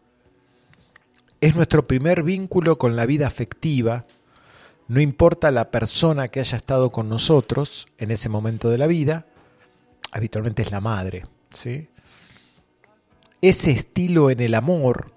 Es 1.42 1.56
nuestro 1.56 1.88
primer 1.88 2.24
vínculo 2.24 2.78
con 2.78 2.96
la 2.96 3.06
vida 3.06 3.28
afectiva, 3.28 4.06
no 4.88 5.02
importa 5.02 5.52
la 5.52 5.72
persona 5.72 6.28
que 6.28 6.40
haya 6.40 6.58
estado 6.58 6.92
con 6.92 7.10
nosotros 7.10 7.88
en 7.98 8.12
ese 8.12 8.30
momento 8.30 8.70
de 8.70 8.78
la 8.78 8.88
vida, 8.88 9.26
habitualmente 10.12 10.62
es 10.62 10.72
la 10.72 10.82
madre. 10.82 11.24
¿sí? 11.54 11.90
Ese 13.42 13.72
estilo 13.72 14.30
en 14.30 14.40
el 14.40 14.54
amor 14.56 15.12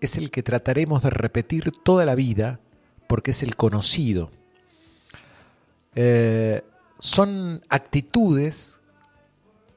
es 0.00 0.16
el 0.16 0.30
que 0.30 0.42
trataremos 0.42 1.02
de 1.02 1.10
repetir 1.10 1.72
toda 1.72 2.04
la 2.04 2.14
vida 2.14 2.60
porque 3.06 3.32
es 3.32 3.42
el 3.42 3.56
conocido. 3.56 4.30
Eh, 5.94 6.62
son 6.98 7.62
actitudes 7.68 8.80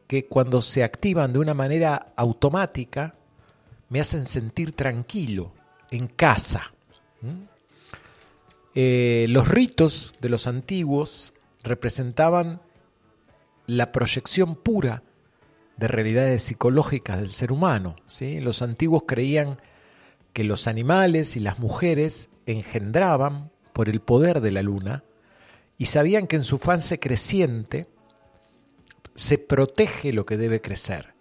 que 0.07 0.27
cuando 0.27 0.61
se 0.61 0.83
activan 0.83 1.33
de 1.33 1.39
una 1.39 1.53
manera 1.53 2.13
automática 2.15 3.15
me 3.89 3.99
hacen 3.99 4.25
sentir 4.25 4.71
tranquilo, 4.71 5.53
en 5.95 6.07
casa. 6.07 6.73
¿Mm? 7.21 7.55
Eh, 8.75 9.25
los 9.29 9.47
ritos 9.47 10.13
de 10.21 10.29
los 10.29 10.47
antiguos 10.47 11.33
representaban 11.63 12.61
la 13.67 13.91
proyección 13.91 14.55
pura 14.55 15.03
de 15.77 15.87
realidades 15.87 16.43
psicológicas 16.43 17.19
del 17.19 17.31
ser 17.31 17.51
humano. 17.51 17.95
¿sí? 18.07 18.39
Los 18.39 18.61
antiguos 18.61 19.03
creían 19.07 19.57
que 20.33 20.43
los 20.43 20.67
animales 20.67 21.35
y 21.37 21.39
las 21.39 21.59
mujeres 21.59 22.29
engendraban 22.45 23.51
por 23.73 23.89
el 23.89 24.01
poder 24.01 24.41
de 24.41 24.51
la 24.51 24.61
luna 24.61 25.03
y 25.77 25.85
sabían 25.85 26.27
que 26.27 26.35
en 26.35 26.43
su 26.43 26.57
fase 26.57 26.99
creciente 26.99 27.87
se 29.15 29.37
protege 29.37 30.13
lo 30.13 30.25
que 30.25 30.37
debe 30.37 30.61
crecer. 30.61 31.13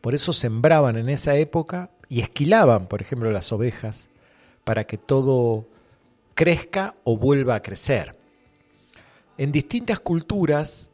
Por 0.00 0.14
eso 0.14 0.32
sembraban 0.32 0.96
en 0.96 1.08
esa 1.08 1.36
época 1.36 1.90
y 2.08 2.20
esquilaban, 2.20 2.88
por 2.88 3.02
ejemplo, 3.02 3.30
las 3.30 3.52
ovejas 3.52 4.08
para 4.64 4.84
que 4.84 4.98
todo 4.98 5.66
crezca 6.34 6.94
o 7.04 7.16
vuelva 7.16 7.56
a 7.56 7.62
crecer. 7.62 8.16
En 9.38 9.52
distintas 9.52 10.00
culturas 10.00 10.90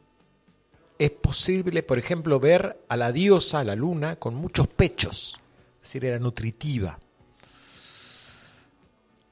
es 0.97 1.11
posible, 1.11 1.83
por 1.83 1.97
ejemplo, 1.97 2.39
ver 2.39 2.83
a 2.89 2.97
la 2.97 3.11
diosa, 3.11 3.63
la 3.63 3.75
luna, 3.75 4.17
con 4.17 4.35
muchos 4.35 4.67
pechos, 4.67 5.39
es 5.75 5.81
decir, 5.81 6.05
era 6.05 6.19
nutritiva. 6.19 6.99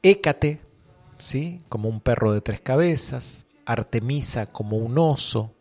Hécate, 0.01 0.61
¿sí? 1.17 1.61
como 1.67 1.89
un 1.89 1.99
perro 1.99 2.31
de 2.31 2.41
tres 2.41 2.61
cabezas, 2.61 3.45
Artemisa 3.65 4.45
como 4.45 4.77
un 4.77 4.97
oso, 4.97 5.53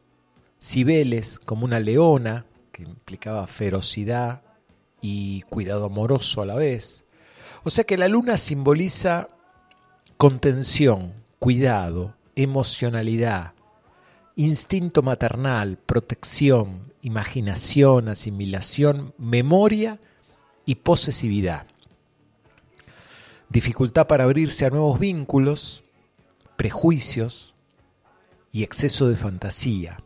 Cibeles 0.62 1.39
como 1.39 1.64
una 1.64 1.81
leona, 1.81 2.47
que 2.72 2.83
implicaba 2.83 3.47
ferocidad 3.47 4.43
y 5.01 5.43
cuidado 5.43 5.87
amoroso 5.87 6.43
a 6.43 6.47
la 6.47 6.55
vez. 6.55 7.06
O 7.67 7.71
sea 7.71 7.83
que 7.83 7.99
la 7.99 8.07
luna 8.07 8.39
simboliza 8.39 9.29
contención, 10.17 11.14
cuidado, 11.41 12.14
emocionalidad, 12.37 13.55
instinto 14.37 15.03
maternal, 15.03 15.77
protección, 15.77 16.93
imaginación, 17.03 18.09
asimilación, 18.09 19.14
memoria 19.19 19.99
y 20.64 20.77
posesividad. 20.77 21.67
Dificultad 23.49 24.07
para 24.07 24.23
abrirse 24.23 24.64
a 24.64 24.71
nuevos 24.71 25.01
vínculos, 25.01 25.83
prejuicios 26.55 27.57
y 28.53 28.62
exceso 28.62 29.09
de 29.09 29.17
fantasía. 29.17 29.99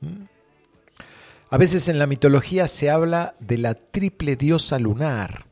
¿Mm? 0.00 0.24
A 1.50 1.58
veces 1.58 1.88
en 1.88 1.98
la 1.98 2.06
mitología 2.06 2.66
se 2.66 2.88
habla 2.88 3.34
de 3.40 3.58
la 3.58 3.74
triple 3.74 4.36
diosa 4.36 4.78
lunar, 4.78 5.47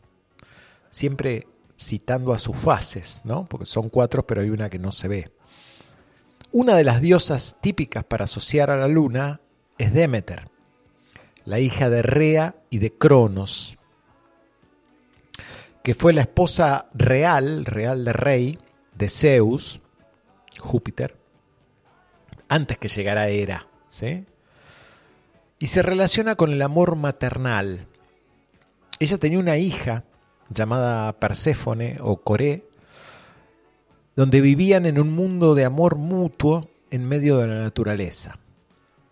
siempre 0.96 1.46
citando 1.78 2.32
a 2.32 2.38
sus 2.38 2.56
fases, 2.56 3.20
¿no? 3.24 3.44
Porque 3.44 3.66
son 3.66 3.90
cuatro, 3.90 4.26
pero 4.26 4.40
hay 4.40 4.48
una 4.48 4.70
que 4.70 4.78
no 4.78 4.92
se 4.92 5.08
ve. 5.08 5.30
Una 6.52 6.74
de 6.74 6.84
las 6.84 7.02
diosas 7.02 7.58
típicas 7.60 8.02
para 8.02 8.24
asociar 8.24 8.70
a 8.70 8.78
la 8.78 8.88
luna 8.88 9.42
es 9.76 9.92
Demeter, 9.92 10.48
la 11.44 11.60
hija 11.60 11.90
de 11.90 12.00
Rea 12.00 12.56
y 12.70 12.78
de 12.78 12.94
Cronos, 12.94 13.76
que 15.82 15.94
fue 15.94 16.14
la 16.14 16.22
esposa 16.22 16.88
real, 16.94 17.66
real 17.66 18.06
de 18.06 18.14
rey, 18.14 18.58
de 18.94 19.10
Zeus, 19.10 19.80
Júpiter, 20.58 21.18
antes 22.48 22.78
que 22.78 22.88
llegara 22.88 23.28
Hera, 23.28 23.68
¿sí? 23.90 24.24
Y 25.58 25.66
se 25.66 25.82
relaciona 25.82 26.36
con 26.36 26.54
el 26.54 26.62
amor 26.62 26.96
maternal. 26.96 27.86
Ella 28.98 29.18
tenía 29.18 29.38
una 29.38 29.58
hija 29.58 30.04
llamada 30.48 31.12
Perséfone 31.18 31.98
o 32.00 32.16
Coré, 32.18 32.66
donde 34.14 34.40
vivían 34.40 34.86
en 34.86 34.98
un 34.98 35.14
mundo 35.14 35.54
de 35.54 35.64
amor 35.64 35.96
mutuo 35.96 36.68
en 36.90 37.06
medio 37.06 37.38
de 37.38 37.48
la 37.48 37.58
naturaleza. 37.58 38.38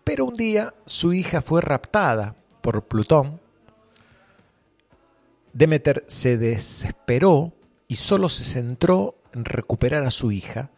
Pero 0.03 0.25
un 0.25 0.33
día 0.33 0.73
su 0.85 1.13
hija 1.13 1.41
fue 1.41 1.61
raptada 1.61 2.35
por 2.61 2.83
Plutón. 2.83 3.39
Demeter 5.53 6.03
se 6.07 6.37
desesperó 6.37 7.53
y 7.87 7.95
solo 7.97 8.29
se 8.29 8.43
centró 8.43 9.15
en 9.33 9.45
recuperar 9.45 10.03
a 10.03 10.11
su 10.11 10.31
hija, 10.31 10.71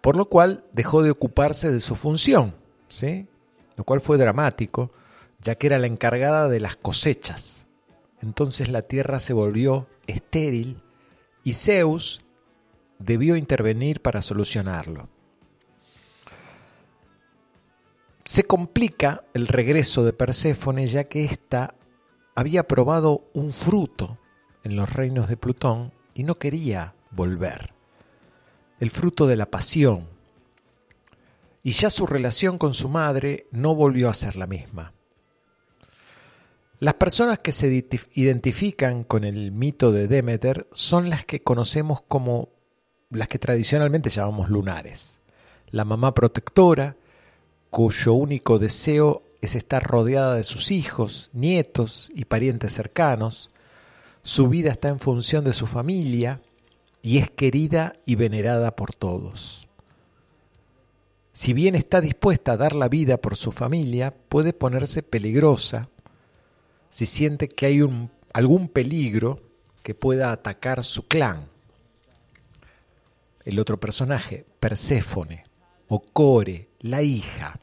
por 0.00 0.16
lo 0.16 0.26
cual 0.26 0.64
dejó 0.72 1.02
de 1.02 1.10
ocuparse 1.10 1.70
de 1.70 1.80
su 1.80 1.94
función, 1.94 2.54
¿sí? 2.88 3.26
lo 3.78 3.84
cual 3.84 4.00
fue 4.00 4.18
dramático, 4.18 4.90
ya 5.40 5.54
que 5.54 5.68
era 5.68 5.78
la 5.78 5.86
encargada 5.86 6.48
de 6.48 6.60
las 6.60 6.76
cosechas. 6.76 7.67
Entonces 8.20 8.68
la 8.68 8.82
tierra 8.82 9.20
se 9.20 9.32
volvió 9.32 9.88
estéril 10.06 10.82
y 11.44 11.54
Zeus 11.54 12.24
debió 12.98 13.36
intervenir 13.36 14.02
para 14.02 14.22
solucionarlo. 14.22 15.08
Se 18.24 18.44
complica 18.44 19.24
el 19.32 19.46
regreso 19.46 20.04
de 20.04 20.12
Perséfone 20.12 20.86
ya 20.86 21.04
que 21.04 21.24
ésta 21.24 21.74
había 22.34 22.68
probado 22.68 23.28
un 23.32 23.52
fruto 23.52 24.18
en 24.64 24.76
los 24.76 24.92
reinos 24.92 25.28
de 25.28 25.36
Plutón 25.36 25.92
y 26.14 26.24
no 26.24 26.36
quería 26.36 26.94
volver. 27.10 27.72
El 28.80 28.90
fruto 28.90 29.26
de 29.26 29.36
la 29.36 29.50
pasión. 29.50 30.06
Y 31.62 31.72
ya 31.72 31.90
su 31.90 32.06
relación 32.06 32.58
con 32.58 32.74
su 32.74 32.88
madre 32.88 33.46
no 33.50 33.74
volvió 33.74 34.08
a 34.08 34.14
ser 34.14 34.36
la 34.36 34.46
misma. 34.46 34.92
Las 36.80 36.94
personas 36.94 37.40
que 37.40 37.50
se 37.50 37.88
identifican 38.14 39.02
con 39.02 39.24
el 39.24 39.50
mito 39.50 39.90
de 39.90 40.06
Demeter 40.06 40.68
son 40.72 41.10
las 41.10 41.24
que 41.24 41.42
conocemos 41.42 42.02
como 42.06 42.50
las 43.10 43.26
que 43.26 43.40
tradicionalmente 43.40 44.10
llamamos 44.10 44.48
lunares. 44.48 45.18
La 45.70 45.84
mamá 45.84 46.14
protectora, 46.14 46.96
cuyo 47.70 48.12
único 48.12 48.60
deseo 48.60 49.24
es 49.40 49.56
estar 49.56 49.82
rodeada 49.82 50.36
de 50.36 50.44
sus 50.44 50.70
hijos, 50.70 51.30
nietos 51.32 52.12
y 52.14 52.26
parientes 52.26 52.74
cercanos. 52.74 53.50
Su 54.22 54.48
vida 54.48 54.70
está 54.70 54.88
en 54.88 55.00
función 55.00 55.44
de 55.44 55.54
su 55.54 55.66
familia 55.66 56.42
y 57.02 57.18
es 57.18 57.28
querida 57.28 57.94
y 58.06 58.14
venerada 58.14 58.76
por 58.76 58.94
todos. 58.94 59.66
Si 61.32 61.52
bien 61.52 61.74
está 61.74 62.00
dispuesta 62.00 62.52
a 62.52 62.56
dar 62.56 62.74
la 62.74 62.88
vida 62.88 63.16
por 63.16 63.34
su 63.34 63.50
familia, 63.50 64.14
puede 64.28 64.52
ponerse 64.52 65.02
peligrosa 65.02 65.88
si 66.90 67.06
siente 67.06 67.48
que 67.48 67.66
hay 67.66 67.82
un, 67.82 68.10
algún 68.32 68.68
peligro 68.68 69.40
que 69.82 69.94
pueda 69.94 70.32
atacar 70.32 70.84
su 70.84 71.06
clan. 71.06 71.48
El 73.44 73.58
otro 73.58 73.80
personaje, 73.80 74.44
Perséfone, 74.60 75.44
o 75.88 76.00
Core, 76.00 76.68
la 76.80 77.02
hija, 77.02 77.58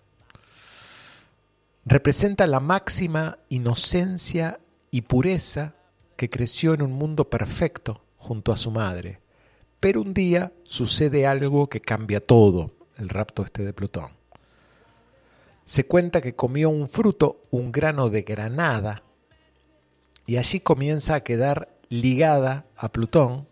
representa 1.85 2.47
la 2.47 2.59
máxima 2.59 3.37
inocencia 3.49 4.59
y 4.89 5.01
pureza 5.01 5.75
que 6.15 6.29
creció 6.29 6.73
en 6.73 6.81
un 6.81 6.93
mundo 6.93 7.29
perfecto 7.29 8.03
junto 8.17 8.51
a 8.51 8.57
su 8.57 8.71
madre. 8.71 9.19
Pero 9.79 10.01
un 10.01 10.13
día 10.13 10.51
sucede 10.63 11.27
algo 11.27 11.67
que 11.67 11.81
cambia 11.81 12.25
todo, 12.25 12.71
el 12.97 13.09
rapto 13.09 13.43
este 13.43 13.63
de 13.63 13.73
Plutón. 13.73 14.11
Se 15.65 15.85
cuenta 15.85 16.21
que 16.21 16.35
comió 16.35 16.69
un 16.69 16.87
fruto, 16.87 17.43
un 17.51 17.71
grano 17.71 18.09
de 18.09 18.23
granada, 18.23 19.03
y 20.25 20.37
allí 20.37 20.59
comienza 20.59 21.15
a 21.15 21.23
quedar 21.23 21.77
ligada 21.89 22.65
a 22.75 22.91
Plutón 22.91 23.47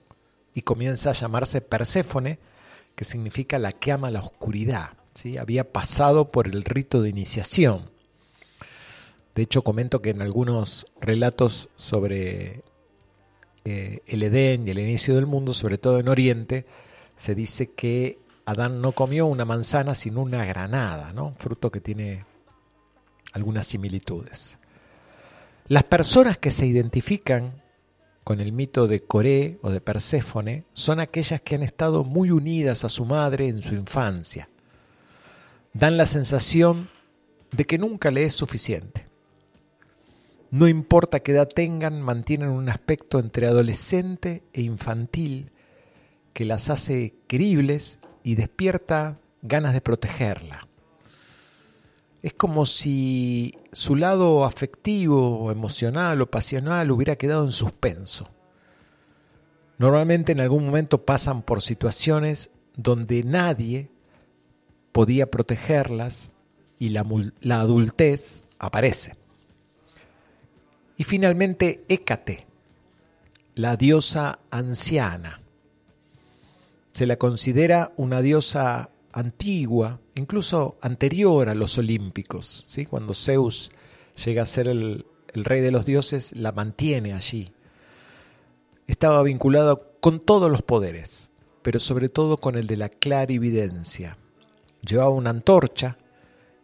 y 0.54 0.62
comienza 0.62 1.12
a 1.12 1.14
llamarse 1.14 1.62
Perséfone, 1.62 2.40
que 2.95 3.06
significa 3.06 3.60
la 3.60 3.72
que 3.72 3.91
ama 3.91 4.12
la 4.12 4.20
oscuridad. 4.20 4.98
¿sí? 5.14 5.38
Había 5.38 5.72
pasado 5.72 6.32
por 6.32 6.48
el 6.48 6.64
rito 6.64 7.02
de 7.02 7.10
iniciación. 7.10 7.90
De 9.36 9.44
hecho, 9.44 9.64
comento 9.64 10.02
que 10.02 10.12
en 10.12 10.22
algunos 10.22 10.86
relatos 11.00 11.70
sobre 11.76 12.64
eh, 13.66 14.02
el 14.06 14.24
Edén 14.24 14.68
y 14.68 14.72
el 14.72 14.80
inicio 14.80 15.16
del 15.16 15.26
mundo, 15.26 15.54
sobre 15.54 15.78
todo 15.78 16.00
en 16.00 16.08
Oriente, 16.08 16.66
se 17.16 17.34
dice 17.34 17.72
que 17.72 18.20
Adán 18.45 18.82
no 18.82 18.91
comió 18.91 19.26
una 19.26 19.45
manzana 19.45 19.95
sino 19.95 20.22
una 20.22 20.45
granada, 20.45 21.14
¿no? 21.14 21.34
fruto 21.38 21.72
que 21.72 21.82
tiene 21.82 22.26
algunas 23.32 23.66
similitudes. 23.68 24.60
Las 25.68 25.85
personas 25.85 26.38
que 26.38 26.52
se 26.52 26.65
identifican 26.65 27.61
con 28.26 28.41
el 28.41 28.52
mito 28.52 28.88
de 28.88 28.99
Coré 28.99 29.56
o 29.61 29.69
de 29.69 29.80
Perséfone 29.80 30.65
son 30.73 30.99
aquellas 30.99 31.40
que 31.41 31.56
han 31.56 31.64
estado 31.64 32.03
muy 32.03 32.31
unidas 32.31 32.84
a 32.84 32.90
su 32.90 33.06
madre 33.06 33.48
en 33.48 33.61
su 33.61 33.73
infancia. 33.73 34.49
Dan 35.73 35.95
la 35.95 36.06
sensación 36.06 36.90
de 37.53 37.65
que 37.65 37.77
nunca 37.77 38.11
le 38.11 38.26
es 38.26 38.34
suficiente. 38.34 39.07
No 40.52 40.68
importa 40.68 41.22
qué 41.22 41.31
edad 41.31 41.48
tengan, 41.48 42.02
mantienen 42.02 42.49
un 42.49 42.68
aspecto 42.68 43.18
entre 43.19 43.48
adolescente 43.48 44.44
e 44.52 44.61
infantil 44.61 45.49
que 46.34 46.44
las 46.44 46.69
hace 46.69 47.15
queribles 47.27 47.99
y 48.22 48.35
despierta 48.35 49.18
ganas 49.41 49.73
de 49.73 49.81
protegerla. 49.81 50.68
Es 52.24 52.34
como 52.34 52.66
si 52.66 53.54
su 53.74 53.98
lado 53.98 54.45
afectivo, 54.45 55.52
emocional 55.52 56.22
o 56.22 56.32
pasional 56.32 56.90
hubiera 56.90 57.18
quedado 57.18 57.44
en 57.44 57.52
suspenso. 57.52 58.30
Normalmente 59.78 60.32
en 60.32 60.40
algún 60.40 60.66
momento 60.66 61.04
pasan 61.04 61.41
por 61.41 61.62
situaciones 61.62 62.50
donde 62.78 63.26
nadie 63.26 63.90
podía 64.94 65.30
protegerlas 65.30 66.32
y 66.80 66.90
la, 66.90 67.06
la 67.41 67.60
adultez 67.60 68.45
aparece. 68.58 69.18
Y 70.95 71.04
finalmente 71.04 71.84
Hécate, 71.90 72.48
la 73.56 73.76
diosa 73.76 74.40
anciana. 74.50 75.41
Se 76.94 77.06
la 77.06 77.18
considera 77.18 77.91
una 77.98 78.22
diosa 78.22 78.91
antigua, 79.12 80.00
incluso 80.15 80.77
anterior 80.81 81.49
a 81.49 81.56
los 81.56 81.77
olímpicos. 81.77 82.64
¿sí? 82.65 82.85
Cuando 82.85 83.14
Zeus 83.14 83.72
llega 84.23 84.44
a 84.44 84.48
ser 84.48 84.68
el, 84.68 85.06
rey 85.34 85.61
de 85.61 85.72
los 85.72 85.85
dioses, 85.85 86.34
la 86.35 86.52
mantiene 86.52 87.14
allí. 87.14 87.52
Estaba 88.88 89.23
vinculado 89.23 89.98
con 89.99 90.19
todos 90.19 90.52
los 90.52 90.61
poderes, 90.61 91.31
pero 91.61 91.80
sobre 91.80 92.10
todo 92.10 92.38
con 92.38 92.56
el 92.56 92.68
de 92.68 92.77
la 92.77 92.90
clarividencia. 92.90 94.18
Llevaba 94.88 95.10
una 95.10 95.31
antorcha 95.31 95.98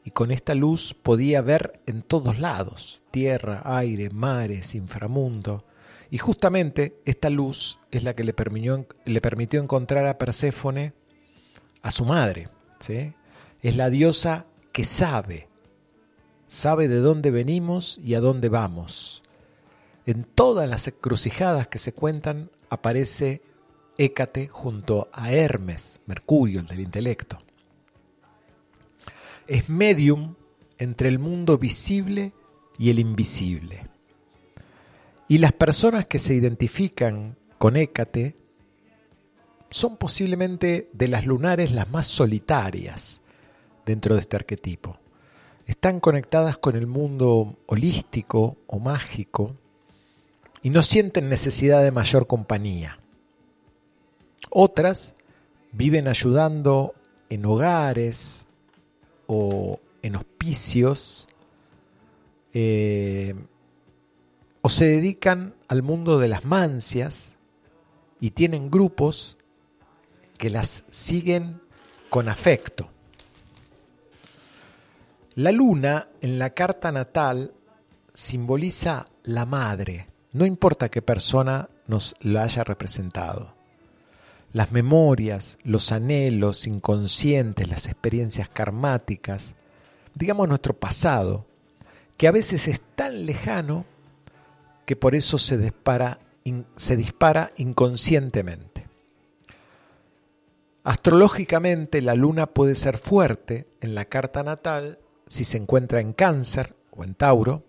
y 0.03 0.11
con 0.11 0.31
esta 0.31 0.53
luz 0.53 0.93
podía 0.93 1.41
ver 1.41 1.81
en 1.87 2.03
todos 2.03 2.39
lados, 2.39 3.01
tierra, 3.11 3.61
aire, 3.65 4.09
mares, 4.09 4.75
inframundo. 4.75 5.65
Y 6.11 6.17
justamente 6.17 7.01
esta 7.05 7.29
luz 7.29 7.79
es 7.91 8.03
la 8.03 8.15
que 8.15 8.23
le 8.23 8.33
permitió, 8.33 8.87
le 9.05 9.21
permitió 9.21 9.61
encontrar 9.61 10.05
a 10.05 10.17
Perséfone 10.17 10.93
a 11.81 11.91
su 11.91 12.05
madre. 12.05 12.49
¿sí? 12.79 13.13
Es 13.61 13.75
la 13.75 13.89
diosa 13.89 14.45
que 14.71 14.85
sabe, 14.85 15.49
sabe 16.47 16.87
de 16.87 16.99
dónde 16.99 17.29
venimos 17.29 17.99
y 18.01 18.13
a 18.13 18.21
dónde 18.21 18.47
vamos. 18.47 19.21
En 20.05 20.23
todas 20.23 20.69
las 20.69 20.87
encrucijadas 20.87 21.67
que 21.67 21.77
se 21.77 21.93
cuentan 21.93 22.51
aparece 22.69 23.41
Hécate 23.97 24.47
junto 24.47 25.09
a 25.11 25.33
Hermes, 25.33 25.99
Mercurio, 26.05 26.61
el 26.61 26.67
del 26.67 26.79
intelecto. 26.79 27.37
Es 29.45 29.67
medium 29.67 30.35
entre 30.77 31.09
el 31.09 31.19
mundo 31.19 31.57
visible 31.57 32.31
y 32.77 32.91
el 32.91 32.99
invisible. 32.99 33.87
Y 35.27 35.39
las 35.39 35.51
personas 35.51 36.05
que 36.05 36.17
se 36.17 36.33
identifican 36.33 37.35
con 37.57 37.75
Hécate 37.75 38.37
son 39.69 39.97
posiblemente 39.97 40.89
de 40.93 41.07
las 41.09 41.25
lunares 41.25 41.71
las 41.71 41.89
más 41.89 42.07
solitarias 42.07 43.21
dentro 43.89 44.13
de 44.13 44.21
este 44.21 44.35
arquetipo. 44.35 44.99
Están 45.65 45.99
conectadas 45.99 46.59
con 46.59 46.75
el 46.75 46.85
mundo 46.85 47.57
holístico 47.65 48.57
o 48.67 48.79
mágico 48.79 49.55
y 50.61 50.69
no 50.69 50.83
sienten 50.83 51.27
necesidad 51.27 51.83
de 51.83 51.91
mayor 51.91 52.27
compañía. 52.27 52.99
Otras 54.51 55.15
viven 55.71 56.07
ayudando 56.07 56.93
en 57.29 57.45
hogares 57.47 58.45
o 59.25 59.79
en 60.03 60.15
hospicios 60.15 61.27
eh, 62.53 63.33
o 64.61 64.69
se 64.69 64.85
dedican 64.85 65.55
al 65.67 65.81
mundo 65.81 66.19
de 66.19 66.27
las 66.27 66.45
mancias 66.45 67.37
y 68.19 68.31
tienen 68.31 68.69
grupos 68.69 69.37
que 70.37 70.51
las 70.51 70.83
siguen 70.89 71.59
con 72.11 72.29
afecto. 72.29 72.91
La 75.39 75.53
luna 75.53 76.09
en 76.19 76.37
la 76.37 76.49
carta 76.49 76.91
natal 76.91 77.53
simboliza 78.13 79.07
la 79.23 79.45
madre, 79.45 80.09
no 80.33 80.45
importa 80.45 80.89
qué 80.89 81.01
persona 81.01 81.69
nos 81.87 82.13
la 82.19 82.43
haya 82.43 82.65
representado. 82.65 83.55
Las 84.51 84.73
memorias, 84.73 85.57
los 85.63 85.93
anhelos 85.93 86.67
inconscientes, 86.67 87.69
las 87.69 87.87
experiencias 87.87 88.49
karmáticas, 88.49 89.55
digamos 90.13 90.49
nuestro 90.49 90.77
pasado, 90.77 91.45
que 92.17 92.27
a 92.27 92.31
veces 92.31 92.67
es 92.67 92.81
tan 92.95 93.25
lejano 93.25 93.85
que 94.85 94.97
por 94.97 95.15
eso 95.15 95.37
se 95.37 95.57
dispara, 95.57 96.19
se 96.75 96.97
dispara 96.97 97.53
inconscientemente. 97.55 98.89
Astrológicamente 100.83 102.01
la 102.01 102.15
luna 102.15 102.47
puede 102.47 102.75
ser 102.75 102.97
fuerte 102.97 103.69
en 103.79 103.95
la 103.95 104.03
carta 104.03 104.43
natal 104.43 104.99
si 105.29 105.45
se 105.45 105.57
encuentra 105.57 106.01
en 106.01 106.11
cáncer 106.11 106.75
o 106.91 107.03
en 107.03 107.13
Tauro, 107.13 107.63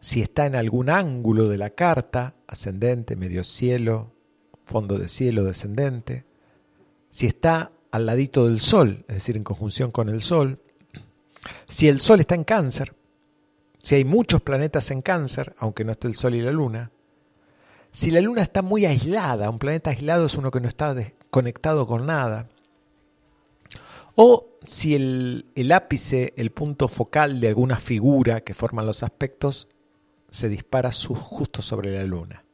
si 0.00 0.20
está 0.20 0.44
en 0.44 0.56
algún 0.56 0.90
ángulo 0.90 1.48
de 1.48 1.56
la 1.56 1.70
carta, 1.70 2.34
ascendente, 2.46 3.16
medio 3.16 3.44
cielo 3.44 4.12
fondo 4.64 4.98
de 4.98 5.08
cielo 5.08 5.44
descendente, 5.44 6.24
si 7.10 7.26
está 7.26 7.70
al 7.90 8.06
ladito 8.06 8.46
del 8.46 8.60
Sol, 8.60 9.04
es 9.08 9.14
decir, 9.14 9.36
en 9.36 9.44
conjunción 9.44 9.90
con 9.90 10.08
el 10.08 10.20
Sol, 10.20 10.58
si 11.68 11.86
el 11.88 12.00
Sol 12.00 12.20
está 12.20 12.34
en 12.34 12.44
cáncer, 12.44 12.94
si 13.78 13.94
hay 13.94 14.04
muchos 14.04 14.40
planetas 14.40 14.90
en 14.90 15.02
cáncer, 15.02 15.54
aunque 15.58 15.84
no 15.84 15.92
esté 15.92 16.08
el 16.08 16.16
Sol 16.16 16.34
y 16.34 16.40
la 16.40 16.50
Luna, 16.50 16.90
si 17.92 18.10
la 18.10 18.20
Luna 18.20 18.42
está 18.42 18.62
muy 18.62 18.86
aislada, 18.86 19.48
un 19.50 19.60
planeta 19.60 19.90
aislado 19.90 20.26
es 20.26 20.34
uno 20.34 20.50
que 20.50 20.60
no 20.60 20.66
está 20.66 20.96
conectado 21.30 21.86
con 21.86 22.06
nada, 22.06 22.48
o 24.16 24.58
si 24.66 24.94
el, 24.94 25.46
el, 25.54 25.72
ápice, 25.72 26.32
el 26.36 26.50
punto 26.50 26.88
focal 26.88 27.40
de 27.40 27.48
alguna 27.48 27.78
figura 27.78 28.42
que 28.42 28.54
forman 28.54 28.86
los 28.86 29.02
aspectos, 29.02 29.68
se 30.30 30.48
dispara 30.48 30.90
justo 30.92 31.62
sobre 31.62 31.92
la 31.92 32.04
Luna. 32.04 32.44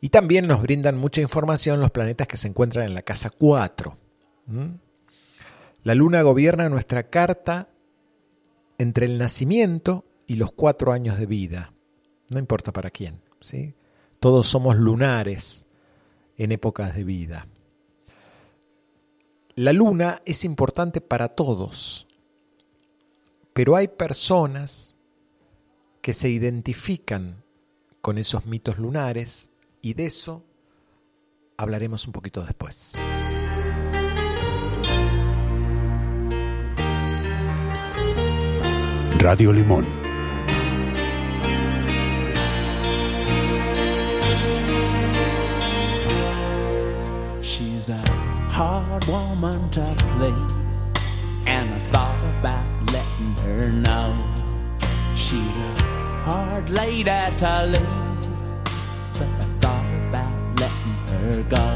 Y 0.00 0.08
también 0.08 0.46
nos 0.46 0.62
brindan 0.62 0.96
mucha 0.96 1.20
información 1.20 1.80
los 1.80 1.90
planetas 1.90 2.26
que 2.26 2.36
se 2.36 2.48
encuentran 2.48 2.86
en 2.86 2.94
la 2.94 3.02
casa 3.02 3.30
4. 3.30 3.96
La 5.82 5.94
Luna 5.94 6.22
gobierna 6.22 6.68
nuestra 6.68 7.04
carta 7.04 7.68
entre 8.78 9.06
el 9.06 9.18
nacimiento 9.18 10.06
y 10.26 10.36
los 10.36 10.52
cuatro 10.52 10.92
años 10.92 11.18
de 11.18 11.26
vida. 11.26 11.72
No 12.30 12.38
importa 12.38 12.72
para 12.72 12.90
quién. 12.90 13.20
¿sí? 13.40 13.74
Todos 14.20 14.48
somos 14.48 14.76
lunares 14.76 15.66
en 16.36 16.52
épocas 16.52 16.94
de 16.94 17.04
vida. 17.04 17.46
La 19.56 19.72
luna 19.72 20.22
es 20.24 20.44
importante 20.44 21.00
para 21.00 21.28
todos, 21.28 22.06
pero 23.52 23.76
hay 23.76 23.88
personas 23.88 24.94
que 26.00 26.12
se 26.12 26.30
identifican 26.30 27.42
con 28.00 28.16
esos 28.16 28.46
mitos 28.46 28.78
lunares 28.78 29.50
y 29.82 29.94
de 29.94 30.06
eso 30.06 30.44
hablaremos 31.56 32.06
un 32.06 32.12
poquito 32.12 32.42
después. 32.42 32.94
Radio 39.18 39.52
Limón. 39.52 40.09
Hard 48.62 49.04
woman 49.06 49.70
to 49.70 49.80
please, 50.18 50.92
and 51.46 51.72
I 51.72 51.78
thought 51.92 52.22
about 52.38 52.92
letting 52.92 53.32
her 53.46 53.70
know. 53.72 54.14
She's 55.16 55.56
a 55.56 55.72
hard 56.28 56.68
lady 56.68 57.04
to 57.04 57.52
leave, 57.72 58.22
but 59.14 59.28
I 59.28 59.46
thought 59.62 59.90
about 60.08 60.60
letting 60.60 60.98
her 61.12 61.42
go. 61.56 61.68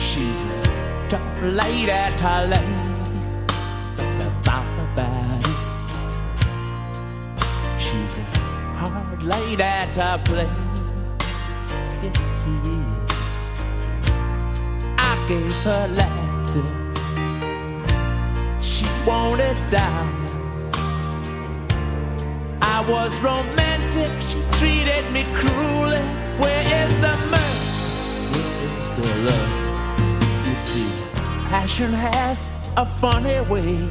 She's 0.00 0.40
a 0.42 1.06
tough 1.10 1.42
lady 1.42 2.02
to 2.22 2.32
leave, 2.52 3.46
but 3.96 4.18
I 4.26 4.30
thought 4.46 4.78
about 4.88 5.46
it. 5.46 5.60
She's 7.80 8.18
a 8.18 8.20
hard 8.82 9.22
lady 9.22 9.72
to 9.92 10.20
please. 10.24 10.58
Yes, 12.02 12.18
she 12.42 12.52
is. 12.68 12.77
Gave 15.28 15.62
her 15.64 15.88
laughter. 15.88 16.64
She 18.62 18.86
wanted 19.06 19.58
diamonds. 19.70 20.32
I 22.62 22.82
was 22.88 23.20
romantic. 23.20 24.10
She 24.22 24.40
treated 24.58 25.04
me 25.12 25.24
cruelly. 25.34 26.00
Where 26.40 26.64
is 26.80 26.92
the 27.04 27.14
mercy? 27.34 28.32
Where 28.32 28.56
is 28.80 28.88
the 28.96 29.08
love? 29.26 29.52
You 30.48 30.56
see, 30.56 30.88
passion 31.50 31.92
has 31.92 32.48
a 32.78 32.86
funny 32.86 33.38
way 33.50 33.86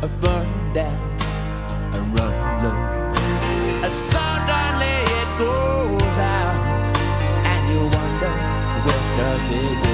of 0.00 0.10
burning 0.18 0.72
down 0.72 0.98
and 1.92 2.04
running 2.18 2.62
low. 2.64 3.88
Suddenly 3.90 4.96
it 5.20 5.30
goes 5.38 6.16
out, 6.16 6.86
and 7.44 7.62
you 7.70 7.80
wonder 7.96 8.34
where 8.84 9.04
does 9.18 9.50
it 9.50 9.82
go? 9.82 9.87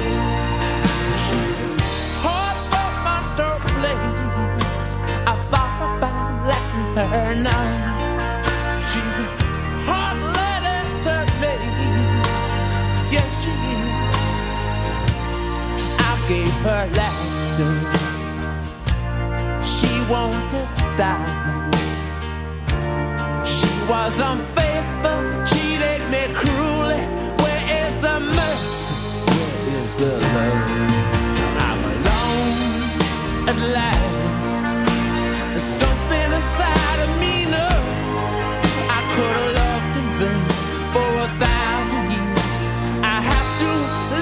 Her 6.95 7.35
know. 7.35 7.65
She's 8.89 9.17
a 9.19 9.27
hard 9.87 10.17
lady 10.37 10.79
to 11.03 11.15
leave. 11.41 12.23
Yes, 13.11 13.29
she 13.43 13.51
is. 13.75 13.91
I 15.99 16.11
gave 16.29 16.55
her 16.63 16.83
laughter. 16.99 17.73
She 19.65 19.91
wanted 20.09 20.67
diamonds. 20.97 22.01
She 23.55 23.71
was 23.89 24.15
unfaithful, 24.19 25.21
cheated 25.45 26.01
me 26.09 26.21
cruelly. 26.33 27.03
Where 27.41 27.63
is 27.83 27.91
the 28.05 28.15
mercy? 28.21 28.95
Where 29.27 29.83
is 29.83 29.93
the 29.95 30.11
love? 30.33 30.71
I'm 31.67 31.81
alone 31.91 33.49
at 33.49 33.59
last. 33.75 33.95
Say 36.55 36.83
goodbye. 36.83 38.15
How 38.89 39.03
can 39.11 39.35
I 43.03 43.21
have 43.29 43.51
to 43.61 43.71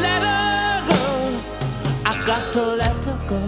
let 0.06 0.22
her 0.30 0.76
go, 0.90 1.02
I 2.06 2.14
got 2.26 2.44
to 2.54 2.64
let 2.82 3.06
her 3.06 3.20
go. 3.30 3.42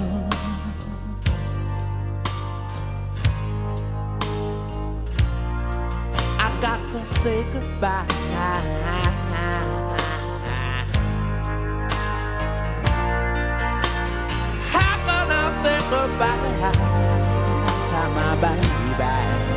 I 6.37 6.49
got 6.61 6.79
to 6.91 7.05
say 7.05 7.43
goodbye 15.89 17.14
my 18.09 18.35
baby? 18.35 19.54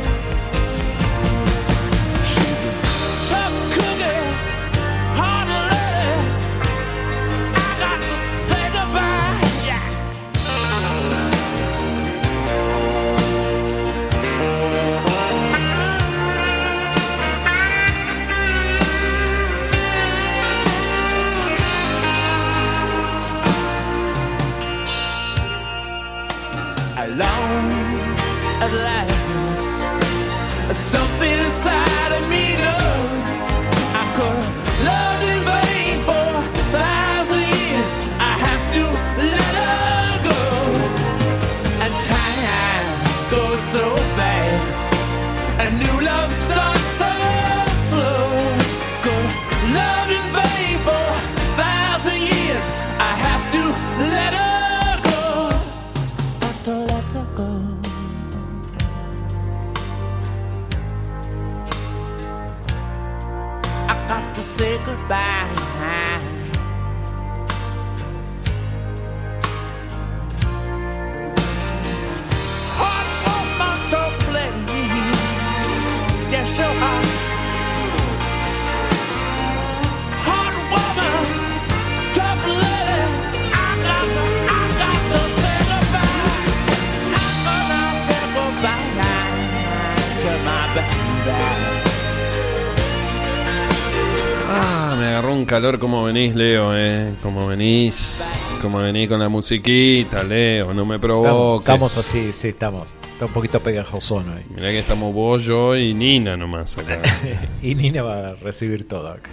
Agarró 95.19 95.33
un 95.33 95.43
calor 95.43 95.79
como 95.79 96.03
venís, 96.05 96.33
Leo, 96.33 96.71
eh. 96.77 97.13
Como 97.21 97.45
venís, 97.45 98.55
como 98.61 98.77
venís 98.77 99.09
con 99.09 99.19
la 99.19 99.27
musiquita, 99.27 100.23
Leo, 100.23 100.73
no 100.73 100.85
me 100.85 100.97
provoques. 100.97 101.67
estamos 101.67 101.97
así, 101.97 102.31
sí, 102.31 102.47
estamos. 102.49 102.95
Está 103.13 103.25
un 103.25 103.33
poquito 103.33 103.59
pegajoso 103.59 104.19
ahí. 104.19 104.45
Mirá 104.49 104.69
que 104.69 104.79
estamos 104.79 105.13
vos, 105.13 105.43
yo 105.43 105.75
y 105.75 105.93
Nina 105.93 106.37
nomás 106.37 106.77
acá. 106.77 107.01
Y 107.61 107.75
Nina 107.75 108.01
va 108.01 108.29
a 108.29 108.35
recibir 108.35 108.87
todo 108.87 109.09
acá. 109.09 109.29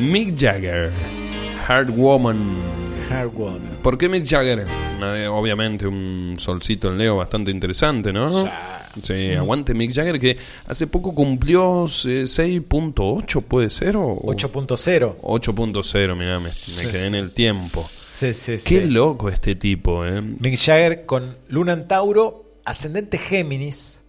Mick 0.00 0.34
Jagger, 0.34 0.90
Hard 1.68 1.90
Woman. 1.90 2.56
Hard 3.10 3.32
Woman. 3.34 3.60
¿Por 3.82 3.98
qué 3.98 4.08
Mick 4.08 4.26
Jagger? 4.26 4.64
Eh, 5.02 5.28
Obviamente 5.28 5.86
un 5.86 6.36
solcito 6.38 6.88
en 6.88 6.96
Leo 6.96 7.16
bastante 7.16 7.50
interesante, 7.50 8.14
¿no? 8.14 8.30
Sí, 9.02 9.32
aguante 9.32 9.74
Mick 9.74 9.92
Jagger 9.92 10.18
que 10.20 10.36
hace 10.66 10.86
poco 10.86 11.14
cumplió 11.14 11.84
eh, 11.86 12.24
6.8, 12.24 13.42
puede 13.42 13.70
ser, 13.70 13.96
o 13.96 14.16
8.0. 14.22 15.16
8.0, 15.20 16.16
mirá, 16.16 16.38
me, 16.40 16.48
me 16.48 16.90
quedé 16.90 17.06
en 17.06 17.14
el 17.14 17.30
tiempo. 17.32 17.86
Sí, 18.08 18.32
sí, 18.34 18.58
sí. 18.58 18.64
Qué 18.64 18.86
loco 18.86 19.28
este 19.28 19.54
tipo, 19.56 20.06
¿eh? 20.06 20.22
Mick 20.22 20.58
Jagger 20.58 21.04
con 21.04 21.36
Luna 21.48 21.72
en 21.74 21.86
Tauro, 21.86 22.54
ascendente 22.64 23.18
Géminis, 23.18 24.00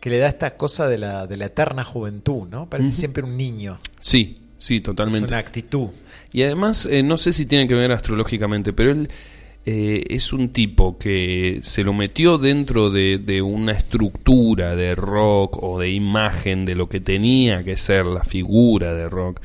que 0.00 0.10
le 0.10 0.18
da 0.18 0.28
esta 0.28 0.56
cosa 0.56 0.88
de 0.88 0.98
la, 0.98 1.26
de 1.26 1.36
la 1.36 1.46
eterna 1.46 1.82
juventud, 1.82 2.46
¿no? 2.48 2.68
Parece 2.70 2.92
siempre 2.92 3.24
un 3.24 3.36
niño. 3.36 3.78
Sí, 4.00 4.38
sí, 4.56 4.76
Es 4.76 4.82
totalmente. 4.84 5.26
una 5.26 5.38
actitud. 5.38 5.88
Y 6.32 6.42
además, 6.42 6.86
eh, 6.86 7.02
no 7.02 7.16
sé 7.16 7.32
si 7.32 7.46
tiene 7.46 7.66
que 7.66 7.74
ver 7.74 7.90
astrológicamente, 7.92 8.72
pero 8.72 8.92
él 8.92 9.08
eh, 9.68 10.04
es 10.10 10.32
un 10.32 10.50
tipo 10.50 10.96
que 10.96 11.58
se 11.62 11.82
lo 11.82 11.92
metió 11.92 12.38
dentro 12.38 12.88
de, 12.88 13.18
de 13.18 13.42
una 13.42 13.72
estructura 13.72 14.76
de 14.76 14.94
rock 14.94 15.60
o 15.60 15.80
de 15.80 15.90
imagen 15.90 16.64
de 16.64 16.76
lo 16.76 16.88
que 16.88 17.00
tenía 17.00 17.64
que 17.64 17.76
ser 17.76 18.06
la 18.06 18.22
figura 18.22 18.94
de 18.94 19.08
rock. 19.08 19.40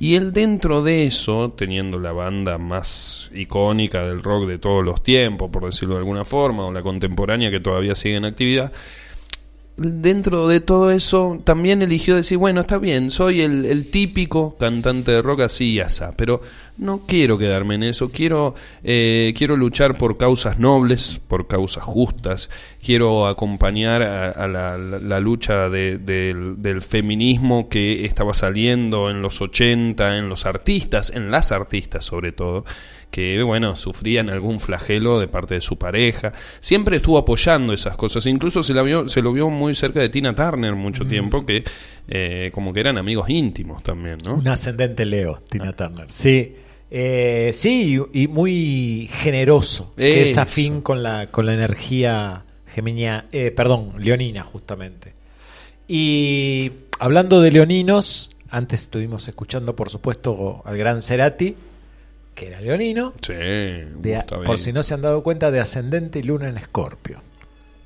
Y 0.00 0.16
él 0.16 0.32
dentro 0.32 0.82
de 0.82 1.06
eso, 1.06 1.54
teniendo 1.56 2.00
la 2.00 2.10
banda 2.10 2.58
más 2.58 3.30
icónica 3.32 4.04
del 4.04 4.24
rock 4.24 4.48
de 4.48 4.58
todos 4.58 4.84
los 4.84 5.04
tiempos, 5.04 5.50
por 5.52 5.66
decirlo 5.66 5.94
de 5.94 6.00
alguna 6.00 6.24
forma, 6.24 6.66
o 6.66 6.72
la 6.72 6.82
contemporánea 6.82 7.52
que 7.52 7.60
todavía 7.60 7.94
sigue 7.94 8.16
en 8.16 8.24
actividad, 8.24 8.72
dentro 9.80 10.46
de 10.46 10.60
todo 10.60 10.90
eso 10.90 11.40
también 11.42 11.80
eligió 11.80 12.14
decir, 12.14 12.36
bueno, 12.36 12.60
está 12.60 12.76
bien, 12.76 13.10
soy 13.10 13.40
el, 13.40 13.90
típico 13.90 14.54
cantante 14.58 15.10
de 15.10 15.22
rock 15.22 15.40
así 15.40 15.72
y 15.72 15.80
asá, 15.80 16.12
pero 16.16 16.42
no 16.76 17.00
quiero 17.06 17.38
quedarme 17.38 17.76
en 17.76 17.84
eso, 17.84 18.10
quiero, 18.10 18.54
eh, 18.84 19.32
quiero 19.36 19.56
luchar 19.56 19.96
por 19.96 20.18
causas 20.18 20.58
nobles, 20.58 21.20
por 21.28 21.46
causas 21.46 21.82
justas, 21.82 22.50
quiero 22.84 23.26
acompañar 23.26 24.02
a, 24.02 24.46
la, 24.48 25.20
lucha 25.20 25.70
de- 25.70 25.96
del, 25.96 26.60
del 26.60 26.82
feminismo 26.82 27.70
que 27.70 28.04
estaba 28.04 28.34
saliendo 28.34 29.08
en 29.10 29.22
los 29.22 29.40
80, 29.40 30.18
en 30.18 30.28
los 30.28 30.44
artistas, 30.44 31.10
en 31.10 31.30
las 31.30 31.52
artistas 31.52 32.04
sobre 32.04 32.32
todo, 32.32 32.64
que 33.10 33.42
bueno, 33.42 33.76
sufrían 33.76 34.30
algún 34.30 34.60
flagelo 34.60 35.18
de 35.18 35.28
parte 35.28 35.54
de 35.54 35.60
su 35.60 35.76
pareja. 35.76 36.32
Siempre 36.60 36.96
estuvo 36.96 37.18
apoyando 37.18 37.72
esas 37.72 37.96
cosas. 37.96 38.26
Incluso 38.26 38.62
se, 38.62 38.74
la 38.74 38.82
vio, 38.82 39.08
se 39.08 39.22
lo 39.22 39.32
vio 39.32 39.50
muy 39.50 39.74
cerca 39.74 40.00
de 40.00 40.08
Tina 40.08 40.34
Turner 40.34 40.74
mucho 40.74 41.04
tiempo, 41.06 41.44
que 41.44 41.64
eh, 42.08 42.50
como 42.54 42.72
que 42.72 42.80
eran 42.80 42.98
amigos 42.98 43.28
íntimos 43.28 43.82
también, 43.82 44.18
¿no? 44.24 44.34
Un 44.34 44.48
ascendente 44.48 45.04
Leo, 45.04 45.40
Tina 45.48 45.72
Turner. 45.72 46.06
Sí. 46.08 46.54
Eh, 46.92 47.52
sí, 47.54 48.00
y, 48.12 48.28
muy 48.28 49.08
generoso. 49.12 49.92
Que 49.96 50.22
es 50.22 50.38
afín 50.38 50.80
con 50.80 51.02
la, 51.02 51.30
con 51.30 51.46
la 51.46 51.54
energía 51.54 52.44
geminia, 52.66 53.26
eh, 53.32 53.50
perdón, 53.50 53.94
leonina, 53.98 54.42
justamente. 54.42 55.14
Y 55.86 56.72
hablando 56.98 57.40
de 57.40 57.50
leoninos, 57.50 58.30
antes 58.48 58.82
estuvimos 58.82 59.26
escuchando, 59.28 59.76
por 59.76 59.90
supuesto, 59.90 60.62
al 60.64 60.76
gran 60.76 61.02
Cerati, 61.02 61.56
que 62.40 62.46
era 62.48 62.60
leonino. 62.60 63.12
Sí, 63.20 63.32
de- 63.34 64.14
está 64.18 64.36
bien. 64.36 64.46
por 64.46 64.58
si 64.58 64.72
no 64.72 64.82
se 64.82 64.94
han 64.94 65.02
dado 65.02 65.22
cuenta, 65.22 65.50
de 65.50 65.60
ascendente 65.60 66.18
y 66.20 66.22
luna 66.22 66.48
en 66.48 66.56
escorpio. 66.58 67.22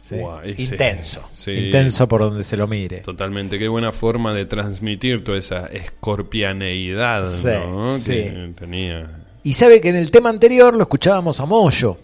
Sí. 0.01 0.17
Intenso. 0.59 1.23
sí. 1.31 1.53
Intenso 1.53 2.07
por 2.07 2.21
donde 2.21 2.45
se 2.45 2.57
lo 2.59 2.67
mire. 2.69 2.99
Totalmente, 2.99 3.59
qué 3.59 3.69
buena 3.69 3.91
forma 3.91 4.33
de 4.35 4.45
transmitir 4.45 5.25
toda 5.25 5.39
esa 5.39 5.67
escorpianeidad 5.67 7.25
que 8.05 8.53
tenía. 8.55 9.07
Y 9.43 9.53
sabe 9.55 9.81
que 9.81 9.89
en 9.91 9.97
el 9.97 10.11
tema 10.11 10.31
anterior 10.31 10.75
lo 10.75 10.83
escuchábamos 10.83 11.41
a 11.41 11.47
Moyo. 11.47 11.99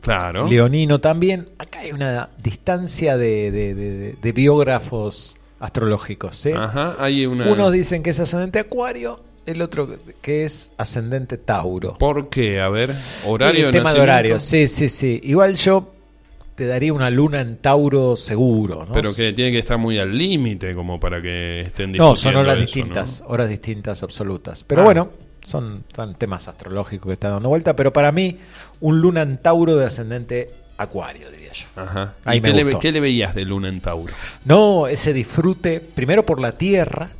Claro. 0.00 0.46
Leonino 0.46 1.00
también. 1.00 1.48
Acá 1.58 1.80
hay 1.80 1.92
una 1.92 2.30
distancia 2.42 3.16
de, 3.16 3.50
de- 3.50 3.74
de- 3.74 3.90
de- 3.92 4.12
de 4.20 4.32
biógrafos 4.32 5.36
astrológicos. 5.60 6.46
Ajá, 6.46 6.96
hay 6.98 7.26
una. 7.26 7.50
Unos 7.50 7.72
dicen 7.72 8.02
que 8.02 8.10
es 8.10 8.20
ascendente 8.20 8.58
Acuario, 8.58 9.20
el 9.46 9.62
otro 9.62 9.88
que 10.20 10.44
es 10.44 10.72
ascendente 10.76 11.38
Tauro. 11.38 11.96
¿Por 11.98 12.28
qué? 12.28 12.60
A 12.60 12.68
ver, 12.68 12.92
horario 13.26 13.66
el 13.66 13.72
tema 13.72 13.92
de 13.92 14.00
horario, 14.00 14.40
sí, 14.40 14.68
sí, 14.68 14.88
sí. 14.88 15.20
Igual 15.24 15.54
yo 15.56 15.94
te 16.54 16.66
daría 16.66 16.92
una 16.92 17.08
luna 17.10 17.40
en 17.40 17.56
Tauro 17.58 18.16
seguro. 18.16 18.84
¿no? 18.86 18.92
Pero 18.92 19.14
que 19.14 19.32
tiene 19.32 19.52
que 19.52 19.58
estar 19.60 19.78
muy 19.78 19.98
al 19.98 20.16
límite 20.16 20.74
como 20.74 20.98
para 20.98 21.22
que 21.22 21.60
estén 21.60 21.92
No, 21.92 22.16
son 22.16 22.36
horas 22.36 22.56
eso, 22.56 22.62
distintas, 22.66 23.20
¿no? 23.20 23.28
horas 23.28 23.48
distintas 23.48 24.02
absolutas. 24.02 24.64
Pero 24.64 24.82
Ah. 24.82 24.84
bueno, 24.84 25.10
son, 25.42 25.84
son 25.94 26.14
temas 26.16 26.48
astrológicos 26.48 27.06
que 27.06 27.12
están 27.14 27.30
dando 27.30 27.48
vuelta. 27.48 27.76
Pero 27.76 27.92
para 27.92 28.10
mí, 28.12 28.38
un 28.80 29.00
luna 29.00 29.22
en 29.22 29.38
Tauro 29.38 29.76
de 29.76 29.86
ascendente 29.86 30.50
Acuario, 30.76 31.30
diría 31.30 31.52
yo. 31.52 31.66
Ajá. 31.76 32.14
Ahí 32.24 32.38
¿Y 32.38 32.40
me 32.40 32.48
qué 32.50 32.54
le, 32.54 32.62
gustó. 32.64 32.78
qué 32.80 32.92
le 32.92 33.00
veías 33.00 33.34
de 33.34 33.44
Luna 33.44 33.68
en 33.68 33.80
Tauro? 33.80 34.12
No, 34.44 34.86
ese 34.86 35.12
disfrute, 35.12 35.80
primero 35.80 36.24
por 36.24 36.40
la 36.40 36.52
tierra, 36.58 37.10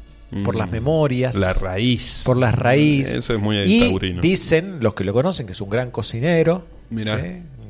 por 0.45 0.55
Mm. 0.55 0.59
las 0.59 0.71
memorias, 0.71 1.35
La 1.37 1.53
raíz. 1.55 2.23
por 2.27 2.37
las 2.37 2.55
raíces. 2.55 3.17
Eso 3.17 3.35
es 3.35 3.41
muy 3.41 3.59
y 3.61 3.81
taurino. 3.81 4.21
dicen, 4.21 4.79
los 4.81 4.95
que 4.95 5.05
lo 5.05 5.13
conocen, 5.13 5.47
que 5.47 5.53
es 5.53 5.61
un 5.61 5.71
gran 5.71 5.91
cocinero, 5.91 6.65
Mirá. 6.91 7.17
¿sí? 7.19 7.27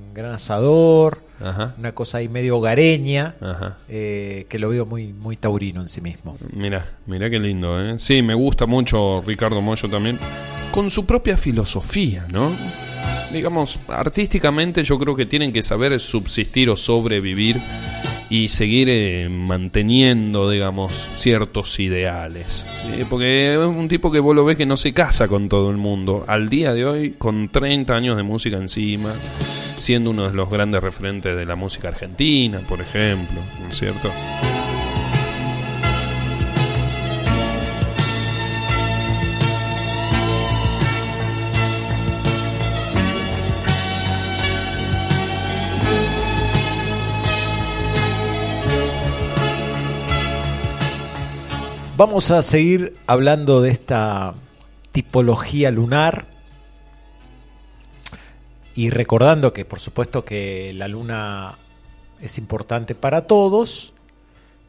un 0.09 0.15
gran 0.15 0.33
asador, 0.33 1.23
Ajá. 1.41 1.75
una 1.79 1.93
cosa 1.93 2.19
ahí 2.19 2.29
medio 2.29 2.57
hogareña, 2.59 3.37
Ajá. 3.41 3.77
eh, 3.89 4.47
que 4.49 4.59
lo 4.59 4.71
veo 4.71 4.87
muy, 4.87 5.13
muy 5.13 5.37
taurino 5.37 5.81
en 5.83 5.89
sí 5.89 6.01
mismo. 6.01 6.37
Mira, 6.53 6.87
mira 7.07 7.31
qué 7.31 7.39
lindo, 7.39 7.81
¿eh? 7.81 7.95
Sí, 7.99 8.23
me 8.23 8.35
gusta 8.35 8.67
mucho 8.67 9.23
Ricardo 9.25 9.61
Mollo 9.61 9.89
también. 9.89 10.19
Con 10.73 10.91
su 10.91 11.07
propia 11.07 11.37
filosofía, 11.37 12.27
¿no? 12.31 12.51
Digamos, 13.33 13.79
artísticamente 13.89 14.83
yo 14.83 14.99
creo 14.99 15.15
que 15.15 15.27
tienen 15.27 15.53
que 15.53 15.63
saber 15.63 15.99
subsistir 16.01 16.71
o 16.71 16.77
sobrevivir 16.77 17.61
y 18.31 18.49
seguir 18.49 18.89
eh, 18.91 19.29
manteniendo, 19.31 20.51
digamos, 20.51 21.11
ciertos 21.17 21.79
ideales. 21.81 22.67
¿sí? 22.83 23.05
Porque 23.09 23.55
es 23.55 23.59
un 23.59 23.89
tipo 23.89 24.11
que 24.11 24.21
vos 24.21 24.35
lo 24.35 24.45
ves 24.45 24.57
que 24.57 24.67
no 24.67 24.77
se 24.77 24.93
casa 24.93 25.29
con 25.29 25.49
todo 25.49 25.71
el 25.71 25.77
mundo. 25.77 26.25
Al 26.27 26.49
día 26.49 26.75
de 26.75 26.85
hoy, 26.85 27.11
con 27.13 27.49
30 27.49 27.95
años 27.95 28.17
de 28.17 28.23
música 28.23 28.57
encima, 28.57 29.13
siendo 29.79 30.11
uno 30.11 30.29
de 30.29 30.35
los 30.35 30.51
grandes 30.51 30.83
referentes 30.83 31.37
de 31.37 31.47
la 31.47 31.57
música 31.57 31.89
argentina, 31.89 32.61
por 32.69 32.81
ejemplo, 32.81 33.41
¿no 33.63 33.69
es 33.69 33.79
cierto? 33.79 34.11
Vamos 51.99 52.31
a 52.31 52.43
seguir 52.43 52.95
hablando 53.09 53.61
de 53.61 53.71
esta 53.71 54.33
tipología 54.93 55.73
lunar 55.73 56.27
y 58.77 58.91
recordando 58.91 59.53
que 59.53 59.65
por 59.65 59.81
supuesto 59.81 60.25
que 60.25 60.73
la 60.75 60.87
luna 60.87 61.59
es 62.21 62.39
importante 62.39 62.95
para 62.95 63.27
todos, 63.27 63.95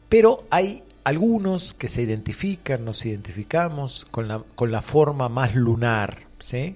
pero 0.08 0.42
hay 0.50 0.82
algunos 1.04 1.72
que 1.72 1.86
se 1.86 2.02
identifican, 2.02 2.84
nos 2.84 3.06
identificamos 3.06 4.08
con 4.10 4.26
la, 4.26 4.42
con 4.56 4.72
la 4.72 4.82
forma 4.82 5.28
más 5.28 5.54
lunar. 5.54 6.26
¿sí? 6.40 6.74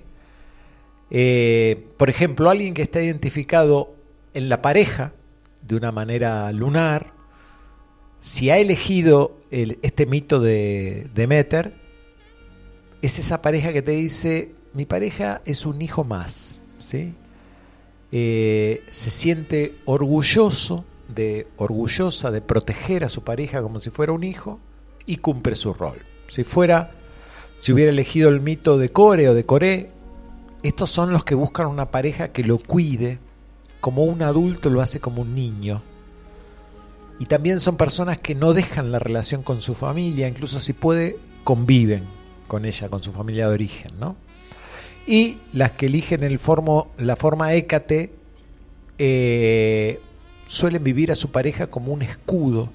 Eh, 1.10 1.84
por 1.96 2.10
ejemplo, 2.10 2.48
alguien 2.48 2.74
que 2.74 2.82
está 2.82 3.02
identificado 3.02 3.92
en 4.34 4.48
la 4.48 4.62
pareja 4.62 5.14
de 5.62 5.74
una 5.74 5.90
manera 5.90 6.52
lunar, 6.52 7.13
si 8.24 8.48
ha 8.48 8.56
elegido 8.56 9.36
el- 9.50 9.78
este 9.82 10.06
mito 10.06 10.40
de 10.40 11.08
Demeter, 11.14 11.74
es 13.02 13.18
esa 13.18 13.42
pareja 13.42 13.74
que 13.74 13.82
te 13.82 13.90
dice, 13.92 14.54
mi 14.72 14.86
pareja 14.86 15.42
es 15.44 15.66
un 15.66 15.82
hijo 15.82 16.04
más, 16.04 16.58
¿sí? 16.78 17.12
Eh, 18.12 18.82
se 18.90 19.10
siente 19.10 19.74
orgulloso, 19.84 20.86
de, 21.14 21.46
orgullosa 21.58 22.30
de 22.30 22.40
proteger 22.40 23.04
a 23.04 23.10
su 23.10 23.22
pareja 23.24 23.60
como 23.60 23.78
si 23.78 23.90
fuera 23.90 24.12
un 24.12 24.24
hijo 24.24 24.58
y 25.04 25.18
cumple 25.18 25.54
su 25.54 25.74
rol. 25.74 25.98
Si 26.26 26.44
fuera, 26.44 26.92
si 27.58 27.74
hubiera 27.74 27.90
elegido 27.90 28.30
el 28.30 28.40
mito 28.40 28.78
de 28.78 28.88
Core 28.88 29.28
o 29.28 29.34
de 29.34 29.44
Coré, 29.44 29.90
estos 30.62 30.88
son 30.90 31.12
los 31.12 31.24
que 31.24 31.34
buscan 31.34 31.66
una 31.66 31.90
pareja 31.90 32.32
que 32.32 32.42
lo 32.42 32.56
cuide, 32.56 33.18
como 33.82 34.04
un 34.04 34.22
adulto 34.22 34.70
lo 34.70 34.80
hace 34.80 34.98
como 34.98 35.20
un 35.20 35.34
niño. 35.34 35.82
Y 37.18 37.26
también 37.26 37.60
son 37.60 37.76
personas 37.76 38.18
que 38.18 38.34
no 38.34 38.52
dejan 38.52 38.90
la 38.90 38.98
relación 38.98 39.42
con 39.42 39.60
su 39.60 39.74
familia, 39.74 40.28
incluso 40.28 40.60
si 40.60 40.72
puede, 40.72 41.16
conviven 41.44 42.04
con 42.48 42.64
ella, 42.64 42.88
con 42.88 43.02
su 43.02 43.12
familia 43.12 43.48
de 43.48 43.54
origen, 43.54 43.92
¿no? 43.98 44.16
Y 45.06 45.38
las 45.52 45.72
que 45.72 45.86
eligen 45.86 46.24
el 46.24 46.38
formo, 46.38 46.90
la 46.98 47.16
forma 47.16 47.52
Hécate 47.52 48.12
eh, 48.98 50.00
suelen 50.46 50.82
vivir 50.82 51.12
a 51.12 51.16
su 51.16 51.30
pareja 51.30 51.68
como 51.68 51.92
un 51.92 52.02
escudo 52.02 52.70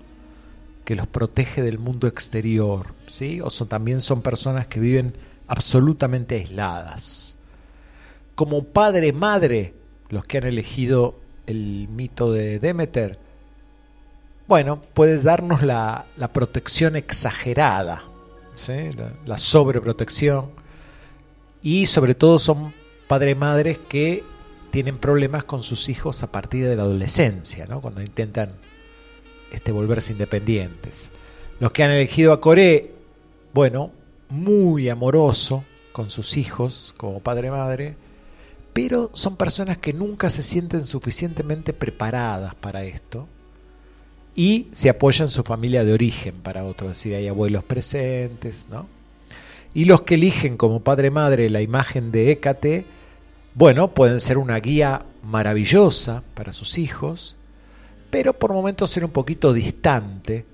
que 0.86 0.96
los 0.96 1.08
protege 1.08 1.62
del 1.62 1.80
mundo 1.80 2.08
exterior, 2.08 2.94
¿sí? 3.08 3.42
O 3.42 3.50
también 3.66 4.02
son 4.02 4.22
personas 4.22 4.68
que 4.68 4.80
viven 4.80 5.14
absolutamente 5.48 6.36
aisladas. 6.36 7.38
Como 8.36 8.64
padre-madre, 8.64 9.74
los 10.10 10.24
que 10.24 10.38
han 10.38 10.46
elegido 10.46 11.20
el 11.46 11.88
mito 11.90 12.32
de 12.32 12.60
Demeter, 12.60 13.20
bueno, 14.50 14.82
puedes 14.96 15.22
darnos 15.22 15.62
la, 15.62 16.08
protección 16.34 16.96
exagerada, 16.96 18.06
¿sí? 18.56 18.90
la, 19.28 19.38
sobreprotección, 19.38 20.48
y 21.62 21.86
sobre 21.86 22.16
todo 22.16 22.40
son 22.40 22.74
padre-madres 23.08 23.78
que 23.78 24.24
tienen 24.72 24.98
problemas 24.98 25.44
con 25.44 25.62
sus 25.62 25.88
hijos 25.88 26.24
a 26.24 26.32
partir 26.32 26.66
de 26.66 26.76
la 26.76 26.82
adolescencia, 26.82 27.68
¿no? 27.68 27.80
cuando 27.80 28.02
intentan 28.02 28.50
este, 29.52 29.72
volverse 29.72 30.14
independientes. 30.14 31.12
Los 31.60 31.72
que 31.72 31.84
han 31.84 31.92
elegido 31.92 32.34
a 32.34 32.42
Coré, 32.42 32.92
bueno, 33.54 33.92
muy 34.30 34.90
amoroso 34.90 35.64
con 35.92 36.10
sus 36.10 36.38
hijos 36.38 36.96
como 36.98 37.20
padre-madre, 37.20 37.98
pero 38.74 39.12
son 39.14 39.36
personas 39.36 39.78
que 39.78 39.94
nunca 39.94 40.32
se 40.32 40.42
sienten 40.42 40.86
suficientemente 40.86 41.72
preparadas 41.72 42.56
para 42.56 42.84
esto 42.84 43.28
y 44.36 44.68
se 44.72 44.90
apoyan 44.90 45.28
en 45.28 45.32
su 45.32 45.44
familia 45.44 45.84
de 45.84 45.94
origen 45.94 46.36
para 46.36 46.64
otro, 46.64 46.88
es 46.88 46.94
decir, 46.94 47.16
hay 47.16 47.28
abuelos 47.28 47.64
presentes, 47.64 48.68
¿no? 48.70 48.88
Y 49.74 49.86
los 49.86 50.02
que 50.02 50.16
eligen 50.16 50.58
como 50.58 50.82
padre-madre 50.82 51.50
la 51.50 51.62
imagen 51.62 52.12
de 52.12 52.32
Hécate, 52.32 52.86
bueno, 53.54 53.90
pueden 53.90 54.20
ser 54.20 54.38
una 54.38 54.60
guía 54.60 55.06
maravillosa 55.24 56.24
para 56.34 56.54
sus 56.54 56.78
hijos, 56.78 57.36
pero 58.10 58.34
por 58.34 58.54
momentos 58.54 58.90
ser 58.90 59.06
un 59.06 59.12
poquito 59.12 59.54
distante 59.54 60.46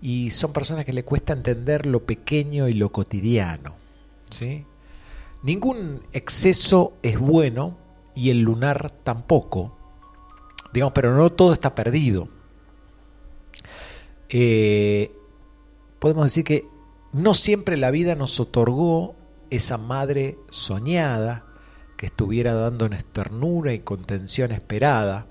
y 0.00 0.30
son 0.30 0.52
personas 0.52 0.84
que 0.84 0.92
le 0.92 1.04
cuesta 1.04 1.32
entender 1.32 1.86
lo 1.86 2.04
pequeño 2.04 2.68
y 2.68 2.74
lo 2.74 2.90
cotidiano. 2.90 3.74
¿sí? 4.30 4.64
Ningún 5.42 6.02
exceso 6.12 6.94
es 7.02 7.18
bueno 7.18 7.76
y 8.14 8.30
el 8.30 8.40
lunar 8.40 8.92
tampoco, 9.02 9.76
digamos, 10.72 10.92
pero 10.92 11.14
no 11.16 11.30
todo 11.30 11.52
está 11.52 11.74
perdido. 11.74 12.28
Eh, 14.30 15.12
podemos 15.98 16.24
decir 16.24 16.44
que 16.44 16.66
no 17.12 17.34
siempre 17.34 17.76
la 17.76 17.90
vida 17.90 18.14
nos 18.14 18.38
otorgó 18.40 19.16
esa 19.50 19.78
madre 19.78 20.38
soñada 20.50 21.46
que 21.96 22.06
estuviera 22.06 22.54
dándonos 22.54 23.04
ternura 23.06 23.72
y 23.72 23.80
contención 23.80 24.52
esperada. 24.52 25.26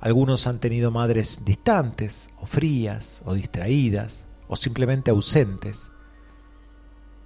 Algunos 0.00 0.46
han 0.46 0.60
tenido 0.60 0.90
madres 0.90 1.44
distantes, 1.44 2.28
o 2.40 2.46
frías, 2.46 3.22
o 3.24 3.34
distraídas, 3.34 4.24
o 4.48 4.56
simplemente 4.56 5.10
ausentes. 5.10 5.90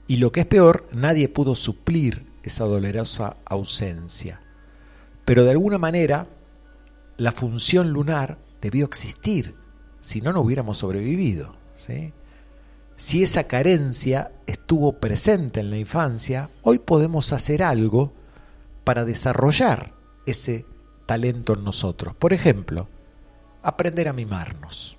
Y 0.06 0.16
lo 0.16 0.30
que 0.32 0.40
es 0.40 0.46
peor, 0.46 0.86
nadie 0.92 1.28
pudo 1.28 1.56
suplir 1.56 2.26
esa 2.42 2.64
dolorosa 2.64 3.36
ausencia. 3.44 4.40
Pero 5.24 5.44
de 5.44 5.50
alguna 5.50 5.78
manera, 5.78 6.28
la 7.16 7.32
función 7.32 7.90
lunar 7.90 8.38
debió 8.60 8.86
existir, 8.86 9.54
si 10.02 10.20
no, 10.20 10.32
no 10.32 10.40
hubiéramos 10.40 10.78
sobrevivido. 10.78 11.54
Si 12.96 13.22
esa 13.22 13.44
carencia 13.44 14.32
estuvo 14.46 14.98
presente 14.98 15.60
en 15.60 15.70
la 15.70 15.78
infancia, 15.78 16.50
hoy 16.62 16.78
podemos 16.78 17.32
hacer 17.32 17.62
algo 17.62 18.12
para 18.84 19.04
desarrollar 19.04 19.94
ese 20.26 20.66
talento 21.06 21.54
en 21.54 21.64
nosotros. 21.64 22.14
Por 22.16 22.32
ejemplo, 22.32 22.88
aprender 23.62 24.08
a 24.08 24.12
mimarnos, 24.12 24.98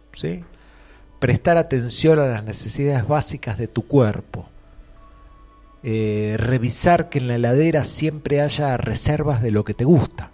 prestar 1.20 1.58
atención 1.58 2.20
a 2.20 2.26
las 2.26 2.44
necesidades 2.44 3.08
básicas 3.08 3.58
de 3.58 3.68
tu 3.68 3.86
cuerpo, 3.86 4.48
eh, 5.84 6.36
revisar 6.40 7.10
que 7.10 7.20
en 7.20 7.28
la 7.28 7.36
heladera 7.36 7.84
siempre 7.84 8.40
haya 8.40 8.78
reservas 8.78 9.42
de 9.42 9.52
lo 9.52 9.66
que 9.66 9.74
te 9.74 9.84
gusta, 9.84 10.32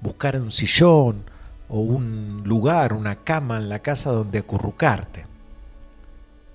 buscar 0.00 0.40
un 0.40 0.52
sillón 0.52 1.24
o 1.68 1.80
un 1.80 2.42
lugar, 2.44 2.92
una 2.92 3.16
cama 3.16 3.58
en 3.58 3.68
la 3.68 3.80
casa 3.80 4.10
donde 4.10 4.38
acurrucarte, 4.38 5.26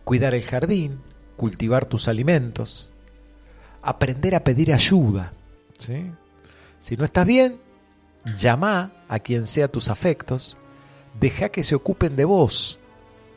cuidar 0.03 0.33
el 0.33 0.43
jardín, 0.43 1.01
cultivar 1.37 1.85
tus 1.85 2.07
alimentos, 2.07 2.91
aprender 3.81 4.35
a 4.35 4.43
pedir 4.43 4.73
ayuda. 4.73 5.33
¿sí? 5.77 6.11
Si 6.79 6.97
no 6.97 7.05
estás 7.05 7.25
bien, 7.25 7.59
llama 8.39 8.91
a 9.07 9.19
quien 9.19 9.45
sea 9.45 9.67
tus 9.67 9.89
afectos, 9.89 10.57
deja 11.19 11.49
que 11.49 11.63
se 11.63 11.75
ocupen 11.75 12.15
de 12.15 12.25
vos, 12.25 12.79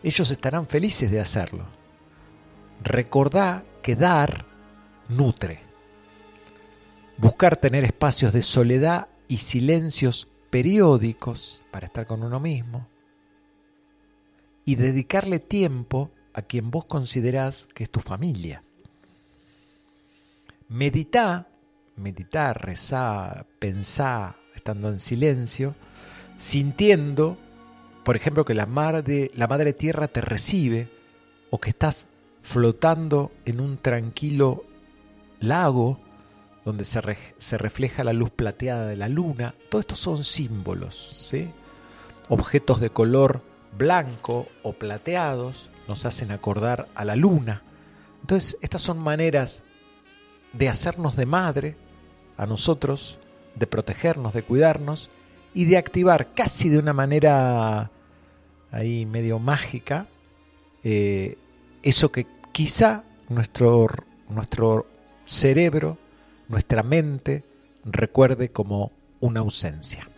ellos 0.02 0.30
estarán 0.30 0.66
felices 0.66 1.10
de 1.10 1.20
hacerlo. 1.20 1.66
Recordá 2.82 3.64
que 3.82 3.96
dar 3.96 4.46
nutre. 5.08 5.60
Buscar 7.18 7.56
tener 7.56 7.84
espacios 7.84 8.32
de 8.32 8.42
soledad 8.42 9.08
y 9.28 9.38
silencios 9.38 10.28
periódicos 10.56 11.60
para 11.70 11.84
estar 11.84 12.06
con 12.06 12.22
uno 12.22 12.40
mismo. 12.40 12.88
Y 14.64 14.76
dedicarle 14.76 15.38
tiempo 15.38 16.10
a 16.32 16.40
quien 16.40 16.70
vos 16.70 16.86
considerás 16.86 17.66
que 17.74 17.84
es 17.84 17.90
tu 17.90 18.00
familia. 18.00 18.62
Meditá, 20.70 21.46
meditar, 21.96 22.64
rezá, 22.64 23.44
pensá, 23.58 24.34
estando 24.54 24.88
en 24.88 24.98
silencio, 24.98 25.74
sintiendo, 26.38 27.36
por 28.02 28.16
ejemplo, 28.16 28.46
que 28.46 28.54
la 28.54 28.64
la 28.64 29.46
madre 29.48 29.72
tierra 29.74 30.08
te 30.08 30.22
recibe 30.22 30.88
o 31.50 31.60
que 31.60 31.68
estás 31.68 32.06
flotando 32.40 33.30
en 33.44 33.60
un 33.60 33.76
tranquilo 33.76 34.64
lago 35.38 36.00
donde 36.66 36.84
se, 36.84 37.00
re, 37.00 37.16
se, 37.38 37.56
refleja 37.56 38.04
la 38.04 38.12
luz 38.12 38.30
plateada 38.30 38.86
de 38.86 38.96
la 38.96 39.08
luna. 39.08 39.54
Todo 39.70 39.80
esto 39.80 39.94
son 39.94 40.22
símbolos, 40.22 41.16
¿sí? 41.18 41.48
objetos 42.28 42.80
de 42.80 42.90
color 42.90 43.40
blanco 43.78 44.48
o 44.62 44.74
plateados 44.74 45.70
nos 45.88 46.04
hacen 46.04 46.30
acordar 46.30 46.88
a 46.94 47.06
la 47.06 47.16
luna. 47.16 47.62
Entonces, 48.20 48.58
estas 48.60 48.82
son 48.82 48.98
maneras 48.98 49.62
de 50.52 50.68
hacernos 50.68 51.16
de 51.16 51.24
madre 51.24 51.76
a 52.36 52.44
nosotros 52.44 53.20
de 53.54 53.66
protegernos, 53.66 54.34
de 54.34 54.42
cuidarnos 54.42 55.08
y 55.54 55.64
de 55.64 55.78
activar 55.78 56.34
casi 56.34 56.68
de 56.68 56.78
una 56.78 56.92
manera 56.92 57.90
ahí 58.70 59.06
medio 59.06 59.38
mágica 59.38 60.08
eh, 60.88 61.36
eso 61.82 62.12
que 62.12 62.28
quizá 62.52 63.02
nuestro, 63.28 63.88
nuestro 64.28 64.86
cerebro, 65.24 65.98
nuestra 66.48 66.82
mente 66.82 67.44
recuerde 67.84 68.50
como 68.50 68.92
una 69.20 69.40
ausencia. 69.40 70.08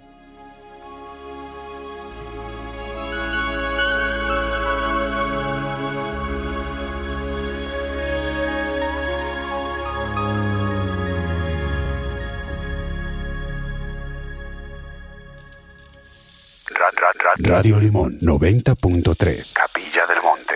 Radio 17.40 17.78
Limón 17.78 18.18
90.3. 18.20 19.52
Capilla 19.54 20.06
del 20.06 20.22
Monte. 20.22 20.47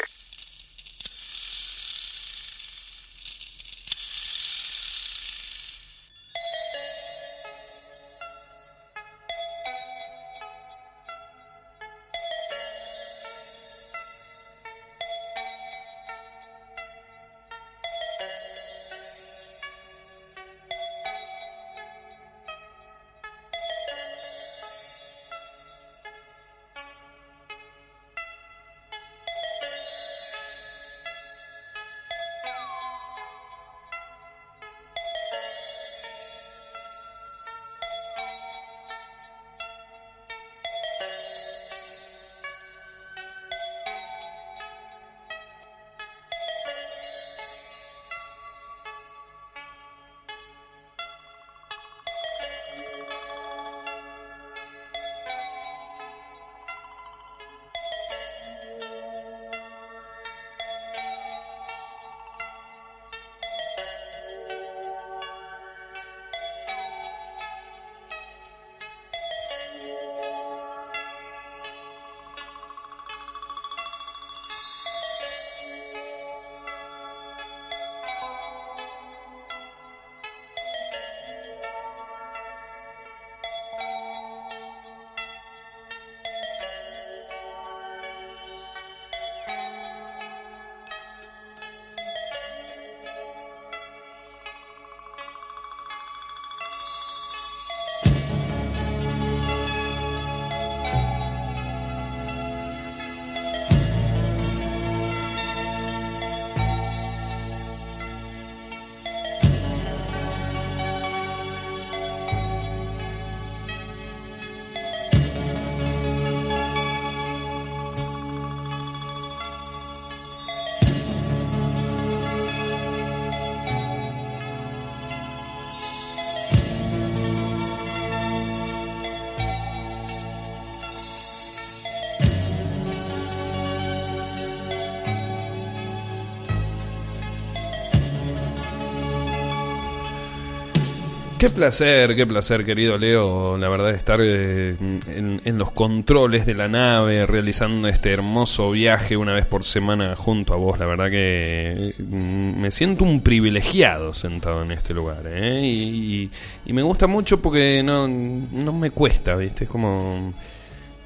Placer, 141.67 142.17
qué 142.17 142.27
placer, 142.27 142.65
querido 142.65 142.99
Leo, 142.99 143.57
la 143.57 143.69
verdad, 143.69 143.91
estar 143.91 144.19
eh, 144.21 144.75
en, 145.07 145.41
en 145.45 145.59
los 145.59 145.71
controles 145.71 146.45
de 146.45 146.55
la 146.55 146.67
nave, 146.67 147.25
realizando 147.25 147.87
este 147.87 148.11
hermoso 148.13 148.73
viaje 148.73 149.17
una 149.17 149.33
vez 149.33 149.47
por 149.47 149.63
semana 149.63 150.17
junto 150.17 150.55
a 150.55 150.57
vos. 150.57 150.77
La 150.81 150.87
verdad 150.87 151.09
que 151.09 151.95
mm, 152.01 152.61
me 152.61 152.73
siento 152.73 153.05
un 153.05 153.21
privilegiado 153.21 154.13
sentado 154.13 154.65
en 154.65 154.73
este 154.73 154.93
lugar, 154.93 155.21
¿eh? 155.27 155.61
y, 155.63 156.23
y- 156.25 156.31
y 156.67 156.73
me 156.73 156.83
gusta 156.83 157.07
mucho 157.07 157.41
porque 157.41 157.81
no, 157.85 158.09
no 158.09 158.73
me 158.73 158.91
cuesta, 158.91 159.37
¿viste? 159.37 159.63
Es 159.65 159.71
como 159.71 160.35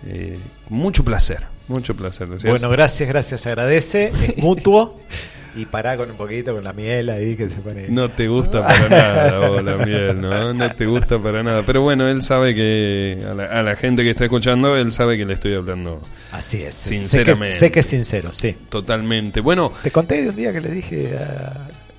eh, 0.07 0.39
mucho 0.71 1.05
placer, 1.05 1.43
mucho 1.69 1.95
placer. 1.95 2.29
Bueno, 2.29 2.71
gracias, 2.71 3.07
gracias, 3.11 3.47
agradece, 3.47 4.07
es 4.07 4.39
mutuo. 4.39 4.99
Y 5.57 5.67
pará 5.67 5.97
con 5.97 6.11
un 6.11 6.17
poquito 6.17 6.55
con 6.55 6.63
la 6.63 6.73
miel 6.73 7.09
ahí 7.11 7.35
que 7.35 7.49
se 7.49 7.57
pone. 7.61 7.89
No 7.89 8.11
te 8.11 8.29
gusta 8.29 8.67
para 8.67 8.89
nada 8.91 9.49
vos, 9.49 9.65
la 9.65 9.77
miel, 9.79 10.21
¿no? 10.21 10.53
No 10.53 10.71
te 10.75 10.87
gusta 10.87 11.19
para 11.19 11.43
nada. 11.43 11.63
Pero 11.65 11.83
bueno, 11.83 12.07
él 12.09 12.23
sabe 12.23 12.55
que, 12.55 13.19
a 13.29 13.35
la, 13.35 13.45
a 13.47 13.63
la 13.63 13.75
gente 13.77 14.03
que 14.03 14.11
está 14.11 14.25
escuchando, 14.25 14.77
él 14.77 14.93
sabe 14.93 15.17
que 15.17 15.25
le 15.25 15.35
estoy 15.35 15.55
hablando 15.55 16.01
Así 16.33 16.63
es. 16.63 16.75
Sé 16.75 16.91
que, 16.91 16.97
Sinceramente. 16.99 17.53
sé 17.57 17.71
que 17.71 17.81
es 17.81 17.87
sincero, 17.87 18.29
sí. 18.33 18.55
totalmente. 18.69 19.41
Bueno, 19.41 19.73
Te 19.83 19.91
conté 19.91 20.23
de 20.23 20.29
un 20.31 20.37
día 20.37 20.53
que 20.53 20.61
le 20.61 20.71
dije 20.71 21.17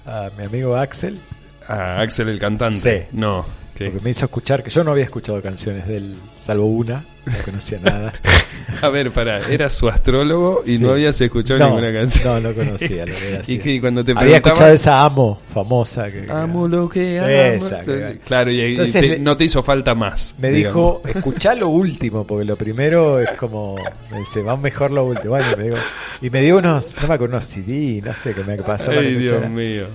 a, 0.05 0.25
a 0.25 0.29
mi 0.37 0.45
amigo 0.45 0.75
Axel, 0.75 1.17
a 1.67 1.99
Axel 2.01 2.29
el 2.29 2.39
cantante. 2.39 3.07
Sí. 3.07 3.07
No, 3.17 3.45
¿qué? 3.75 3.85
porque 3.89 4.03
me 4.03 4.11
hizo 4.11 4.25
escuchar 4.25 4.63
que 4.63 4.69
yo 4.69 4.83
no 4.83 4.91
había 4.91 5.03
escuchado 5.05 5.41
canciones 5.41 5.87
de 5.87 5.97
él, 5.97 6.15
salvo 6.39 6.65
una, 6.67 7.03
no 7.25 7.33
conocía 7.43 7.79
nada. 7.79 8.13
A 8.81 8.89
ver, 8.89 9.11
pará, 9.11 9.39
eras 9.49 9.73
su 9.73 9.87
astrólogo 9.87 10.61
y 10.65 10.77
Sí. 10.77 10.83
no 10.83 10.91
habías 10.91 11.19
escuchado 11.21 11.59
no, 11.59 11.67
ninguna 11.69 11.93
canción. 11.93 12.43
No, 12.43 12.49
no 12.49 12.55
conocía 12.55 13.05
lo 13.05 13.13
que 13.13 13.27
era 13.27 13.37
Y 13.37 13.41
así. 13.41 13.59
que 13.59 13.79
cuando 13.81 14.03
te 14.03 14.13
Había 14.15 14.37
escuchado 14.37 14.73
esa 14.73 15.03
Amo 15.03 15.39
famosa 15.53 16.11
que, 16.11 16.25
Amo 16.29 16.67
lo 16.67 16.89
que 16.89 17.19
amo. 17.19 17.27
Esa, 17.29 17.79
que- 17.81 18.19
Claro, 18.25 18.51
y, 18.51 18.59
Entonces 18.61 18.93
te- 19.01 19.07
le- 19.07 19.19
no 19.19 19.37
te 19.37 19.45
hizo 19.45 19.63
falta 19.63 19.95
más. 19.95 20.35
Me 20.37 20.51
digamos. 20.51 21.01
dijo, 21.03 21.17
escuchá 21.17 21.55
lo 21.55 21.69
último, 21.69 22.25
porque 22.27 22.45
lo 22.45 22.55
primero 22.55 23.19
es 23.19 23.29
como, 23.37 23.75
me 24.11 24.19
dice, 24.19 24.41
va 24.41 24.57
mejor 24.57 24.91
lo 24.91 25.05
último. 25.05 25.29
Bueno, 25.29 25.45
me 25.57 25.63
digo, 25.63 25.77
y 26.21 26.29
me 26.29 26.41
dio 26.41 26.57
unos, 26.57 26.95
no 27.01 27.07
me 27.07 27.13
acuerdo, 27.15 27.35
unos 27.35 27.45
CD, 27.45 28.01
no 28.03 28.13
sé 28.13 28.33
qué 28.33 28.43
me 28.43 28.57
pasó. 28.57 28.91
Ay, 28.91 29.15
Dios 29.15 29.31
escuchara. 29.31 29.49
mío. 29.49 29.85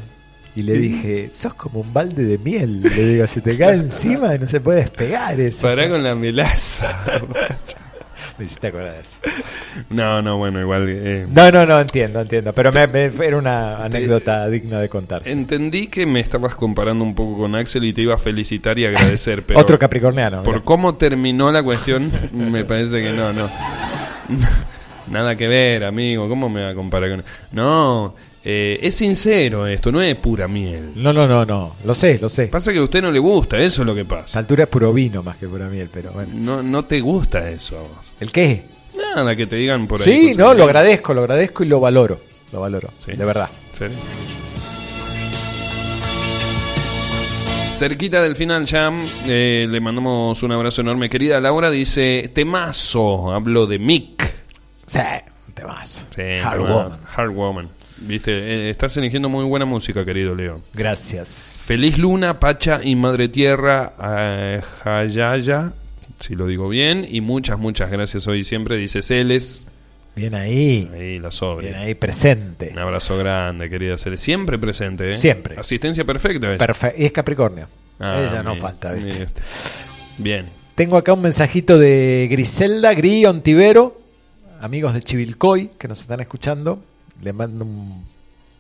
Y 0.55 0.63
le 0.65 0.75
dije, 0.75 1.31
sos 1.33 1.55
como 1.55 1.81
un 1.81 1.95
balde 1.95 2.25
de 2.25 2.37
miel. 2.37 2.83
Le 2.83 2.91
digo, 3.07 3.27
se 3.27 3.41
te 3.41 3.57
cae 3.57 3.75
encima 3.75 4.35
y 4.35 4.39
no 4.39 4.47
se 4.47 4.61
puede 4.61 4.81
despegar 4.81 5.41
eso. 5.41 5.67
Pará 5.67 5.89
con 5.89 6.03
la 6.03 6.15
melaza. 6.15 6.95
Me 8.39 8.45
hiciste 8.47 8.69
acordar 8.69 8.95
de 8.95 9.01
eso. 9.01 9.19
no, 9.91 10.23
no, 10.23 10.37
bueno, 10.39 10.61
igual. 10.61 10.87
eh, 10.89 11.27
No, 11.31 11.51
no, 11.53 11.67
no, 11.67 11.81
entiendo, 11.81 12.21
entiendo. 12.21 12.53
Pero 12.53 12.73
me, 12.73 12.87
me- 12.87 13.05
era 13.27 13.37
una 13.37 13.85
anécdota 13.85 14.49
digna 14.49 14.81
de 14.81 14.89
contarse. 14.89 15.31
Entendí 15.31 15.89
que 15.89 16.07
me 16.07 16.21
estabas 16.21 16.55
comparando 16.55 17.05
un 17.05 17.15
poco 17.15 17.39
con 17.39 17.55
Axel 17.55 17.85
y 17.85 17.93
te 17.93 18.03
iba 18.03 18.15
a 18.15 18.19
felicitar 18.19 18.79
y 18.79 18.87
agradecer, 18.87 19.43
pero 19.47 19.61
Otro 19.61 19.79
capricorniano. 19.79 20.43
por 20.43 20.65
cómo 20.65 20.95
terminó 20.95 21.53
la 21.53 21.63
cuestión, 21.63 22.11
me 22.33 22.65
parece 22.65 23.03
que 23.03 23.13
no, 23.13 23.33
no. 23.33 23.51
Nada 25.11 25.35
que 25.37 25.49
ver, 25.49 25.85
amigo, 25.85 26.29
¿cómo 26.29 26.49
me 26.49 26.63
va 26.63 26.71
a 26.71 26.75
comparar 26.75 27.11
con...? 27.11 27.25
No, 27.51 28.15
eh, 28.45 28.79
es 28.83 28.95
sincero 28.97 29.67
esto, 29.67 29.93
no 29.93 30.01
es 30.03 30.17
pura 30.17 30.49
miel. 30.49 30.93
No, 30.97 31.13
no, 31.13 31.27
no, 31.29 31.45
no. 31.45 31.77
Lo 31.85 31.95
sé, 31.95 32.19
lo 32.21 32.29
sé. 32.29 32.47
Pasa 32.49 32.73
que 32.73 32.79
a 32.79 32.83
usted 32.83 33.01
no 33.03 33.11
le 33.11 33.19
gusta, 33.19 33.59
eso 33.59 33.83
es 33.83 33.87
lo 33.87 33.95
que 33.95 34.01
A 34.01 34.03
esta 34.03 34.17
pasa. 34.17 34.39
altura 34.39 34.65
es 34.65 34.69
puro 34.69 34.93
vino 34.93 35.23
más 35.23 35.37
que 35.37 35.47
pura 35.47 35.69
miel, 35.69 35.89
pero 35.93 36.11
bueno. 36.13 36.31
No, 36.35 36.63
no 36.63 36.85
te 36.85 37.01
gusta 37.01 37.49
eso 37.51 37.79
a 37.79 37.83
vos. 37.83 38.13
¿El 38.21 38.31
qué? 38.33 38.65
Nada 38.97 39.35
que 39.37 39.47
te 39.47 39.57
digan 39.57 39.87
por 39.87 40.01
ahí. 40.01 40.05
Sí, 40.05 40.35
no, 40.37 40.55
lo 40.55 40.65
agradezco, 40.65 41.15
lo 41.15 41.21
agradezco 41.23 41.63
y 41.65 41.67
lo 41.69 41.81
valoro. 41.81 42.21
Lo 42.53 42.61
valoro, 42.61 42.91
Sí. 42.99 43.13
de 43.13 43.25
verdad. 43.25 43.49
Cerquita 47.75 48.23
del 48.23 48.37
final 48.37 48.65
ya, 48.67 48.93
eh, 49.27 49.67
le 49.69 49.81
mandamos 49.81 50.43
un 50.43 50.53
abrazo 50.53 50.83
enorme. 50.83 51.09
Querida 51.09 51.41
Laura 51.41 51.71
dice, 51.71 52.31
temazo, 52.35 53.33
hablo 53.33 53.67
de 53.67 53.79
Mick. 53.79 54.35
Sí, 54.87 55.01
te 55.55 55.65
vas. 55.65 56.07
Sí, 56.15 56.23
Hard 56.45 56.61
Woman. 56.61 57.01
Hard 57.17 57.31
Woman. 57.31 57.69
Viste, 58.07 58.33
eh, 58.33 58.71
estás 58.71 58.97
eligiendo 58.97 59.29
muy 59.29 59.45
buena 59.45 59.65
música, 59.65 60.05
querido 60.05 60.35
Leo. 60.35 60.61
Gracias. 60.75 61.65
Feliz 61.67 61.99
Luna, 61.99 62.41
Pacha 62.41 62.81
y 62.83 62.97
Madre 62.97 63.29
Tierra, 63.29 63.93
eh, 64.03 64.61
Hayaya, 64.85 65.73
si 66.19 66.35
lo 66.35 66.47
digo 66.47 66.69
bien, 66.69 67.07
y 67.09 67.21
muchas, 67.21 67.59
muchas 67.59 67.91
gracias 67.91 68.27
hoy 68.27 68.41
y 68.41 68.45
siempre, 68.45 68.77
dice 68.77 69.03
Celes. 69.03 69.67
Bien 70.15 70.35
ahí. 70.35 70.91
Ahí 70.93 71.19
la 71.19 71.31
sobre. 71.31 71.69
Bien 71.69 71.81
ahí, 71.81 71.95
presente. 71.95 72.71
Un 72.73 72.79
abrazo 72.81 73.17
grande, 73.17 73.71
querida 73.71 73.97
Celes. 73.97 74.21
Siempre 74.21 74.59
presente, 74.59 75.11
¿eh? 75.11 75.15
Siempre. 75.15 75.57
Asistencia 75.59 76.05
perfecta. 76.05 76.57
Perfecto. 76.59 77.01
Y 77.01 77.07
es 77.07 77.13
Capricornio. 77.13 77.69
Ah, 77.99 78.19
Ella 78.19 78.43
no 78.43 78.57
falta, 78.57 78.95
este. 78.95 79.27
Bien. 80.19 80.47
Tengo 80.75 80.97
acá 80.97 81.13
un 81.13 81.23
mensajito 81.23 81.79
de 81.79 82.27
Griselda, 82.31 82.95
Gri 82.95 83.25
Ontivero, 83.27 84.01
amigos 84.61 84.93
de 84.95 85.03
Chivilcoy 85.03 85.71
que 85.79 85.89
nos 85.89 86.01
están 86.01 86.21
escuchando. 86.21 86.83
Le 87.23 87.33
mando 87.33 87.65
un 87.65 88.05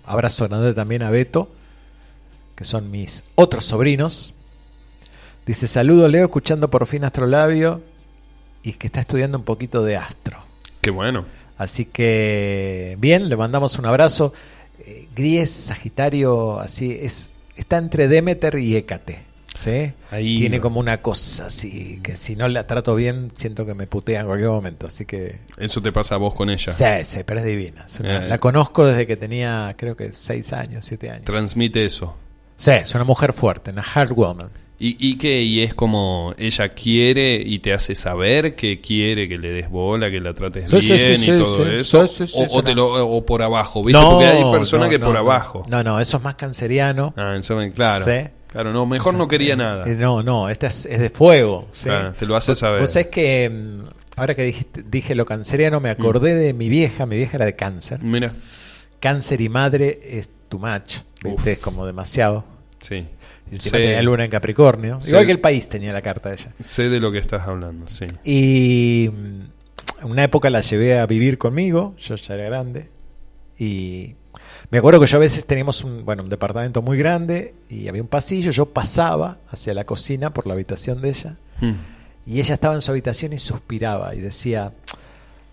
abrazo 0.07 0.49
grande 0.49 0.73
también 0.73 1.03
a 1.03 1.11
Beto, 1.11 1.51
que 2.57 2.65
son 2.65 2.91
mis 2.91 3.25
otros 3.35 3.65
sobrinos. 3.65 4.35
Dice, 5.45 5.67
saludo 5.67 6.07
Leo, 6.09 6.25
escuchando 6.25 6.71
por 6.71 6.87
fin 6.87 7.05
Astrolabio 7.05 7.83
y 8.63 8.73
que 8.73 8.87
está 8.87 9.01
estudiando 9.01 9.37
un 9.37 9.45
poquito 9.45 9.83
de 9.83 9.97
astro. 9.97 10.39
Qué 10.81 10.91
bueno. 10.91 11.25
Así 11.59 11.85
que, 11.85 12.97
bien, 13.01 13.29
le 13.29 13.37
mandamos 13.37 13.79
un 13.79 13.87
abrazo. 13.87 14.33
Eh, 14.79 15.09
Gri 15.15 15.39
es 15.39 15.51
Sagitario, 15.51 16.61
así, 16.61 16.97
es 17.01 17.31
está 17.57 17.79
entre 17.79 18.09
Demeter 18.09 18.55
y 18.59 18.77
Hécate. 18.77 19.32
¿Sí? 19.55 19.93
Ahí 20.11 20.39
Tiene 20.39 20.61
como 20.61 20.81
una 20.81 21.01
cosa 21.03 21.47
así, 21.47 22.01
que 22.03 22.16
si 22.16 22.37
no 22.37 22.49
la 22.49 22.66
trato 22.66 22.95
bien, 22.95 23.31
siento 23.35 23.66
que 23.66 23.74
me 23.74 23.87
putea 23.87 24.20
en 24.20 24.27
cualquier 24.27 24.51
momento. 24.51 24.87
Así 24.87 25.05
que, 25.07 25.41
Eso 25.59 25.81
te 25.83 25.93
pasa 25.93 26.15
a 26.16 26.19
vos 26.19 26.35
con 26.35 26.51
ella. 26.51 26.73
sí, 26.73 26.85
sí, 27.05 27.20
pero 27.24 27.41
es 27.41 27.47
divina. 27.47 27.85
Es 27.87 28.01
una- 28.01 28.24
Eh. 28.24 28.29
La 28.29 28.39
conozco 28.39 28.87
desde 28.87 29.07
que 29.07 29.16
tenía, 29.16 29.74
creo 29.77 29.97
que, 29.97 30.12
seis 30.12 30.53
años, 30.53 30.85
siete 30.87 31.11
años. 31.11 31.24
Transmite 31.24 31.85
eso. 31.85 32.16
Sí, 32.57 32.70
es 32.73 32.95
una 32.95 33.05
mujer 33.05 33.33
fuerte, 33.33 33.70
una 33.70 33.83
hard 33.83 34.12
woman. 34.12 34.51
¿Y, 34.79 34.97
y 34.99 35.16
qué? 35.16 35.43
Y 35.43 35.62
es 35.62 35.74
como 35.74 36.35
ella 36.39 36.70
quiere 36.70 37.37
y 37.37 37.61
te 37.61 37.73
hace 37.73 37.95
saber 37.95 38.57
que 38.57 38.81
quiere 38.81 39.29
que 39.29 39.39
le 39.39 39.51
des 39.51 39.70
bola, 39.70 40.11
que 40.11 40.19
la 40.19 40.35
trates 40.35 40.69
Sí, 40.73 40.79
bien 40.93 41.19
sí, 41.19 41.31
y 41.31 41.39
todo 41.39 41.70
eso. 41.70 42.01
o, 42.01 42.07
sí, 42.09 42.24
o 42.24 42.27
sí, 42.27 42.62
te 42.65 42.74
no. 42.74 42.97
lo- 42.99 43.07
o 43.09 43.24
por 43.24 43.43
abajo, 43.43 43.85
¿viste? 43.85 44.03
Porque 44.03 44.27
hay 44.27 44.43
personas 44.51 44.87
no, 44.87 44.91
que 44.91 44.99
no, 44.99 45.07
por 45.07 45.16
abajo. 45.16 45.62
No, 45.69 45.85
no, 45.85 46.01
eso 46.01 46.16
es 46.16 46.23
más 46.24 46.35
canceriano. 46.35 47.15
Ah, 47.16 47.37
eso 47.39 47.57
claro. 47.73 48.05
Sí. 48.05 48.29
Claro, 48.53 48.73
no, 48.73 48.85
mejor 48.87 49.15
no 49.15 49.27
quería 49.29 49.57
nada. 49.57 49.85
Eh, 49.91 49.97
no, 49.97 50.23
no, 50.23 50.49
este 50.49 50.66
es, 50.66 50.87
es 50.87 51.01
de 51.01 51.11
fuego. 51.11 51.69
¿sí? 51.73 51.85
Claro, 51.89 52.12
te 52.12 52.27
lo 52.27 52.37
hace 52.37 52.55
saber. 52.55 52.81
Vos 52.81 52.91
sabés 52.91 53.09
que 53.09 53.49
mm, 53.51 53.85
ahora 54.16 54.35
que 54.35 54.45
dijiste- 54.45 54.83
dije 54.89 55.15
lo 55.15 55.24
canceriano, 55.27 55.81
me 55.81 55.89
acordé 55.91 56.35
de 56.35 56.53
mi 56.53 56.69
vieja. 56.69 57.07
Mi 57.07 57.16
vieja 57.16 57.39
era 57.39 57.47
de 57.47 57.57
cáncer. 57.57 58.01
Mira, 58.03 58.33
Cáncer 59.01 59.41
y 59.41 59.49
madre 59.49 59.99
es 60.05 60.29
too 60.49 60.59
much. 60.61 60.99
¿viste? 61.24 61.53
Es 61.53 61.59
como 61.59 61.85
demasiado. 61.87 62.45
sí. 62.81 63.07
Y 63.51 63.57
Encima 63.57 63.77
Sé- 63.79 63.83
tenía 63.83 64.03
luna 64.03 64.24
en 64.24 64.31
Capricornio. 64.31 64.99
Igual 65.07 65.27
que 65.27 65.33
el 65.33 65.41
país 65.41 65.69
tenía 65.69 65.93
la 65.93 66.01
carta 66.01 66.29
de 66.31 66.37
ella. 66.37 66.53
Sé 66.62 66.89
de 66.89 67.01
lo 67.01 67.11
que 67.12 67.19
estás 67.19 67.43
hablando, 67.47 67.87
sí. 67.89 68.07
Y 68.24 69.11
mm, 69.12 70.07
una 70.07 70.24
época 70.24 70.49
la 70.49 70.61
llevé 70.62 70.99
a 70.99 71.05
vivir 71.07 71.37
conmigo. 71.39 71.95
Yo 71.99 72.15
ya 72.16 72.35
era 72.35 72.45
grande. 72.45 72.89
Y 73.59 74.15
me 74.73 74.78
acuerdo 74.78 74.99
que 75.01 75.07
yo 75.07 75.19
a 75.19 75.20
veces 75.20 75.44
teníamos 75.44 75.85
un, 75.85 76.05
bueno, 76.05 76.23
un 76.24 76.28
departamento 76.31 76.81
muy 76.82 76.97
grande 76.99 77.55
y 77.69 77.86
había 77.89 78.03
un 78.03 78.09
pasillo. 78.09 78.51
Yo 78.51 78.66
pasaba 78.66 79.39
hacia 79.51 79.74
la 79.74 79.85
cocina 79.85 80.32
por 80.32 80.47
la 80.47 80.55
habitación 80.55 81.01
de 81.03 81.11
ella. 81.11 81.36
Hmm. 81.61 81.74
Y 82.27 82.40
ella 82.40 82.55
estaba 82.55 82.74
en 82.74 82.81
su 82.82 82.90
habitación 82.90 83.32
y 83.35 83.39
suspiraba 83.39 84.15
y 84.15 84.20
decía, 84.20 84.73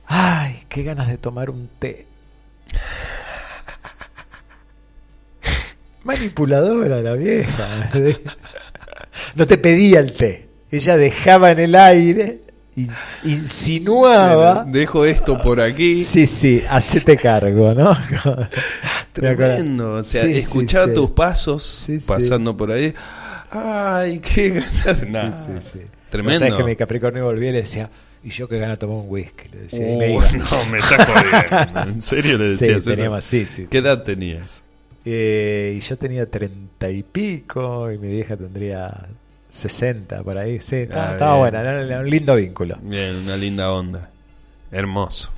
ay, 0.08 0.64
qué 0.70 0.84
ganas 0.84 1.08
de 1.10 1.18
tomar 1.18 1.50
un 1.50 1.70
té. 1.80 2.06
Manipuladora 6.04 7.02
la 7.02 7.14
vieja. 7.14 7.90
No 9.36 9.46
te 9.46 9.60
pedía 9.60 10.00
el 10.00 10.14
té. 10.14 10.50
Ella 10.72 10.98
dejaba 10.98 11.52
en 11.52 11.60
el 11.60 11.76
aire, 11.76 12.42
in- 12.76 12.90
insinuaba. 13.26 14.64
Dejo 14.66 15.06
esto 15.06 15.38
por 15.38 15.62
aquí. 15.62 16.04
Sí, 16.04 16.26
sí, 16.26 16.64
hacete 16.68 17.16
cargo, 17.16 17.76
¿no? 17.76 17.92
Me. 19.22 19.36
Tremendo. 19.36 19.94
O 19.96 20.04
sea, 20.04 20.24
Sí, 20.24 20.38
escuchaba 20.38 20.88
sí. 20.88 20.94
tus 20.94 21.10
pasos 21.12 21.88
pasando 22.08 22.56
por 22.56 22.72
ahí. 22.72 22.94
Ay, 23.52 24.20
qué 24.20 24.62
sí, 24.62 24.90
sí. 25.60 25.80
Tremendo. 26.10 26.40
¿Sabes 26.40 26.54
que 26.56 26.64
mi 26.64 26.76
Capricornio 26.76 27.26
volvía 27.26 27.50
y 27.50 27.54
le 27.54 27.62
decía, 27.62 27.90
y 28.24 28.30
yo 28.30 28.48
que 28.48 28.60
gano 28.60 28.78
tomar 28.78 28.98
un 28.98 29.06
whisky? 29.08 29.50
Le 29.52 29.58
decía, 29.64 29.92
y 29.94 29.98
me 29.98 30.10
Uh, 30.10 30.14
iba. 30.22 30.32
no, 30.34 30.66
me 30.72 30.78
estás 30.78 31.06
jodiendo. 31.08 31.82
¿En 31.94 32.02
serio 32.02 32.38
le 32.38 32.44
decías 32.52 32.84
teníamos- 32.84 33.24
sí, 33.24 33.46
sí. 33.46 33.68
¿Qué 33.70 33.80
edad 33.80 34.04
tenías? 34.04 34.64
Eh, 35.06 35.76
y 35.78 35.80
yo 35.80 35.98
tenía 35.98 36.30
treinta 36.30 36.90
y 36.92 37.04
pico 37.04 37.92
y 37.92 37.98
mi 37.98 38.10
vieja 38.10 38.36
tendría 38.38 39.08
60 39.50 40.22
por 40.24 40.38
ahí. 40.38 40.60
Sí, 40.60 40.76
estaba, 40.76 41.10
Ah, 41.10 41.14
estaba 41.14 41.38
buena, 41.38 41.62
era 41.62 42.00
un 42.02 42.10
lindo 42.10 42.36
vínculo. 42.36 42.78
Bien, 42.84 43.16
una 43.16 43.38
linda 43.38 43.72
onda. 43.72 44.10
Hermoso. 44.72 45.32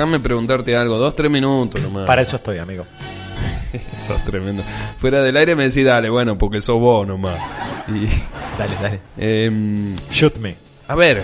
Déjame 0.00 0.18
preguntarte 0.18 0.74
algo, 0.74 0.96
dos, 0.96 1.14
tres 1.14 1.30
minutos 1.30 1.80
nomás. 1.82 2.06
Para 2.06 2.22
eso 2.22 2.36
estoy, 2.36 2.56
amigo. 2.56 2.86
sos 3.98 4.24
tremendo. 4.24 4.62
Fuera 4.98 5.22
del 5.22 5.36
aire 5.36 5.54
me 5.54 5.64
decís, 5.68 5.84
dale, 5.84 6.08
bueno, 6.08 6.38
porque 6.38 6.62
sos 6.62 6.80
vos 6.80 7.06
nomás. 7.06 7.36
Y, 7.88 8.06
Dale, 8.58 8.74
dale. 8.80 9.00
em, 9.18 9.94
Shoot 10.10 10.38
me. 10.38 10.56
a 10.88 10.94
ver, 10.94 11.22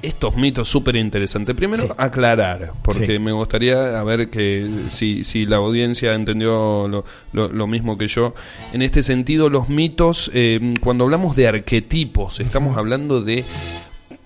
estos 0.00 0.36
mitos 0.36 0.68
súper 0.68 0.96
interesantes. 0.96 1.54
Primero, 1.54 1.82
Sí. 1.82 1.88
aclarar, 1.98 2.72
porque 2.82 3.06
Sí. 3.06 3.18
me 3.18 3.32
gustaría 3.32 3.98
a 4.00 4.02
ver 4.04 4.30
que 4.30 4.68
si, 4.88 5.22
si 5.24 5.44
la 5.44 5.56
audiencia 5.56 6.14
entendió 6.14 6.88
lo, 6.88 7.04
lo- 7.32 7.48
lo 7.50 7.66
mismo 7.66 7.98
que 7.98 8.08
yo. 8.08 8.32
En 8.72 8.80
este 8.80 9.02
sentido, 9.02 9.50
los 9.50 9.68
mitos, 9.68 10.30
eh, 10.32 10.60
cuando 10.80 11.04
hablamos 11.04 11.36
de 11.36 11.48
arquetipos, 11.48 12.40
estamos 12.40 12.76
hablando 12.78 13.20
de 13.20 13.44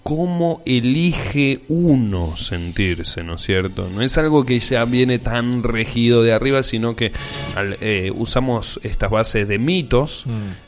cómo 0.02 0.62
elige 0.64 1.60
uno 1.68 2.36
sentirse, 2.36 3.22
¿no 3.22 3.34
es 3.34 3.42
cierto? 3.42 3.88
No 3.94 4.02
es 4.02 4.16
algo 4.18 4.44
que 4.44 4.58
ya 4.60 4.84
viene 4.84 5.18
tan 5.18 5.62
regido 5.62 6.22
de 6.22 6.32
arriba, 6.32 6.62
sino 6.62 6.96
que 6.96 7.12
al, 7.54 7.76
eh, 7.80 8.12
usamos 8.16 8.80
estas 8.82 9.10
bases 9.10 9.46
de 9.48 9.58
mitos, 9.58 10.24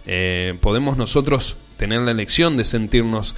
eh, 0.06 0.54
podemos 0.60 0.96
nosotros 0.96 1.56
tener 1.76 2.00
la 2.02 2.10
elección 2.10 2.56
de 2.56 2.64
sentirnos 2.64 3.34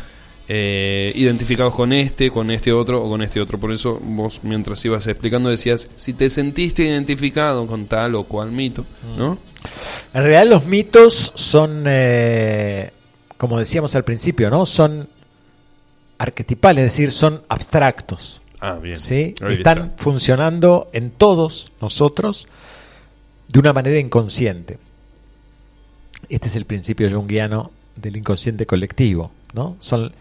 eh, 0.46 1.12
identificados 1.14 1.74
con 1.74 1.94
este, 1.94 2.30
con 2.30 2.50
este 2.50 2.70
otro 2.70 3.02
o 3.02 3.08
con 3.08 3.22
este 3.22 3.40
otro. 3.40 3.58
Por 3.58 3.72
eso 3.72 3.98
vos 4.02 4.40
mientras 4.42 4.84
ibas 4.84 5.06
explicando 5.06 5.48
decías, 5.48 5.88
si 5.96 6.12
te 6.12 6.28
sentiste 6.28 6.82
identificado 6.82 7.66
con 7.66 7.86
tal 7.86 8.14
o 8.14 8.24
cual 8.24 8.52
mito, 8.52 8.84
¿no? 9.16 9.38
En 10.12 10.22
realidad 10.22 10.46
los 10.46 10.66
mitos 10.66 11.32
son, 11.34 11.84
eh, 11.86 12.90
como 13.38 13.58
decíamos 13.58 13.94
al 13.94 14.04
principio, 14.04 14.50
¿no? 14.50 14.66
Son 14.66 15.08
arquetipales, 16.24 16.84
es 16.84 16.92
decir, 16.92 17.12
son 17.12 17.42
abstractos. 17.48 18.42
Ah, 18.60 18.74
bien. 18.74 18.96
¿sí? 18.96 19.34
Ahí 19.42 19.54
Están 19.54 19.78
está. 19.78 20.02
funcionando 20.02 20.90
en 20.92 21.10
todos 21.10 21.70
nosotros 21.80 22.48
de 23.48 23.58
una 23.58 23.72
manera 23.72 23.98
inconsciente. 23.98 24.78
Este 26.28 26.48
es 26.48 26.56
el 26.56 26.64
principio 26.64 27.10
junguiano 27.10 27.70
del 27.96 28.16
inconsciente 28.16 28.66
colectivo. 28.66 29.30
¿no? 29.52 29.76
Son 29.78 30.12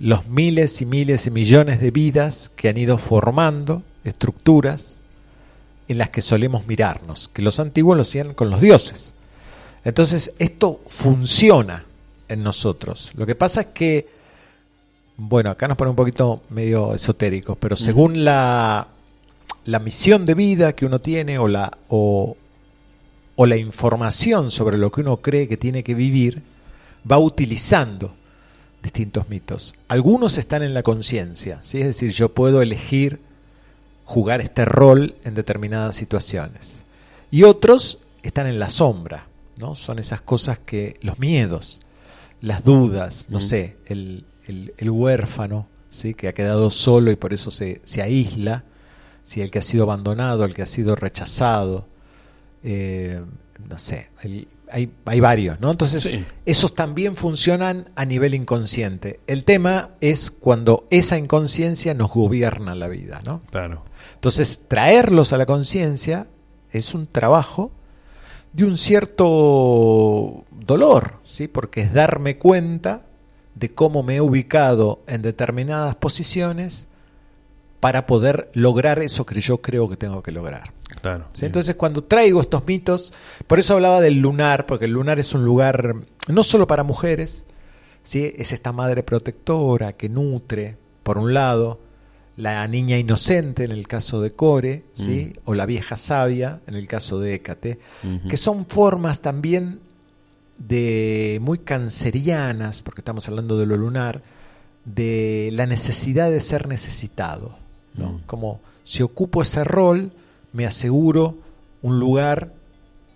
los 0.00 0.26
miles 0.26 0.80
y 0.80 0.86
miles 0.86 1.26
y 1.26 1.30
millones 1.30 1.80
de 1.80 1.90
vidas 1.90 2.50
que 2.56 2.68
han 2.68 2.78
ido 2.78 2.98
formando 2.98 3.82
estructuras 4.04 5.00
en 5.88 5.98
las 5.98 6.08
que 6.10 6.22
solemos 6.22 6.66
mirarnos, 6.66 7.28
que 7.28 7.42
los 7.42 7.60
antiguos 7.60 7.96
lo 7.96 8.02
hacían 8.02 8.32
con 8.32 8.48
los 8.50 8.60
dioses. 8.60 9.14
Entonces, 9.84 10.32
esto 10.38 10.80
funciona 10.86 11.84
en 12.28 12.42
nosotros. 12.42 13.12
Lo 13.14 13.26
que 13.26 13.34
pasa 13.34 13.62
es 13.62 13.66
que, 13.68 14.08
bueno, 15.16 15.50
acá 15.50 15.68
nos 15.68 15.76
pone 15.76 15.90
un 15.90 15.96
poquito 15.96 16.42
medio 16.50 16.94
esotéricos, 16.94 17.56
pero 17.58 17.76
según 17.76 18.24
la, 18.24 18.88
la 19.64 19.78
misión 19.78 20.24
de 20.26 20.34
vida 20.34 20.74
que 20.74 20.86
uno 20.86 21.00
tiene 21.00 21.38
o 21.38 21.48
la, 21.48 21.76
o, 21.88 22.36
o 23.36 23.46
la 23.46 23.56
información 23.56 24.50
sobre 24.50 24.78
lo 24.78 24.90
que 24.90 25.02
uno 25.02 25.18
cree 25.18 25.48
que 25.48 25.56
tiene 25.56 25.82
que 25.82 25.94
vivir, 25.94 26.42
va 27.10 27.18
utilizando 27.18 28.12
distintos 28.82 29.28
mitos. 29.28 29.74
Algunos 29.88 30.38
están 30.38 30.62
en 30.62 30.74
la 30.74 30.82
conciencia, 30.82 31.58
¿sí? 31.62 31.80
es 31.80 31.86
decir, 31.86 32.10
yo 32.12 32.30
puedo 32.30 32.62
elegir 32.62 33.20
jugar 34.04 34.40
este 34.40 34.64
rol 34.64 35.14
en 35.24 35.34
determinadas 35.34 35.94
situaciones. 35.94 36.84
Y 37.30 37.44
otros 37.44 38.00
están 38.22 38.46
en 38.46 38.58
la 38.58 38.68
sombra, 38.70 39.26
¿no? 39.58 39.74
Son 39.74 39.98
esas 39.98 40.20
cosas 40.20 40.58
que, 40.58 40.98
los 41.02 41.18
miedos, 41.18 41.80
las 42.40 42.64
dudas, 42.64 43.26
no 43.30 43.38
Mm. 43.38 43.42
sé, 43.42 43.76
el, 43.86 44.24
el- 44.46 44.74
el 44.78 44.90
huérfano, 44.90 45.66
¿sí? 45.90 46.14
que 46.14 46.28
ha 46.28 46.32
quedado 46.34 46.70
solo 46.70 47.10
y 47.10 47.16
por 47.16 47.32
eso 47.32 47.50
se, 47.50 47.80
se 47.84 48.02
aísla, 48.02 48.64
¿sí? 49.22 49.40
el 49.40 49.50
que 49.50 49.58
ha 49.58 49.62
sido 49.62 49.84
abandonado, 49.84 50.44
el 50.44 50.54
que 50.54 50.62
ha 50.62 50.66
sido 50.66 50.94
rechazado, 50.96 51.86
eh, 52.64 53.20
no 53.68 53.78
sé, 53.78 54.10
el- 54.22 54.48
hay, 54.74 54.90
hay 55.04 55.20
varios, 55.20 55.60
¿no? 55.60 55.70
Entonces, 55.70 56.02
Sí. 56.04 56.24
esos 56.46 56.74
también 56.74 57.14
funcionan 57.16 57.90
a 57.94 58.06
nivel 58.06 58.32
inconsciente. 58.34 59.20
El 59.26 59.44
tema 59.44 59.90
es 60.00 60.30
cuando 60.30 60.86
esa 60.88 61.18
inconsciencia 61.18 61.92
nos 61.92 62.14
gobierna 62.14 62.74
la 62.74 62.88
vida, 62.88 63.20
¿no? 63.26 63.42
Claro. 63.50 63.84
Entonces, 64.14 64.64
traerlos 64.68 65.34
a 65.34 65.36
la 65.36 65.44
conciencia 65.44 66.26
es 66.70 66.94
un 66.94 67.06
trabajo 67.06 67.70
de 68.54 68.64
un 68.64 68.78
cierto 68.78 70.44
dolor, 70.52 71.18
¿sí? 71.22 71.48
Porque 71.48 71.82
es 71.82 71.92
darme 71.92 72.38
cuenta 72.38 73.02
de 73.54 73.68
cómo 73.68 74.02
me 74.02 74.16
he 74.16 74.20
ubicado 74.20 75.02
en 75.06 75.22
determinadas 75.22 75.96
posiciones 75.96 76.88
para 77.80 78.06
poder 78.06 78.48
lograr 78.54 79.00
eso 79.00 79.26
que 79.26 79.40
yo 79.40 79.60
creo 79.60 79.88
que 79.88 79.96
tengo 79.96 80.22
que 80.22 80.30
lograr. 80.30 80.72
Claro. 81.00 81.26
¿sí? 81.32 81.46
Entonces, 81.46 81.74
cuando 81.74 82.04
traigo 82.04 82.40
estos 82.40 82.64
mitos, 82.66 83.12
por 83.46 83.58
eso 83.58 83.74
hablaba 83.74 84.00
del 84.00 84.20
lunar, 84.20 84.66
porque 84.66 84.84
el 84.84 84.92
lunar 84.92 85.18
es 85.18 85.34
un 85.34 85.44
lugar 85.44 85.96
no 86.28 86.42
solo 86.44 86.66
para 86.66 86.84
mujeres, 86.84 87.44
¿sí? 88.02 88.32
es 88.36 88.52
esta 88.52 88.72
madre 88.72 89.02
protectora 89.02 89.94
que 89.94 90.08
nutre, 90.08 90.76
por 91.02 91.18
un 91.18 91.34
lado, 91.34 91.80
la 92.36 92.66
niña 92.68 92.98
inocente 92.98 93.64
en 93.64 93.72
el 93.72 93.88
caso 93.88 94.20
de 94.20 94.30
Core, 94.30 94.84
¿sí? 94.92 95.32
o 95.44 95.54
la 95.54 95.66
vieja 95.66 95.96
sabia 95.96 96.60
en 96.66 96.74
el 96.74 96.86
caso 96.86 97.18
de 97.20 97.34
Hécate, 97.34 97.78
que 98.28 98.36
son 98.36 98.66
formas 98.66 99.20
también 99.20 99.80
de 100.68 101.38
muy 101.42 101.58
cancerianas, 101.58 102.82
porque 102.82 103.00
estamos 103.00 103.28
hablando 103.28 103.58
de 103.58 103.66
lo 103.66 103.76
lunar, 103.76 104.22
de 104.84 105.50
la 105.52 105.66
necesidad 105.66 106.30
de 106.30 106.40
ser 106.40 106.68
necesitado. 106.68 107.54
¿no? 107.94 108.20
Como 108.26 108.60
si 108.84 109.02
ocupo 109.02 109.42
ese 109.42 109.64
rol, 109.64 110.12
me 110.52 110.66
aseguro 110.66 111.36
un 111.82 111.98
lugar 112.00 112.52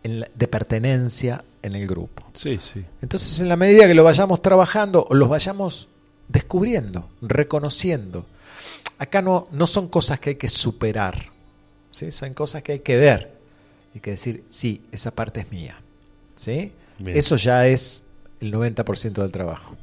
en 0.02 0.20
la- 0.20 0.28
de 0.34 0.48
pertenencia 0.48 1.44
en 1.62 1.74
el 1.74 1.86
grupo. 1.86 2.22
Sí, 2.34 2.58
sí. 2.60 2.84
Entonces, 3.02 3.40
en 3.40 3.48
la 3.48 3.56
medida 3.56 3.86
que 3.86 3.94
lo 3.94 4.04
vayamos 4.04 4.42
trabajando 4.42 5.06
o 5.08 5.14
los 5.14 5.28
vayamos 5.28 5.88
descubriendo, 6.28 7.08
reconociendo, 7.22 8.26
acá 8.98 9.22
no, 9.22 9.46
no 9.52 9.66
son 9.66 9.88
cosas 9.88 10.20
que 10.20 10.30
hay 10.30 10.36
que 10.36 10.48
superar, 10.48 11.30
¿sí? 11.90 12.10
son 12.12 12.34
cosas 12.34 12.62
que 12.62 12.72
hay 12.72 12.78
que 12.80 12.96
ver 12.96 13.36
y 13.94 14.00
que 14.00 14.10
decir, 14.12 14.44
sí, 14.48 14.82
esa 14.92 15.10
parte 15.10 15.40
es 15.40 15.50
mía. 15.50 15.80
¿sí? 16.36 16.72
Bien. 16.98 17.16
Eso 17.16 17.36
ya 17.36 17.66
es 17.66 18.02
el 18.40 18.52
90% 18.52 19.12
del 19.22 19.32
trabajo. 19.32 19.74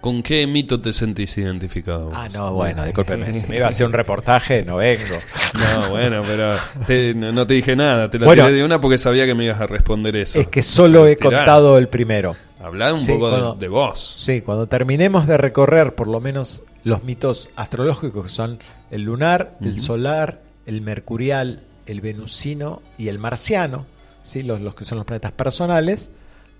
¿Con 0.00 0.22
qué 0.22 0.46
mito 0.46 0.80
te 0.80 0.92
sentís 0.92 1.36
identificado? 1.38 2.06
vos? 2.06 2.14
Ah, 2.16 2.28
no, 2.32 2.52
bueno, 2.54 2.84
discúlpeme, 2.84 3.34
si 3.34 3.48
me 3.48 3.56
iba 3.56 3.66
a 3.66 3.70
hacer 3.70 3.84
un 3.84 3.92
reportaje, 3.92 4.64
no 4.64 4.76
vengo. 4.76 5.16
No, 5.54 5.90
bueno, 5.90 6.22
pero 6.24 6.54
te- 6.86 7.14
no, 7.14 7.32
no 7.32 7.46
te 7.48 7.54
dije 7.54 7.74
nada, 7.74 8.08
te 8.08 8.18
la 8.20 8.26
Bueno. 8.26 8.44
tiré 8.44 8.56
de 8.58 8.64
una 8.64 8.80
porque 8.80 8.96
sabía 8.96 9.26
que 9.26 9.34
me 9.34 9.44
ibas 9.44 9.60
a 9.60 9.66
responder 9.66 10.14
eso. 10.14 10.38
Es 10.38 10.46
que 10.46 10.62
solo 10.62 11.08
he 11.08 11.16
contado 11.16 11.78
el 11.78 11.88
primero. 11.88 12.36
Hablá 12.60 12.92
un 12.92 12.98
Sí, 12.98 13.12
poco 13.12 13.26
de- 13.26 13.30
cuando- 13.38 13.54
de, 13.56 13.68
vos. 13.68 14.14
Sí, 14.16 14.40
cuando 14.40 14.68
terminemos 14.68 15.26
de 15.26 15.36
recorrer 15.36 15.94
por 15.96 16.06
lo 16.06 16.20
menos 16.20 16.62
los 16.84 17.02
mitos 17.02 17.50
astrológicos 17.56 18.22
que 18.24 18.30
son 18.30 18.60
el 18.92 19.02
lunar, 19.02 19.56
el 19.60 19.80
solar, 19.80 20.40
el 20.66 20.80
mercurial, 20.80 21.60
el 21.86 22.00
venusino 22.00 22.82
y 22.98 23.08
el 23.08 23.18
marciano, 23.18 23.84
¿sí? 24.28 24.42
los, 24.42 24.60
los 24.60 24.74
que 24.74 24.84
son 24.84 24.98
los 24.98 25.06
planetas 25.06 25.32
personales, 25.32 26.10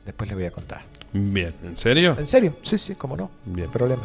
después 0.05 0.29
les 0.29 0.37
voy 0.37 0.47
a 0.47 0.51
contar. 0.51 0.83
Bien, 1.13 1.53
¿en 1.65 1.77
serio? 1.77 2.17
¿En 2.19 2.27
serio? 2.27 2.57
Sí, 2.63 2.79
sí, 2.79 2.95
cómo 2.95 3.17
no. 3.17 3.31
Bien. 3.45 3.59
No 3.59 3.65
hay 3.65 3.69
problema. 3.79 4.03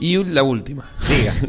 Y 0.00 0.22
la 0.24 0.42
última. 0.42 0.88
Diga. 1.08 1.34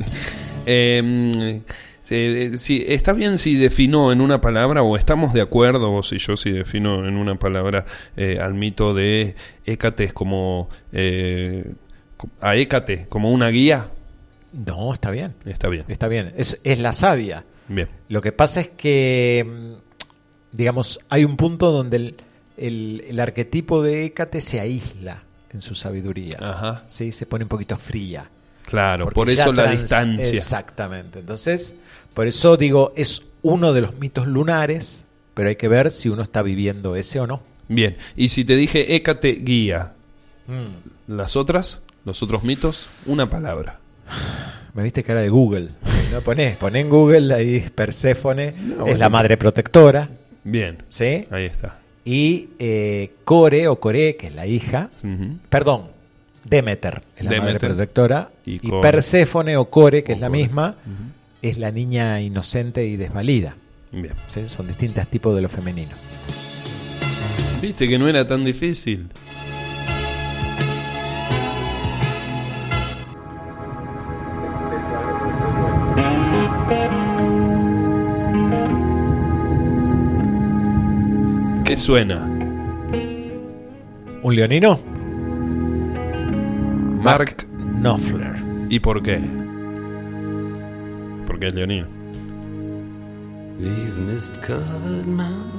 Eh, 0.70 1.62
eh, 2.10 2.52
si, 2.58 2.84
¿Está 2.88 3.14
bien 3.14 3.38
si 3.38 3.56
defino 3.56 4.12
en 4.12 4.20
una 4.20 4.42
palabra, 4.42 4.82
o 4.84 4.98
estamos 4.98 5.34
de 5.34 5.42
acuerdo 5.42 5.90
vos 5.92 6.12
y 6.14 6.18
yo 6.18 6.36
si 6.38 6.52
defino 6.52 7.08
en 7.08 7.16
una 7.16 7.36
palabra 7.36 7.86
eh, 8.16 8.38
al 8.42 8.54
mito 8.54 8.94
de 8.94 9.36
Hécate 9.66 10.12
como... 10.12 10.70
eh, 10.92 11.72
a 12.42 12.56
Hécate 12.56 13.06
como 13.08 13.32
una 13.32 13.48
guía? 13.50 13.90
No, 14.54 14.92
está 14.94 15.12
bien. 15.12 15.36
Está 15.46 15.68
bien. 15.70 15.86
Está 15.88 16.08
bien. 16.08 16.34
Es, 16.38 16.60
es 16.64 16.80
la 16.80 16.94
sabia. 16.94 17.44
Bien. 17.68 17.88
Lo 18.10 18.22
que 18.22 18.32
pasa 18.32 18.62
es 18.62 18.70
que, 18.70 19.46
mm, 19.46 19.74
digamos, 20.58 21.00
hay 21.10 21.24
un 21.24 21.38
punto 21.38 21.72
donde 21.72 21.98
el, 21.98 22.16
el- 22.58 23.06
el 23.10 23.20
arquetipo 23.20 23.82
de 23.84 24.06
Hécate 24.06 24.42
se 24.42 24.60
aísla 24.60 25.24
en 25.54 25.62
su 25.62 25.76
sabiduría. 25.76 26.38
Ajá. 26.42 26.84
¿sí? 26.88 27.12
Se 27.12 27.26
pone 27.26 27.46
un 27.46 27.50
poquito 27.50 27.78
fría. 27.78 28.30
Claro, 28.66 29.08
por 29.12 29.30
eso 29.30 29.54
la 29.54 29.72
distancia. 29.72 30.28
Exactamente. 30.28 31.20
Entonces, 31.20 31.76
por 32.14 32.28
eso 32.28 32.58
digo, 32.58 32.92
es 32.98 33.22
uno 33.42 33.72
de 33.72 33.80
los 33.82 33.98
mitos 34.00 34.28
lunares, 34.28 35.06
pero 35.34 35.48
hay 35.50 35.56
que 35.56 35.68
ver 35.70 35.90
si 35.92 36.10
uno 36.10 36.22
está 36.24 36.42
viviendo 36.42 36.96
ese 36.98 37.20
o 37.22 37.28
no. 37.28 37.42
Bien. 37.70 37.96
Y 38.18 38.30
si 38.30 38.44
te 38.44 38.56
dije 38.56 38.96
Hécate 38.96 39.34
guía, 39.42 39.94
Mm. 40.48 41.14
las 41.18 41.36
otras, 41.36 41.80
los 42.06 42.24
otros 42.24 42.44
mitos, 42.44 42.90
una 43.06 43.30
palabra. 43.30 43.80
Me 44.74 44.84
viste 44.84 45.04
cara 45.04 45.22
de 45.22 45.30
Google. 45.30 45.70
¿no? 46.12 46.22
Poné, 46.22 46.56
poné 46.60 46.80
en 46.82 46.90
Google 46.90 47.34
ahí 47.34 47.66
Perséfone, 47.74 48.52
No, 48.54 48.74
es 48.74 48.80
bueno. 48.80 48.98
la 48.98 49.10
madre 49.10 49.36
protectora, 49.38 50.10
Bien. 50.50 50.78
¿Sí? 50.88 51.26
Ahí 51.30 51.46
está. 51.46 51.80
Y 52.06 52.50
eh, 52.58 53.12
Core 53.26 53.68
o 53.68 53.80
Core, 53.82 54.16
que 54.16 54.28
es 54.28 54.36
la 54.36 54.48
hija, 54.48 54.90
perdón, 55.50 55.88
Demeter, 56.46 57.02
es 57.18 57.26
la 57.26 57.42
madre 57.42 57.60
protectora, 57.60 58.30
y, 58.46 58.66
y 58.66 58.82
Perséfone 58.82 59.58
o 59.58 59.66
Core, 59.70 60.06
que 60.06 60.14
es 60.14 60.20
la 60.22 60.30
misma, 60.30 60.78
es 61.42 61.58
la 61.58 61.70
niña 61.72 62.22
inocente 62.22 62.86
y 62.86 62.96
desvalida. 62.96 63.58
Bien. 63.92 64.14
Son 64.48 64.68
distintos 64.68 65.06
tipos 65.10 65.36
de 65.36 65.42
lo 65.42 65.50
femenino. 65.50 65.92
Viste 67.62 67.88
que 67.88 68.00
no 68.00 68.08
era 68.08 68.26
tan 68.26 68.46
difícil. 68.46 69.10
suena? 81.78 82.26
¿Un 84.24 84.36
leonino? 84.36 84.80
Mark, 87.02 87.48
Mark 87.48 87.48
Knopfler. 87.82 88.36
¿Y 88.70 88.80
por 88.80 89.02
qué? 89.04 89.22
Porque 91.26 91.48
es 91.48 91.54
leonino. 91.54 91.88
These 93.60 94.00
mist 94.00 94.42
covered 94.42 95.08
mountains 95.08 95.58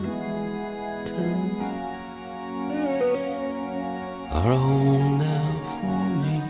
are 4.33 4.55
home 4.55 5.19
now 5.19 5.63
for 5.65 6.05
me. 6.23 6.43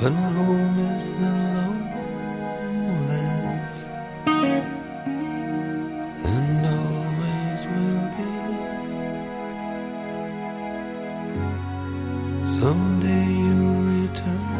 But 0.00 0.12
my 0.12 0.20
home 0.20 0.78
is 0.94 1.10
the 1.18 1.30
lowlands. 3.06 4.77
Someday 12.60 13.26
you 13.30 14.08
return. 14.08 14.57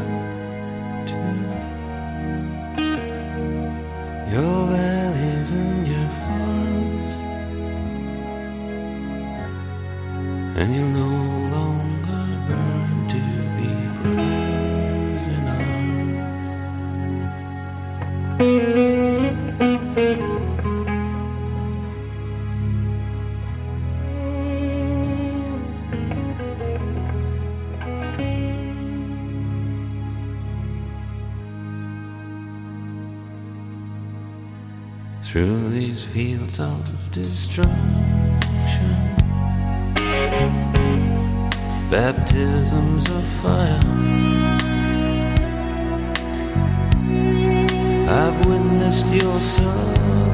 fields 36.12 36.58
of 36.58 37.12
destruction. 37.12 37.74
Baptisms 41.90 43.10
of 43.10 43.24
fire. 43.42 43.80
I've 48.08 48.46
witnessed 48.46 49.12
your 49.12 49.40
son. 49.40 50.27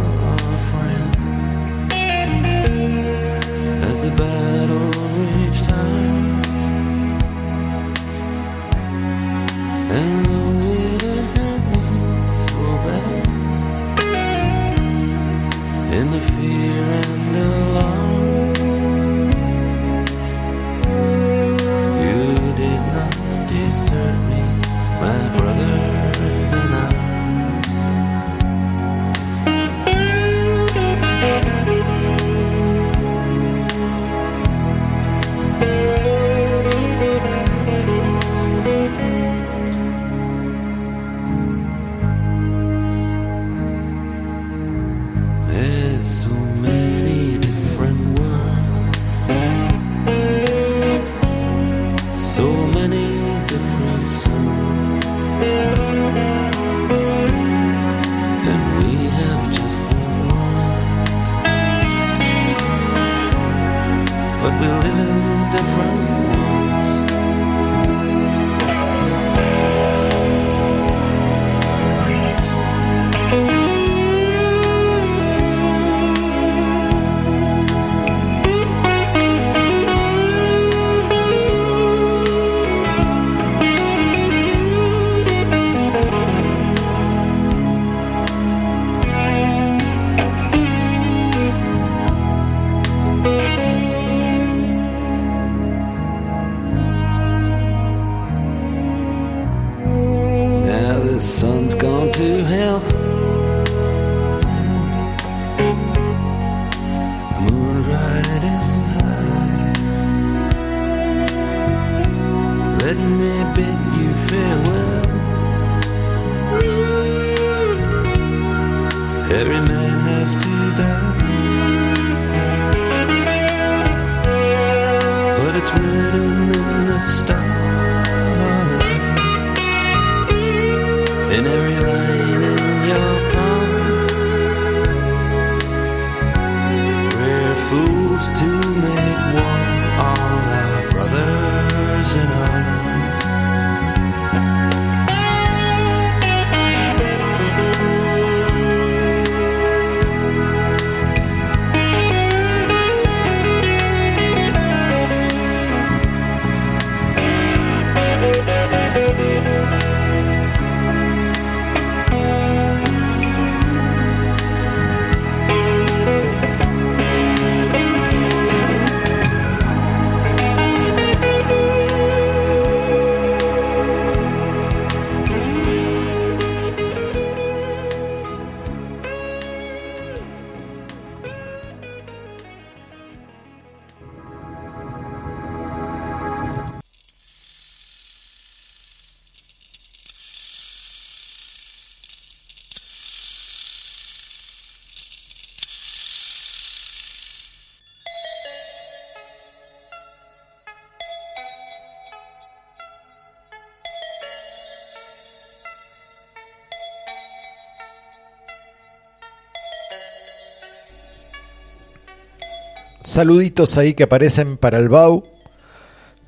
Saluditos 213.14 213.78
ahí 213.78 213.94
que 213.94 214.02
aparecen 214.02 214.56
para 214.56 214.78
el 214.78 214.88
Bau, 214.88 215.22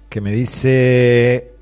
que 0.09 0.21
me 0.21 0.31
dice 0.31 1.53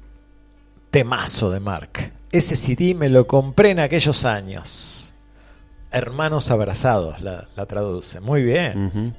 temazo 0.91 1.51
de 1.51 1.61
Mark. 1.61 2.13
Ese 2.31 2.57
CD 2.57 2.95
me 2.95 3.09
lo 3.09 3.27
compré 3.27 3.71
en 3.71 3.81
aquellos 3.81 4.25
años. 4.27 5.15
Hermanos 5.91 6.51
abrazados, 6.51 7.21
la, 7.21 7.49
la 7.57 7.67
traduce. 7.67 8.21
Muy 8.21 8.43
bien. 8.43 9.15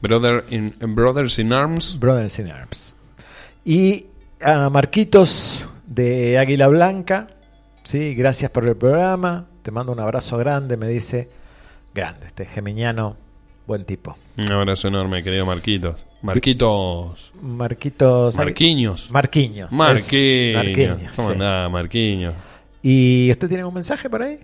Brother 0.00 0.44
in, 0.50 0.74
Brothers 0.94 1.38
in 1.38 1.52
Arms. 1.52 1.98
Brothers 1.98 2.38
in 2.38 2.50
Arms. 2.50 2.94
Y 3.64 4.06
a 4.40 4.70
Marquitos 4.70 5.68
de 5.86 6.38
Águila 6.38 6.68
Blanca, 6.68 7.26
sí, 7.82 8.14
gracias 8.14 8.50
por 8.50 8.66
el 8.66 8.76
programa. 8.76 9.46
Te 9.62 9.70
mando 9.70 9.90
un 9.92 10.00
abrazo 10.00 10.36
grande, 10.36 10.76
me 10.76 10.88
dice. 10.88 11.28
Grande, 11.94 12.26
este 12.26 12.44
geminiano, 12.44 13.16
buen 13.66 13.84
tipo. 13.84 14.16
Un 14.38 14.50
abrazo 14.52 14.88
enorme, 14.88 15.22
querido 15.22 15.46
Marquitos. 15.46 16.04
Marquitos. 16.22 17.32
Marquitos. 17.42 18.36
Marquiños. 18.36 19.10
Marquiños. 19.10 19.70
Marquiños. 19.72 20.64
Marquiños, 20.64 21.12
¿Cómo 21.16 21.32
sí. 21.32 21.38
Marquiños? 21.38 22.34
¿Y 22.82 23.30
usted 23.30 23.48
tiene 23.48 23.64
un 23.64 23.74
mensaje 23.74 24.10
por 24.10 24.22
ahí? 24.22 24.38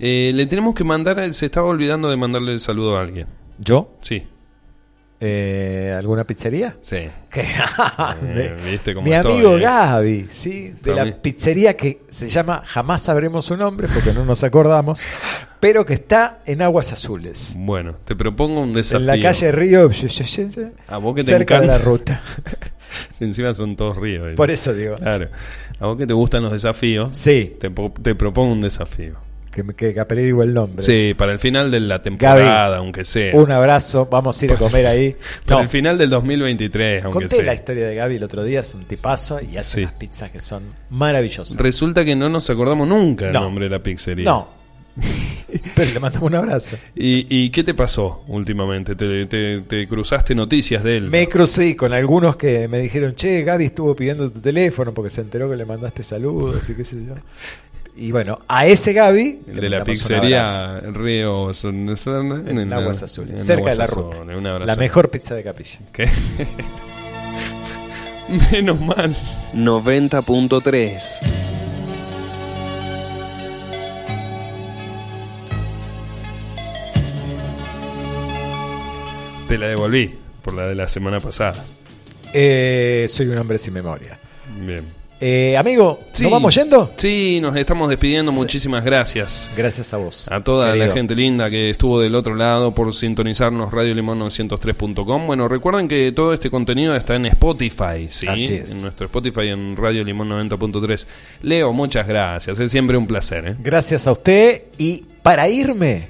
Eh, 0.00 0.32
le 0.34 0.46
tenemos 0.46 0.74
que 0.74 0.82
mandar, 0.84 1.32
se 1.34 1.46
estaba 1.46 1.68
olvidando 1.68 2.08
de 2.10 2.16
mandarle 2.16 2.52
el 2.52 2.60
saludo 2.60 2.96
a 2.96 3.02
alguien. 3.02 3.26
¿Yo? 3.58 3.96
Sí, 4.02 4.26
Eh, 5.20 5.94
¿Alguna 5.96 6.24
pizzería? 6.24 6.76
sí. 6.80 6.96
¡Qué 7.30 7.42
grande! 7.42 8.46
Eh, 8.46 8.56
¿viste 8.70 8.94
cómo 8.94 9.06
Mi 9.06 9.14
estoy, 9.14 9.32
amigo 9.32 9.56
eh? 9.56 9.60
Gaby, 9.60 10.26
¿sí? 10.28 10.74
De 10.82 10.94
la 10.94 11.04
pizzería 11.22 11.76
que 11.76 12.02
se 12.10 12.28
llama, 12.28 12.62
jamás 12.64 13.02
sabremos 13.02 13.44
su 13.44 13.56
nombre 13.56 13.88
porque 13.92 14.12
no 14.12 14.24
nos 14.24 14.42
acordamos, 14.44 15.02
pero 15.64 15.86
que 15.86 15.94
está 15.94 16.40
en 16.44 16.60
Aguas 16.60 16.92
Azules. 16.92 17.54
Bueno, 17.58 17.96
te 18.04 18.14
propongo 18.14 18.60
un 18.60 18.74
desafío. 18.74 19.00
En 19.00 19.06
la 19.06 19.18
calle 19.18 19.50
Río, 19.50 19.90
A 20.88 20.98
vos 20.98 21.14
que 21.14 21.22
te 21.22 21.28
cerca 21.28 21.58
de 21.58 21.66
la 21.66 21.72
encanta. 21.76 21.88
ruta. 21.90 22.20
Encima 23.20 23.54
son 23.54 23.74
todos 23.74 23.96
ríos. 23.96 24.24
¿viste? 24.24 24.36
Por 24.36 24.50
eso 24.50 24.74
digo. 24.74 24.96
Claro. 24.96 25.26
A 25.80 25.86
vos 25.86 25.96
que 25.96 26.06
te 26.06 26.12
gustan 26.12 26.42
los 26.42 26.52
desafíos, 26.52 27.16
Sí, 27.16 27.56
te, 27.58 27.70
po- 27.70 27.94
te 28.02 28.14
propongo 28.14 28.52
un 28.52 28.60
desafío. 28.60 29.14
que 29.50 29.64
que 29.74 29.98
averigüe 29.98 30.44
el 30.44 30.52
nombre. 30.52 30.82
Sí, 30.84 31.14
para 31.16 31.32
el 31.32 31.38
final 31.38 31.70
de 31.70 31.80
la 31.80 32.02
temporada, 32.02 32.76
aunque 32.76 33.06
sea. 33.06 33.34
Un 33.34 33.50
abrazo, 33.50 34.06
vamos 34.10 34.42
a 34.42 34.44
ir 34.44 34.52
a 34.52 34.56
comer 34.56 34.86
ahí. 34.86 35.16
Para 35.46 35.56
No, 35.56 35.62
el 35.62 35.68
final 35.70 35.96
del 35.96 36.10
2023, 36.10 37.04
aunque 37.06 37.20
conté 37.20 37.36
sea. 37.36 37.44
la 37.46 37.54
historia 37.54 37.88
de 37.88 37.94
Gaby 37.94 38.16
el 38.16 38.22
otro 38.22 38.44
día, 38.44 38.60
es 38.60 38.74
un 38.74 38.84
tipazo 38.84 39.40
y 39.40 39.56
hace 39.56 39.76
Sí. 39.76 39.80
unas 39.80 39.92
pizzas 39.94 40.30
que 40.30 40.42
son 40.42 40.64
maravillosas. 40.90 41.56
Resulta 41.56 42.04
que 42.04 42.14
no 42.14 42.28
nos 42.28 42.50
acordamos 42.50 42.86
nunca 42.86 43.28
el 43.28 43.32
No. 43.32 43.40
nombre 43.44 43.64
de 43.64 43.70
la 43.70 43.82
pizzería. 43.82 44.26
No, 44.26 44.62
pero 45.74 45.92
le 45.92 46.00
mandamos 46.00 46.28
un 46.28 46.34
abrazo. 46.36 46.76
¿Y, 46.94 47.26
y 47.28 47.50
qué 47.50 47.64
te 47.64 47.74
pasó 47.74 48.22
últimamente? 48.28 48.94
¿Te, 48.94 49.26
te- 49.26 49.60
te 49.62 49.88
cruzaste 49.88 50.34
noticias 50.34 50.82
de 50.84 50.98
él? 50.98 51.10
Me 51.10 51.28
crucé 51.28 51.74
con 51.76 51.92
algunos 51.92 52.36
que 52.36 52.68
me 52.68 52.78
dijeron, 52.78 53.14
che, 53.14 53.42
Gaby 53.42 53.64
estuvo 53.66 53.94
pidiendo 53.96 54.30
tu 54.30 54.40
teléfono 54.40 54.94
porque 54.94 55.10
se 55.10 55.20
enteró 55.22 55.50
que 55.50 55.56
le 55.56 55.64
mandaste 55.64 56.02
saludos 56.02 56.68
y 56.70 56.74
qué 56.74 56.84
sé 56.84 57.04
yo. 57.04 57.14
Y 57.96 58.10
bueno, 58.10 58.40
a 58.48 58.66
ese 58.66 58.92
Gaby 58.92 59.40
El 59.46 59.54
le 59.56 59.60
de 59.62 59.68
la 59.70 59.84
pizzería. 59.84 60.80
Río 60.92 61.54
Son- 61.54 61.88
en, 62.48 62.58
en 62.58 62.72
Aguas 62.72 63.02
Azules, 63.04 63.38
en 63.40 63.46
cerca 63.46 63.70
Aguas 63.70 63.74
de 63.74 63.78
la 63.78 63.86
ruta. 63.86 64.16
La 64.66 64.74
mejor 64.76 65.10
pizza 65.10 65.34
de 65.36 65.44
capilla. 65.44 65.78
¿Qué? 65.92 66.08
Menos 68.52 68.80
mal. 68.80 69.14
90.3 69.54 71.63
Te 79.48 79.58
la 79.58 79.68
devolví 79.68 80.10
por 80.42 80.54
la 80.54 80.66
de 80.68 80.74
la 80.74 80.88
semana 80.88 81.20
pasada. 81.20 81.64
Eh, 82.32 83.06
soy 83.08 83.26
un 83.28 83.38
hombre 83.38 83.58
sin 83.58 83.74
memoria. 83.74 84.18
Bien. 84.60 84.82
Eh, 85.20 85.56
amigo, 85.56 86.00
Sí. 86.10 86.24
¿nos 86.24 86.32
vamos 86.32 86.54
yendo? 86.54 86.90
Sí, 86.96 87.38
nos 87.40 87.56
estamos 87.56 87.88
despidiendo. 87.88 88.32
Muchísimas 88.32 88.84
gracias. 88.84 89.48
Gracias 89.56 89.94
a 89.94 89.96
vos. 89.98 90.26
A 90.30 90.42
toda 90.42 90.68
querido. 90.72 90.86
la 90.86 90.92
gente 90.92 91.14
linda 91.14 91.48
que 91.48 91.70
estuvo 91.70 92.00
del 92.00 92.14
otro 92.14 92.34
lado 92.34 92.74
por 92.74 92.92
sintonizarnos 92.92 93.72
Radio 93.72 93.94
Limón 93.94 94.18
903.com. 94.20 95.26
Bueno, 95.26 95.46
recuerden 95.48 95.88
que 95.88 96.12
todo 96.12 96.34
este 96.34 96.50
contenido 96.50 96.94
está 96.96 97.14
en 97.14 97.26
Spotify, 97.26 98.08
¿sí? 98.10 98.26
Así 98.26 98.54
es. 98.54 98.72
En 98.72 98.82
nuestro 98.82 99.06
Spotify 99.06 99.48
en 99.48 99.76
Radio 99.76 100.04
Limón 100.04 100.28
90.3. 100.30 101.06
Leo, 101.42 101.72
muchas 101.72 102.06
gracias. 102.08 102.58
Es 102.58 102.70
siempre 102.70 102.96
un 102.96 103.06
placer, 103.06 103.46
¿eh? 103.46 103.56
Gracias 103.60 104.06
a 104.06 104.12
usted. 104.12 104.62
Y 104.78 105.04
para 105.22 105.48
irme, 105.48 106.08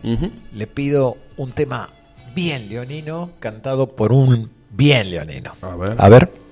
le 0.55 0.66
pido 0.66 1.19
un 1.36 1.52
tema 1.52 1.89
bien 2.35 2.69
leonino, 2.69 3.31
cantado 3.39 3.94
por 3.94 4.12
un 4.12 4.51
bien 4.70 5.11
leonino. 5.11 5.52
A 5.62 5.77
ver. 5.77 5.94
A 5.98 6.09
ver. 6.09 6.44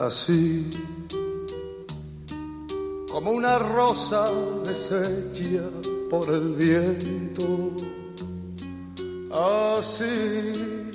así 0.00 0.68
como 3.12 3.32
una 3.32 3.58
rosa 3.58 4.24
deshecha 4.64 5.62
por 6.08 6.28
el 6.30 6.54
viento, 6.54 7.72
así 9.76 10.90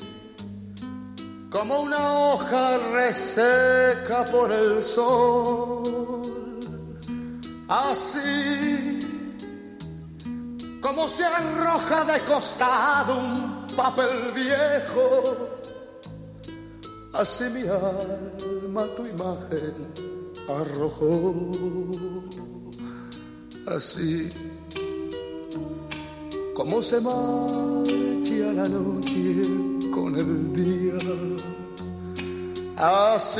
como 1.55 1.83
una 1.83 2.19
hoja 2.19 2.77
reseca 2.91 4.25
por 4.25 4.51
el 4.51 4.83
sol, 4.83 6.59
así 7.69 8.99
como 10.81 11.07
se 11.07 11.23
arroja 11.23 12.03
de 12.03 12.19
costado 12.25 13.17
un 13.17 13.67
papel 13.75 14.33
viejo 14.33 15.23
Así 17.13 17.45
mi 17.45 17.61
alma 17.61 18.85
tu 18.97 19.05
imagen 19.05 19.73
arrojó, 20.49 21.33
así 23.67 24.29
como 26.53 26.83
se 26.83 26.99
marcha 26.99 28.51
la 28.53 28.67
noche 28.67 29.74
con 29.95 30.13
el 30.13 30.51
día, 30.51 30.97
así 32.75 33.39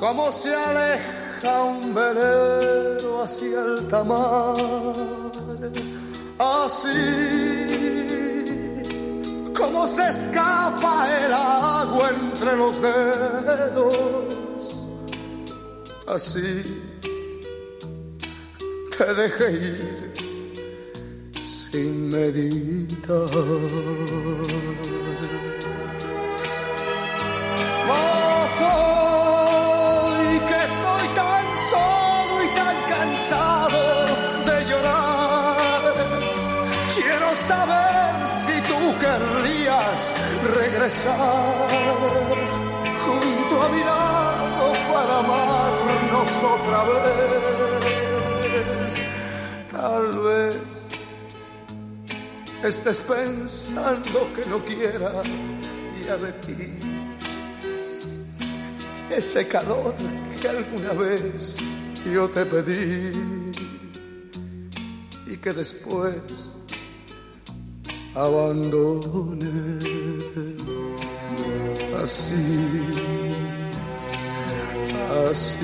como 0.00 0.32
se 0.32 0.52
aleja 0.52 1.62
un 1.62 1.94
velero 1.94 3.22
hacia 3.22 3.60
el 3.60 3.86
tamar, 3.86 4.56
así 6.38 6.88
como 9.56 9.86
se 9.86 10.08
escapa 10.08 11.06
el 11.24 11.32
agua 11.32 12.10
entre 12.10 12.56
los 12.56 12.82
dedos. 12.82 13.94
Así 16.08 16.82
te 18.98 19.14
dejé 19.14 19.52
ir 19.52 20.29
sin 21.72 22.08
meditar. 22.08 23.30
Mas 27.88 28.60
hoy 28.60 30.38
que 30.48 30.58
estoy 30.70 31.06
tan 31.14 31.44
solo 31.70 32.34
y 32.42 32.44
tan 32.60 32.76
cansado 32.88 33.82
de 34.48 34.56
llorar, 34.68 35.94
quiero 36.94 37.30
saber 37.36 38.12
si 38.26 38.56
tú 38.62 38.80
querrías 38.98 40.00
regresar 40.56 41.68
junto 43.04 43.54
a 43.62 43.64
mi 43.68 43.82
lado 43.84 44.64
para 44.92 45.14
amarnos 45.18 46.30
otra 46.56 46.80
vez. 46.84 48.92
Tal 49.70 50.06
vez 50.18 50.79
estés 52.62 53.00
pensando 53.00 54.32
que 54.34 54.44
no 54.48 54.64
quiera 54.64 55.22
ya 56.04 56.16
de 56.16 56.32
ti 56.34 56.90
ese 59.10 59.46
calor 59.48 59.94
que 60.40 60.48
alguna 60.48 60.92
vez 60.92 61.58
yo 62.12 62.28
te 62.28 62.44
pedí 62.46 63.12
y 65.26 65.36
que 65.36 65.52
después 65.52 66.54
abandone 68.14 69.50
así, 72.02 72.34
así. 75.30 75.58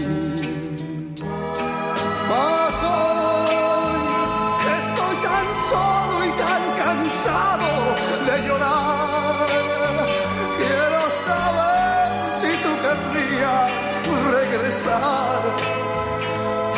Mas 2.29 3.16
de 7.37 8.37
llorar, 8.47 9.47
quiero 10.57 11.01
saber 11.11 12.33
si 12.33 12.49
tú 12.63 12.71
querrías 12.85 13.87
regresar 14.31 15.43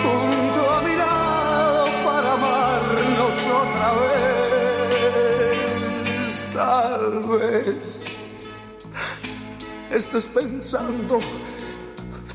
junto 0.02 0.60
a 0.70 0.82
mi 0.82 0.94
lado 0.96 1.86
para 2.04 2.32
amarnos 2.32 3.36
otra 3.62 3.88
vez. 4.00 4.28
Tal 6.52 7.04
vez 7.38 8.06
estés 9.92 10.26
pensando 10.26 11.18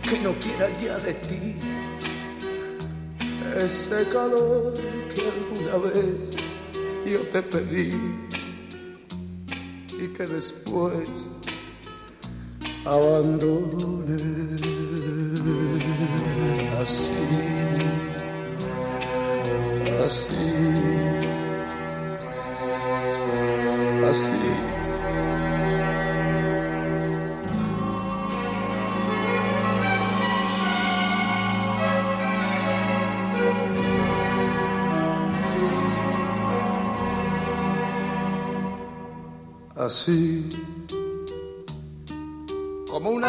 que 0.02 0.20
no 0.20 0.32
quiera 0.40 0.70
ya 0.80 0.98
de 1.00 1.14
ti 1.16 1.58
ese 3.58 4.08
calor 4.08 4.74
que 5.14 5.22
alguna 5.30 5.78
vez 5.90 6.38
yo 7.11 7.19
te 7.31 7.41
pedí 7.41 7.89
y 9.99 10.07
que 10.07 10.25
después 10.25 11.30
abandone 12.85 14.17
así, 16.81 17.13
así, 20.03 20.38
así. 24.09 24.73
así 39.85 40.47
como 42.89 43.11
una 43.11 43.27